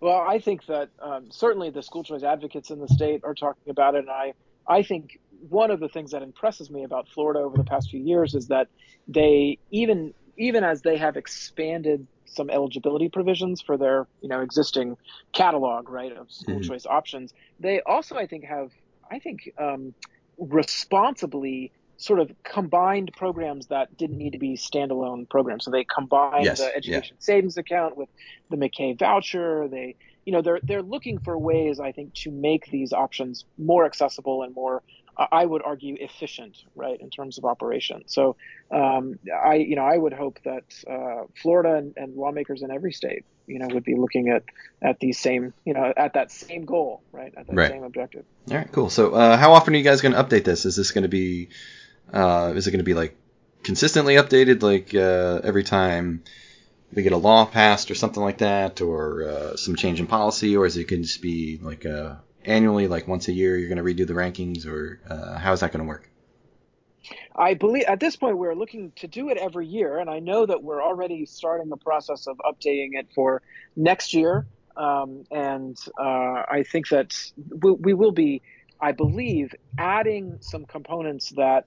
Well, 0.00 0.18
I 0.18 0.38
think 0.38 0.64
that 0.66 0.90
um, 1.02 1.28
certainly 1.30 1.70
the 1.70 1.82
school 1.82 2.04
choice 2.04 2.22
advocates 2.22 2.70
in 2.70 2.80
the 2.80 2.88
state 2.88 3.20
are 3.24 3.34
talking 3.34 3.70
about 3.70 3.94
it, 3.94 4.00
and 4.00 4.10
I, 4.10 4.34
I 4.68 4.82
think 4.82 5.10
one 5.30 5.70
of 5.70 5.80
the 5.80 5.88
things 5.88 6.10
that 6.10 6.22
impresses 6.22 6.70
me 6.70 6.84
about 6.84 7.08
Florida 7.14 7.40
over 7.40 7.56
the 7.56 7.64
past 7.64 7.88
few 7.90 8.00
years 8.02 8.34
is 8.34 8.48
that 8.48 8.68
they 9.08 9.58
even 9.70 10.12
even 10.38 10.64
as 10.64 10.82
they 10.82 10.98
have 10.98 11.16
expanded 11.16 12.06
some 12.26 12.50
eligibility 12.50 13.08
provisions 13.08 13.62
for 13.64 13.78
their 13.78 14.06
you 14.20 14.28
know 14.28 14.40
existing 14.42 14.96
catalog 15.34 15.88
right 15.88 16.12
of 16.12 16.30
school 16.30 16.60
Mhm. 16.60 16.68
choice 16.68 16.84
options, 16.86 17.32
they 17.58 17.80
also 17.86 18.16
I 18.16 18.26
think 18.26 18.44
have 18.44 18.68
I 19.10 19.18
think 19.20 19.40
um, 19.60 19.94
responsibly 20.38 21.72
sort 21.98 22.20
of 22.20 22.30
combined 22.44 23.10
programs 23.16 23.68
that 23.68 23.96
didn't 23.96 24.18
need 24.18 24.32
to 24.32 24.38
be 24.38 24.54
standalone 24.56 25.28
programs. 25.28 25.64
So 25.64 25.70
they 25.70 25.84
combined 25.84 26.44
Yes, 26.44 26.58
the 26.58 26.64
yeah. 26.64 26.76
education 26.76 27.16
savings 27.20 27.56
account 27.56 27.96
with 27.96 28.08
the 28.50 28.56
McKay 28.56 28.98
voucher. 28.98 29.68
They, 29.68 29.96
you 30.24 30.32
know, 30.32 30.42
they're 30.42 30.60
they're 30.62 30.82
looking 30.82 31.18
for 31.18 31.38
ways, 31.38 31.80
I 31.80 31.92
think, 31.92 32.14
to 32.14 32.30
make 32.30 32.66
these 32.70 32.92
options 32.92 33.44
more 33.56 33.86
accessible 33.86 34.42
and 34.42 34.54
more, 34.54 34.82
I 35.18 35.44
would 35.44 35.62
argue, 35.64 35.96
efficient, 35.98 36.56
right, 36.74 36.98
in 37.00 37.10
terms 37.10 37.38
of 37.38 37.44
operation. 37.44 38.02
So, 38.06 38.36
um, 38.74 39.14
I, 39.44 39.54
you 39.54 39.76
know, 39.76 39.84
I 39.84 39.96
would 39.96 40.12
hope 40.12 40.38
that 40.44 40.64
uh, 40.90 41.24
Florida 41.40 41.76
and, 41.76 41.94
and 41.96 42.14
lawmakers 42.14 42.62
in 42.62 42.70
every 42.70 42.92
state, 42.92 43.24
you 43.46 43.58
know, 43.58 43.68
would 43.72 43.84
be 43.84 43.96
looking 43.96 44.28
at 44.28 44.42
at 44.82 44.98
these 45.00 45.18
same, 45.18 45.54
you 45.64 45.74
know, 45.74 45.92
at 45.96 46.14
that 46.14 46.30
same 46.30 46.64
goal, 46.64 47.02
right, 47.12 47.32
at 47.36 47.46
that 47.46 47.56
Right. 47.56 47.70
same 47.70 47.84
objective. 47.84 48.24
All 48.50 48.56
right, 48.56 48.70
cool. 48.72 48.90
So, 48.90 49.12
uh, 49.12 49.36
how 49.36 49.54
often 49.54 49.74
are 49.74 49.78
you 49.78 49.84
guys 49.84 50.02
going 50.02 50.14
to 50.14 50.22
update 50.22 50.44
this? 50.44 50.66
Is 50.66 50.76
this 50.76 50.92
going 50.92 51.02
to 51.02 51.08
be, 51.08 51.50
uh, 52.12 52.52
is 52.54 52.66
it 52.66 52.70
going 52.70 52.78
to 52.78 52.84
be 52.84 52.94
like 52.94 53.16
consistently 53.64 54.16
updated, 54.16 54.62
like 54.62 54.94
uh, 54.94 55.40
every 55.42 55.64
time 55.64 56.24
we 56.94 57.02
get 57.02 57.12
a 57.12 57.16
law 57.16 57.44
passed 57.46 57.90
or 57.90 57.94
something 57.94 58.22
like 58.22 58.38
that, 58.38 58.80
or 58.80 59.28
uh, 59.28 59.56
some 59.56 59.76
change 59.76 59.98
in 59.98 60.06
policy, 60.06 60.56
or 60.56 60.66
is 60.66 60.76
it 60.76 60.88
going 60.88 61.02
to 61.02 61.08
just 61.08 61.22
be 61.22 61.58
like 61.60 61.84
uh, 61.86 62.16
annually, 62.46 62.88
like 62.88 63.06
once 63.06 63.28
a 63.28 63.32
year, 63.32 63.56
you're 63.56 63.68
going 63.68 63.84
to 63.84 63.84
redo 63.84 64.06
the 64.06 64.14
rankings, 64.14 64.66
or 64.66 65.00
uh, 65.08 65.38
how 65.38 65.52
is 65.52 65.60
that 65.60 65.72
going 65.72 65.84
to 65.84 65.88
work? 65.88 66.08
I 67.36 67.54
believe 67.54 67.84
at 67.84 68.00
this 68.00 68.16
point 68.16 68.38
we're 68.38 68.54
looking 68.54 68.92
to 68.96 69.06
do 69.06 69.28
it 69.28 69.36
every 69.36 69.66
year, 69.66 69.98
and 69.98 70.08
I 70.08 70.20
know 70.20 70.46
that 70.46 70.62
we're 70.62 70.82
already 70.82 71.26
starting 71.26 71.68
the 71.68 71.76
process 71.76 72.26
of 72.26 72.38
updating 72.38 72.90
it 72.92 73.08
for 73.14 73.42
next 73.76 74.14
year. 74.14 74.46
Um, 74.76 75.24
and 75.30 75.76
uh, 75.98 76.42
I 76.50 76.64
think 76.70 76.88
that 76.88 77.14
we, 77.62 77.72
we 77.72 77.94
will 77.94 78.12
be, 78.12 78.42
I 78.80 78.92
believe, 78.92 79.54
adding 79.78 80.38
some 80.40 80.66
components 80.66 81.32
that 81.36 81.64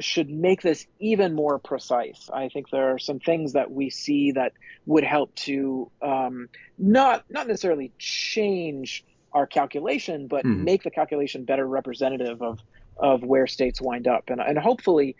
should 0.00 0.30
make 0.30 0.62
this 0.62 0.86
even 0.98 1.34
more 1.34 1.58
precise. 1.58 2.28
I 2.32 2.48
think 2.48 2.70
there 2.70 2.94
are 2.94 2.98
some 2.98 3.18
things 3.18 3.54
that 3.54 3.70
we 3.70 3.90
see 3.90 4.32
that 4.32 4.52
would 4.86 5.04
help 5.04 5.34
to 5.36 5.90
um, 6.00 6.48
not 6.78 7.24
not 7.28 7.46
necessarily 7.48 7.92
change 7.98 9.04
our 9.32 9.46
calculation, 9.46 10.26
but 10.28 10.44
Mhm. 10.44 10.64
make 10.64 10.82
the 10.82 10.90
calculation 10.90 11.44
better 11.44 11.66
representative 11.66 12.42
of 12.42 12.58
of 13.00 13.22
where 13.22 13.46
states 13.46 13.80
wind 13.80 14.08
up, 14.08 14.24
and 14.28 14.40
and 14.40 14.58
hopefully, 14.58 15.14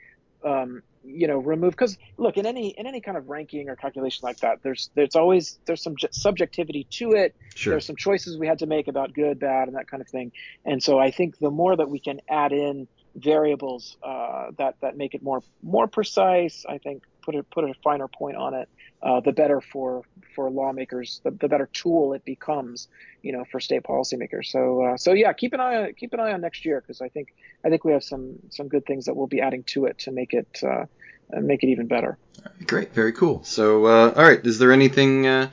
um, 0.45 0.83
you 1.03 1.29
know, 1.29 1.39
remove 1.39 1.71
because 1.73 1.97
look 2.19 2.37
in 2.37 2.45
any 2.47 2.75
in 2.77 2.87
any 2.87 3.01
kind 3.01 3.17
of 3.17 3.29
ranking 3.29 3.69
or 3.69 3.77
calculation 3.77 4.21
like 4.23 4.39
that, 4.39 4.59
there's 4.65 4.91
there's 4.97 5.15
always 5.15 5.59
there's 5.67 5.83
some 5.83 5.95
subjectivity 6.13 6.87
to 6.91 7.13
it. 7.13 7.35
Sure. 7.55 7.73
There's 7.73 7.87
some 7.87 7.97
choices 7.97 8.39
we 8.39 8.47
had 8.47 8.59
to 8.59 8.67
make 8.67 8.89
about 8.89 9.13
good, 9.13 9.39
bad, 9.39 9.69
and 9.69 9.77
that 9.77 9.89
kind 9.89 10.01
of 10.01 10.09
thing. 10.09 10.33
And 10.65 10.83
so 10.83 10.99
I 10.99 11.11
think 11.11 11.35
the 11.41 11.51
more 11.51 11.77
that 11.77 11.89
we 11.89 12.01
can 12.01 12.19
add 12.29 12.53
in 12.53 12.89
variables 13.17 13.97
uh, 14.03 14.47
that 14.59 14.75
that 14.83 14.97
make 14.97 15.15
it 15.15 15.23
more 15.23 15.41
more 15.63 15.87
precise, 15.89 16.65
I 16.69 16.79
think 16.79 17.03
put 17.25 17.35
a 17.35 17.45
put 17.55 17.65
a 17.65 17.75
finer 17.85 18.09
point 18.09 18.37
on 18.37 18.55
it, 18.55 18.69
uh, 19.03 19.21
the 19.21 19.33
better 19.33 19.61
for 19.61 20.03
for 20.35 20.51
lawmakers, 20.51 21.21
the, 21.25 21.31
the 21.31 21.49
better 21.49 21.69
tool 21.73 22.13
it 22.13 22.25
becomes, 22.25 22.89
you 23.23 23.33
know, 23.33 23.45
for 23.51 23.61
state 23.61 23.83
policymakers. 23.83 24.47
So 24.47 24.83
uh, 24.85 24.97
so 24.97 25.13
yeah, 25.13 25.33
keep 25.33 25.53
an 25.53 25.61
eye 25.61 25.77
on 25.77 25.95
keep 25.95 26.13
an 26.13 26.21
eye 26.21 26.33
on 26.33 26.41
next 26.41 26.65
year 26.65 26.81
because 26.81 27.01
I 27.01 27.09
think 27.09 27.35
I 27.65 27.69
think 27.69 27.85
we 27.85 27.93
have 27.93 28.05
some 28.05 28.39
some 28.51 28.69
good 28.69 28.87
things 28.87 29.05
that 29.07 29.15
we'll 29.15 29.27
be 29.27 29.41
adding 29.41 29.63
to 29.65 29.87
it 29.87 29.99
to 30.01 30.13
make 30.13 30.33
it 30.33 30.63
uh, 30.63 30.87
make 31.31 31.63
it 31.63 31.69
even 31.69 31.87
better. 31.87 32.19
Great, 32.67 32.93
very 32.93 33.13
cool. 33.13 33.43
So, 33.45 33.87
uh, 33.87 34.13
all 34.17 34.23
right, 34.23 34.45
is 34.45 34.59
there 34.59 34.73
anything 34.73 35.27
uh, 35.27 35.51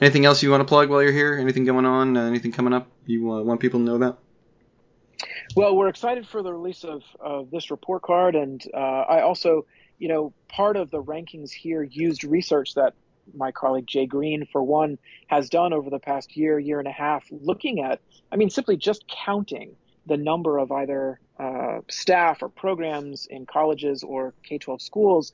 anything 0.00 0.24
else 0.24 0.42
you 0.42 0.50
want 0.50 0.60
to 0.60 0.66
plug 0.66 0.90
while 0.90 1.02
you're 1.02 1.12
here? 1.12 1.38
Anything 1.38 1.64
going 1.64 1.86
on? 1.86 2.16
Uh, 2.16 2.24
anything 2.24 2.52
coming 2.52 2.72
up 2.72 2.88
you 3.06 3.32
uh, 3.32 3.42
want 3.42 3.60
people 3.60 3.80
to 3.80 3.84
know 3.84 3.96
about? 3.96 4.20
Well, 5.54 5.76
we're 5.76 5.88
excited 5.88 6.26
for 6.26 6.42
the 6.42 6.52
release 6.52 6.84
of, 6.84 7.02
of 7.20 7.50
this 7.50 7.70
report 7.70 8.02
card, 8.02 8.34
and 8.34 8.62
uh, 8.74 8.76
I 8.76 9.22
also, 9.22 9.64
you 9.98 10.08
know, 10.08 10.32
part 10.48 10.76
of 10.76 10.90
the 10.90 11.02
rankings 11.02 11.50
here 11.50 11.82
used 11.82 12.24
research 12.24 12.74
that 12.74 12.94
my 13.34 13.50
colleague 13.50 13.86
Jay 13.86 14.06
Greene, 14.06 14.46
for 14.50 14.62
one, 14.62 14.98
has 15.26 15.48
done 15.50 15.72
over 15.72 15.90
the 15.90 15.98
past 15.98 16.36
year, 16.36 16.58
year 16.58 16.78
and 16.78 16.88
a 16.88 16.92
half, 16.92 17.24
looking 17.30 17.80
at, 17.80 18.00
I 18.30 18.36
mean, 18.36 18.50
simply 18.50 18.76
just 18.76 19.04
counting 19.08 19.74
the 20.06 20.16
number 20.16 20.58
of 20.58 20.70
either 20.70 21.18
uh, 21.38 21.80
staff 21.88 22.42
or 22.42 22.48
programs 22.48 23.26
in 23.26 23.46
colleges 23.46 24.02
or 24.02 24.34
K 24.44 24.58
12 24.58 24.80
schools 24.80 25.32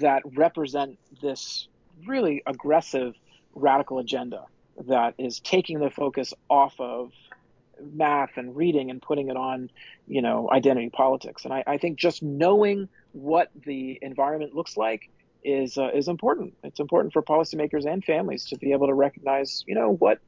that 0.00 0.22
represent 0.34 0.98
this 1.20 1.68
really 2.06 2.42
aggressive 2.46 3.14
radical 3.54 3.98
agenda 3.98 4.44
that 4.86 5.14
is 5.18 5.40
taking 5.40 5.78
the 5.78 5.90
focus 5.90 6.34
off 6.48 6.74
of 6.80 7.12
math 7.92 8.36
and 8.36 8.56
reading 8.56 8.90
and 8.90 9.00
putting 9.00 9.28
it 9.28 9.36
on, 9.36 9.70
you 10.08 10.22
know, 10.22 10.48
identity 10.50 10.90
politics. 10.90 11.44
And 11.44 11.52
I, 11.52 11.62
I 11.66 11.78
think 11.78 11.98
just 11.98 12.22
knowing 12.22 12.88
what 13.14 13.48
the 13.64 13.98
environment 14.02 14.54
looks 14.54 14.76
like 14.76 15.00
is 15.44 15.78
uh, 15.78 15.90
is 15.94 16.08
important. 16.08 16.54
It's 16.64 16.80
important 16.80 17.12
for 17.12 17.22
policymakers 17.22 17.86
and 17.86 18.04
families 18.04 18.46
to 18.46 18.58
be 18.58 18.72
able 18.72 18.88
to 18.88 18.94
recognize, 18.94 19.62
you 19.66 19.74
know, 19.74 19.94
what 19.94 20.18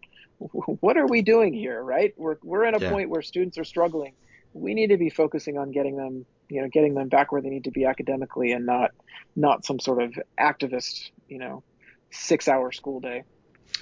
what 0.81 0.97
are 0.97 1.07
we 1.07 1.23
doing 1.23 1.53
here, 1.53 1.83
right? 1.83 2.13
We're 2.17 2.37
we're 2.43 2.65
at 2.65 2.75
a 2.75 2.81
Yeah. 2.81 2.91
point 2.91 3.11
where 3.11 3.23
students 3.23 3.59
are 3.59 3.65
struggling. 3.65 4.15
We 4.53 4.75
need 4.75 4.89
to 4.89 4.99
be 4.99 5.11
focusing 5.11 5.59
on 5.59 5.73
getting 5.73 5.97
them, 5.97 6.27
you 6.49 6.63
know, 6.63 6.69
getting 6.73 6.95
them 6.95 7.09
back 7.09 7.33
where 7.33 7.43
they 7.43 7.49
need 7.51 7.65
to 7.65 7.73
be 7.73 7.85
academically, 7.85 8.53
and 8.53 8.67
not 8.67 8.93
not 9.35 9.65
some 9.67 9.81
sort 9.81 10.03
of 10.03 10.15
activist, 10.39 11.11
you 11.27 11.39
know, 11.39 11.65
six 12.13 12.47
hour 12.49 12.71
school 12.73 13.01
day. 13.01 13.25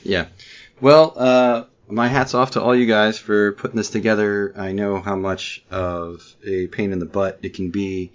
Yeah. 0.03 0.26
Well, 0.81 1.12
uh, 1.16 1.64
my 1.89 2.09
hat's 2.09 2.35
off 2.35 2.53
to 2.53 2.62
all 2.62 2.74
you 2.74 2.87
guys 2.87 3.18
for 3.18 3.53
putting 3.53 3.76
this 3.76 3.91
together. 3.91 4.55
I 4.57 4.72
know 4.72 5.01
how 5.01 5.16
much 5.16 5.62
of 5.70 6.37
a 6.47 6.66
pain 6.68 6.93
in 6.93 6.99
the 6.99 7.07
butt 7.07 7.39
it 7.43 7.55
can 7.55 7.70
be 7.70 8.12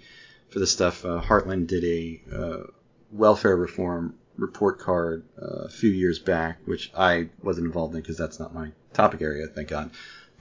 for 0.50 0.58
this 0.58 0.72
stuff. 0.72 1.04
Uh, 1.04 1.20
Heartland 1.20 1.66
did 1.66 1.84
a 1.84 2.20
uh, 2.34 2.66
welfare 3.10 3.56
reform 3.56 4.14
report 4.36 4.78
card 4.78 5.24
uh, 5.40 5.64
a 5.64 5.68
few 5.68 5.90
years 5.90 6.18
back, 6.18 6.58
which 6.64 6.90
I 6.96 7.28
wasn't 7.42 7.66
involved 7.66 7.94
in 7.94 8.00
because 8.00 8.16
that's 8.16 8.40
not 8.40 8.54
my 8.54 8.72
topic 8.92 9.22
area, 9.22 9.46
thank 9.46 9.68
God. 9.68 9.90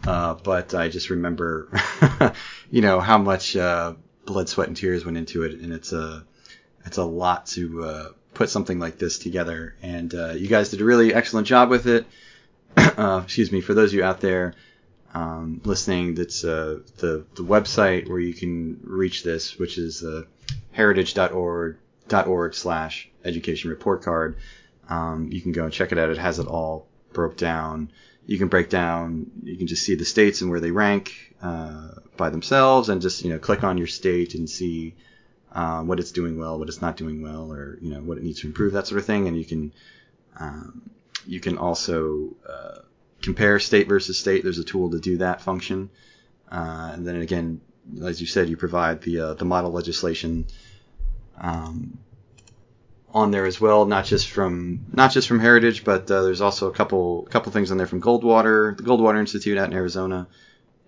Uh, 0.07 0.33
but 0.35 0.73
I 0.73 0.87
just 0.87 1.09
remember, 1.09 1.69
you 2.71 2.81
know, 2.81 2.99
how 2.99 3.17
much 3.17 3.55
uh, 3.55 3.93
blood, 4.25 4.47
sweat, 4.47 4.67
and 4.67 4.77
tears 4.77 5.03
went 5.05 5.17
into 5.17 5.43
it, 5.43 5.59
and 5.59 5.73
it's 5.73 5.91
a 5.91 6.25
it's 6.85 6.97
a 6.97 7.03
lot 7.03 7.47
to 7.47 7.83
uh, 7.83 8.09
put 8.33 8.49
something 8.49 8.79
like 8.79 8.97
this 8.97 9.19
together. 9.19 9.75
And 9.81 10.13
uh, 10.15 10.31
you 10.31 10.47
guys 10.47 10.69
did 10.69 10.79
a 10.79 10.85
really 10.85 11.13
excellent 11.13 11.47
job 11.47 11.69
with 11.69 11.87
it. 11.87 12.05
Uh, 12.77 13.21
excuse 13.23 13.49
me, 13.49 13.61
for 13.61 13.73
those 13.73 13.91
of 13.91 13.93
you 13.93 14.03
out 14.03 14.19
there 14.19 14.55
um, 15.13 15.61
listening, 15.63 16.15
that's 16.15 16.43
uh, 16.43 16.79
the 16.97 17.25
the 17.35 17.43
website 17.43 18.07
where 18.09 18.19
you 18.19 18.33
can 18.33 18.79
reach 18.83 19.23
this, 19.23 19.57
which 19.57 19.77
is 19.77 20.03
uh, 20.03 20.23
heritage.org 20.71 21.77
org 22.25 22.53
slash 22.53 23.09
education 23.25 23.69
report 23.69 24.03
card. 24.03 24.37
Um, 24.87 25.29
you 25.31 25.41
can 25.41 25.51
go 25.51 25.63
and 25.63 25.73
check 25.73 25.91
it 25.91 25.97
out. 25.97 26.09
It 26.09 26.17
has 26.17 26.39
it 26.39 26.47
all 26.47 26.87
broke 27.13 27.37
down. 27.37 27.91
You 28.25 28.37
can 28.37 28.47
break 28.47 28.69
down. 28.69 29.31
You 29.43 29.57
can 29.57 29.67
just 29.67 29.83
see 29.83 29.95
the 29.95 30.05
states 30.05 30.41
and 30.41 30.51
where 30.51 30.59
they 30.59 30.71
rank 30.71 31.35
uh, 31.41 31.89
by 32.17 32.29
themselves, 32.29 32.89
and 32.89 33.01
just 33.01 33.23
you 33.23 33.29
know 33.31 33.39
click 33.39 33.63
on 33.63 33.77
your 33.77 33.87
state 33.87 34.35
and 34.35 34.47
see 34.49 34.93
um, 35.53 35.87
what 35.87 35.99
it's 35.99 36.11
doing 36.11 36.37
well, 36.37 36.59
what 36.59 36.67
it's 36.67 36.81
not 36.81 36.97
doing 36.97 37.21
well, 37.23 37.51
or 37.51 37.79
you 37.81 37.89
know 37.89 38.01
what 38.01 38.17
it 38.17 38.23
needs 38.23 38.41
to 38.41 38.47
improve, 38.47 38.73
that 38.73 38.85
sort 38.85 38.99
of 38.99 39.05
thing. 39.05 39.27
And 39.27 39.35
you 39.35 39.45
can 39.45 39.73
um, 40.39 40.89
you 41.25 41.39
can 41.39 41.57
also 41.57 42.35
uh, 42.47 42.79
compare 43.21 43.59
state 43.59 43.87
versus 43.87 44.17
state. 44.17 44.43
There's 44.43 44.59
a 44.59 44.63
tool 44.63 44.91
to 44.91 44.99
do 44.99 45.17
that 45.17 45.41
function. 45.41 45.89
Uh, 46.51 46.91
and 46.93 47.07
then 47.07 47.17
again, 47.17 47.61
as 48.03 48.21
you 48.21 48.27
said, 48.27 48.49
you 48.49 48.57
provide 48.57 49.01
the 49.01 49.19
uh, 49.19 49.33
the 49.33 49.45
model 49.45 49.71
legislation 49.71 50.45
um, 51.39 51.97
on 53.13 53.31
there 53.31 53.45
as 53.45 53.59
well, 53.59 53.85
not 53.85 54.05
just 54.05 54.27
from 54.27 54.85
not 54.93 55.11
just 55.11 55.27
from 55.27 55.39
Heritage, 55.39 55.83
but 55.83 56.09
uh, 56.09 56.23
there's 56.23 56.41
also 56.41 56.67
a 56.67 56.73
couple 56.73 57.23
couple 57.23 57.51
things 57.51 57.71
on 57.71 57.77
there 57.77 57.87
from 57.87 58.01
Goldwater, 58.01 58.75
the 58.77 58.83
Goldwater 58.83 59.19
Institute 59.19 59.57
out 59.57 59.67
in 59.67 59.73
Arizona, 59.73 60.27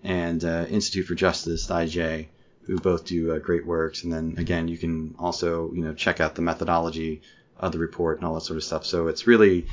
and 0.02 0.44
uh, 0.44 0.66
Institute 0.68 1.06
for 1.06 1.14
Justice, 1.14 1.66
IJ, 1.68 2.28
who 2.66 2.78
both 2.78 3.04
do 3.04 3.32
uh, 3.32 3.38
great 3.38 3.66
works. 3.66 4.04
And 4.04 4.12
then 4.12 4.34
again, 4.38 4.68
you 4.68 4.78
can 4.78 5.14
also 5.18 5.72
you 5.72 5.82
know 5.82 5.94
check 5.94 6.20
out 6.20 6.34
the 6.34 6.42
methodology 6.42 7.22
of 7.58 7.72
the 7.72 7.78
report 7.78 8.18
and 8.18 8.26
all 8.26 8.34
that 8.34 8.42
sort 8.42 8.56
of 8.56 8.64
stuff. 8.64 8.84
So 8.84 9.08
it's 9.08 9.26
really 9.26 9.66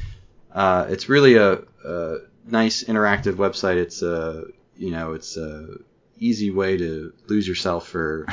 uh, 0.52 0.88
it's 0.90 1.10
really 1.10 1.36
a, 1.36 1.60
a 1.86 2.18
nice 2.52 2.84
interactive 2.84 3.34
website. 3.34 3.78
It's 3.78 4.02
a 4.02 4.46
you 4.78 4.92
know 4.92 5.14
it's 5.14 5.38
a 5.38 5.78
easy 6.20 6.52
way 6.52 6.78
to 6.78 7.14
lose 7.28 7.48
yourself 7.48 7.88
for 7.88 8.26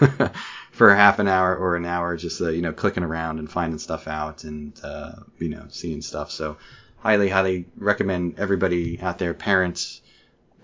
for 0.70 0.94
half 0.94 1.18
an 1.18 1.28
hour 1.28 1.54
or 1.56 1.76
an 1.76 1.84
hour, 1.84 2.16
just 2.16 2.40
uh, 2.40 2.48
you 2.48 2.62
know 2.62 2.72
clicking 2.72 3.02
around 3.02 3.38
and 3.38 3.50
finding 3.50 3.78
stuff 3.78 4.08
out 4.08 4.44
and 4.44 4.78
uh, 4.82 5.12
you 5.38 5.48
know 5.48 5.66
seeing 5.68 6.02
stuff. 6.02 6.30
So 6.30 6.56
highly 6.98 7.28
highly 7.28 7.66
recommend 7.76 8.38
everybody 8.38 9.00
out 9.00 9.18
there, 9.18 9.34
parents, 9.34 10.00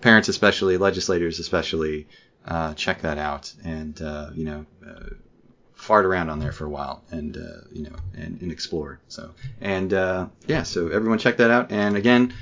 parents 0.01 0.27
especially, 0.29 0.77
legislators 0.77 1.39
especially, 1.39 2.07
uh, 2.45 2.73
check 2.73 3.01
that 3.01 3.17
out 3.17 3.53
and 3.63 4.01
uh, 4.01 4.29
you 4.33 4.45
know 4.45 4.65
uh, 4.85 5.09
fart 5.73 6.05
around 6.05 6.29
on 6.29 6.39
there 6.39 6.51
for 6.51 6.65
a 6.65 6.69
while 6.69 7.03
and 7.11 7.37
uh, 7.37 7.61
you 7.71 7.83
know 7.83 7.95
and, 8.15 8.41
and 8.41 8.51
explore. 8.51 8.99
So 9.07 9.31
and 9.61 9.91
yeah, 10.47 10.63
so 10.63 10.87
everyone 10.87 11.19
check 11.19 11.37
that 11.37 11.51
out. 11.51 11.71
And 11.71 11.95
again 11.95 12.33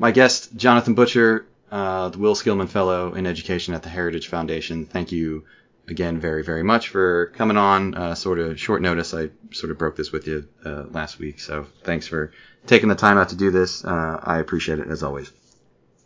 my 0.00 0.10
guest, 0.10 0.56
Jonathan 0.56 0.94
Butcher, 0.94 1.46
uh, 1.70 2.08
the 2.08 2.18
Will 2.18 2.34
Skillern 2.34 2.68
Fellow 2.68 3.12
in 3.12 3.26
Education 3.26 3.74
at 3.74 3.82
the 3.82 3.90
Heritage 3.90 4.28
Foundation. 4.28 4.86
Thank 4.86 5.12
you 5.12 5.44
again 5.88 6.18
very, 6.18 6.42
very 6.42 6.62
much 6.62 6.88
for 6.88 7.26
coming 7.36 7.58
on. 7.58 7.94
Uh, 7.94 8.14
sort 8.14 8.38
of 8.38 8.58
short 8.58 8.80
notice. 8.80 9.12
I 9.12 9.28
sort 9.52 9.70
of 9.70 9.78
broke 9.78 9.96
this 9.96 10.10
with 10.10 10.26
you 10.26 10.48
uh, 10.64 10.84
last 10.90 11.18
week, 11.18 11.38
so 11.38 11.66
thanks 11.84 12.06
for 12.06 12.32
taking 12.66 12.88
the 12.88 12.94
time 12.94 13.18
out 13.18 13.28
to 13.28 13.36
do 13.36 13.50
this. 13.50 13.84
Uh, 13.84 14.18
I 14.22 14.38
appreciate 14.38 14.78
it 14.78 14.88
as 14.88 15.02
always. 15.02 15.30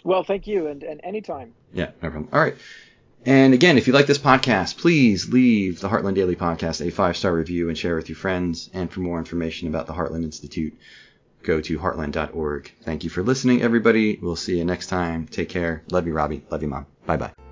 Well, 0.03 0.25
thank 0.25 0.47
you, 0.47 0.67
and, 0.67 0.83
and 0.83 1.01
anytime. 1.05 1.55
Yeah, 1.73 1.93
no 2.03 2.11
problem. 2.11 2.29
All 2.33 2.41
right. 2.41 2.57
And 3.25 3.55
again, 3.55 3.79
if 3.79 3.87
you 3.87 3.95
like 3.95 4.07
this 4.07 4.19
podcast, 4.19 4.77
please 4.77 5.31
leave 5.31 5.81
the 5.81 5.89
Heartland 5.89 6.15
Daily 6.15 6.37
Podcast 6.37 6.87
a 6.87 6.91
five 6.91 7.17
star 7.17 7.33
review 7.33 7.69
and 7.69 7.79
share 7.79 7.97
with 7.97 8.09
your 8.09 8.17
friends. 8.17 8.69
And 8.75 8.91
for 8.91 9.01
more 9.01 9.19
information 9.19 9.69
about 9.69 9.87
the 9.87 9.95
Heartland 9.95 10.25
Institute, 10.25 10.75
go 11.45 11.61
to 11.61 11.79
heartland.org. 11.79 12.73
Thank 12.83 13.05
you 13.05 13.11
for 13.11 13.23
listening, 13.23 13.63
everybody. 13.63 14.19
We'll 14.21 14.37
see 14.37 14.59
you 14.59 14.65
next 14.65 14.89
time. 14.89 15.27
Take 15.27 15.49
care. 15.49 15.85
Love 15.91 16.07
you, 16.07 16.15
Robbie. 16.15 16.45
Love 16.51 16.63
you, 16.63 16.69
Mom. 16.69 16.87
Bye 17.07 17.17
bye. 17.17 17.44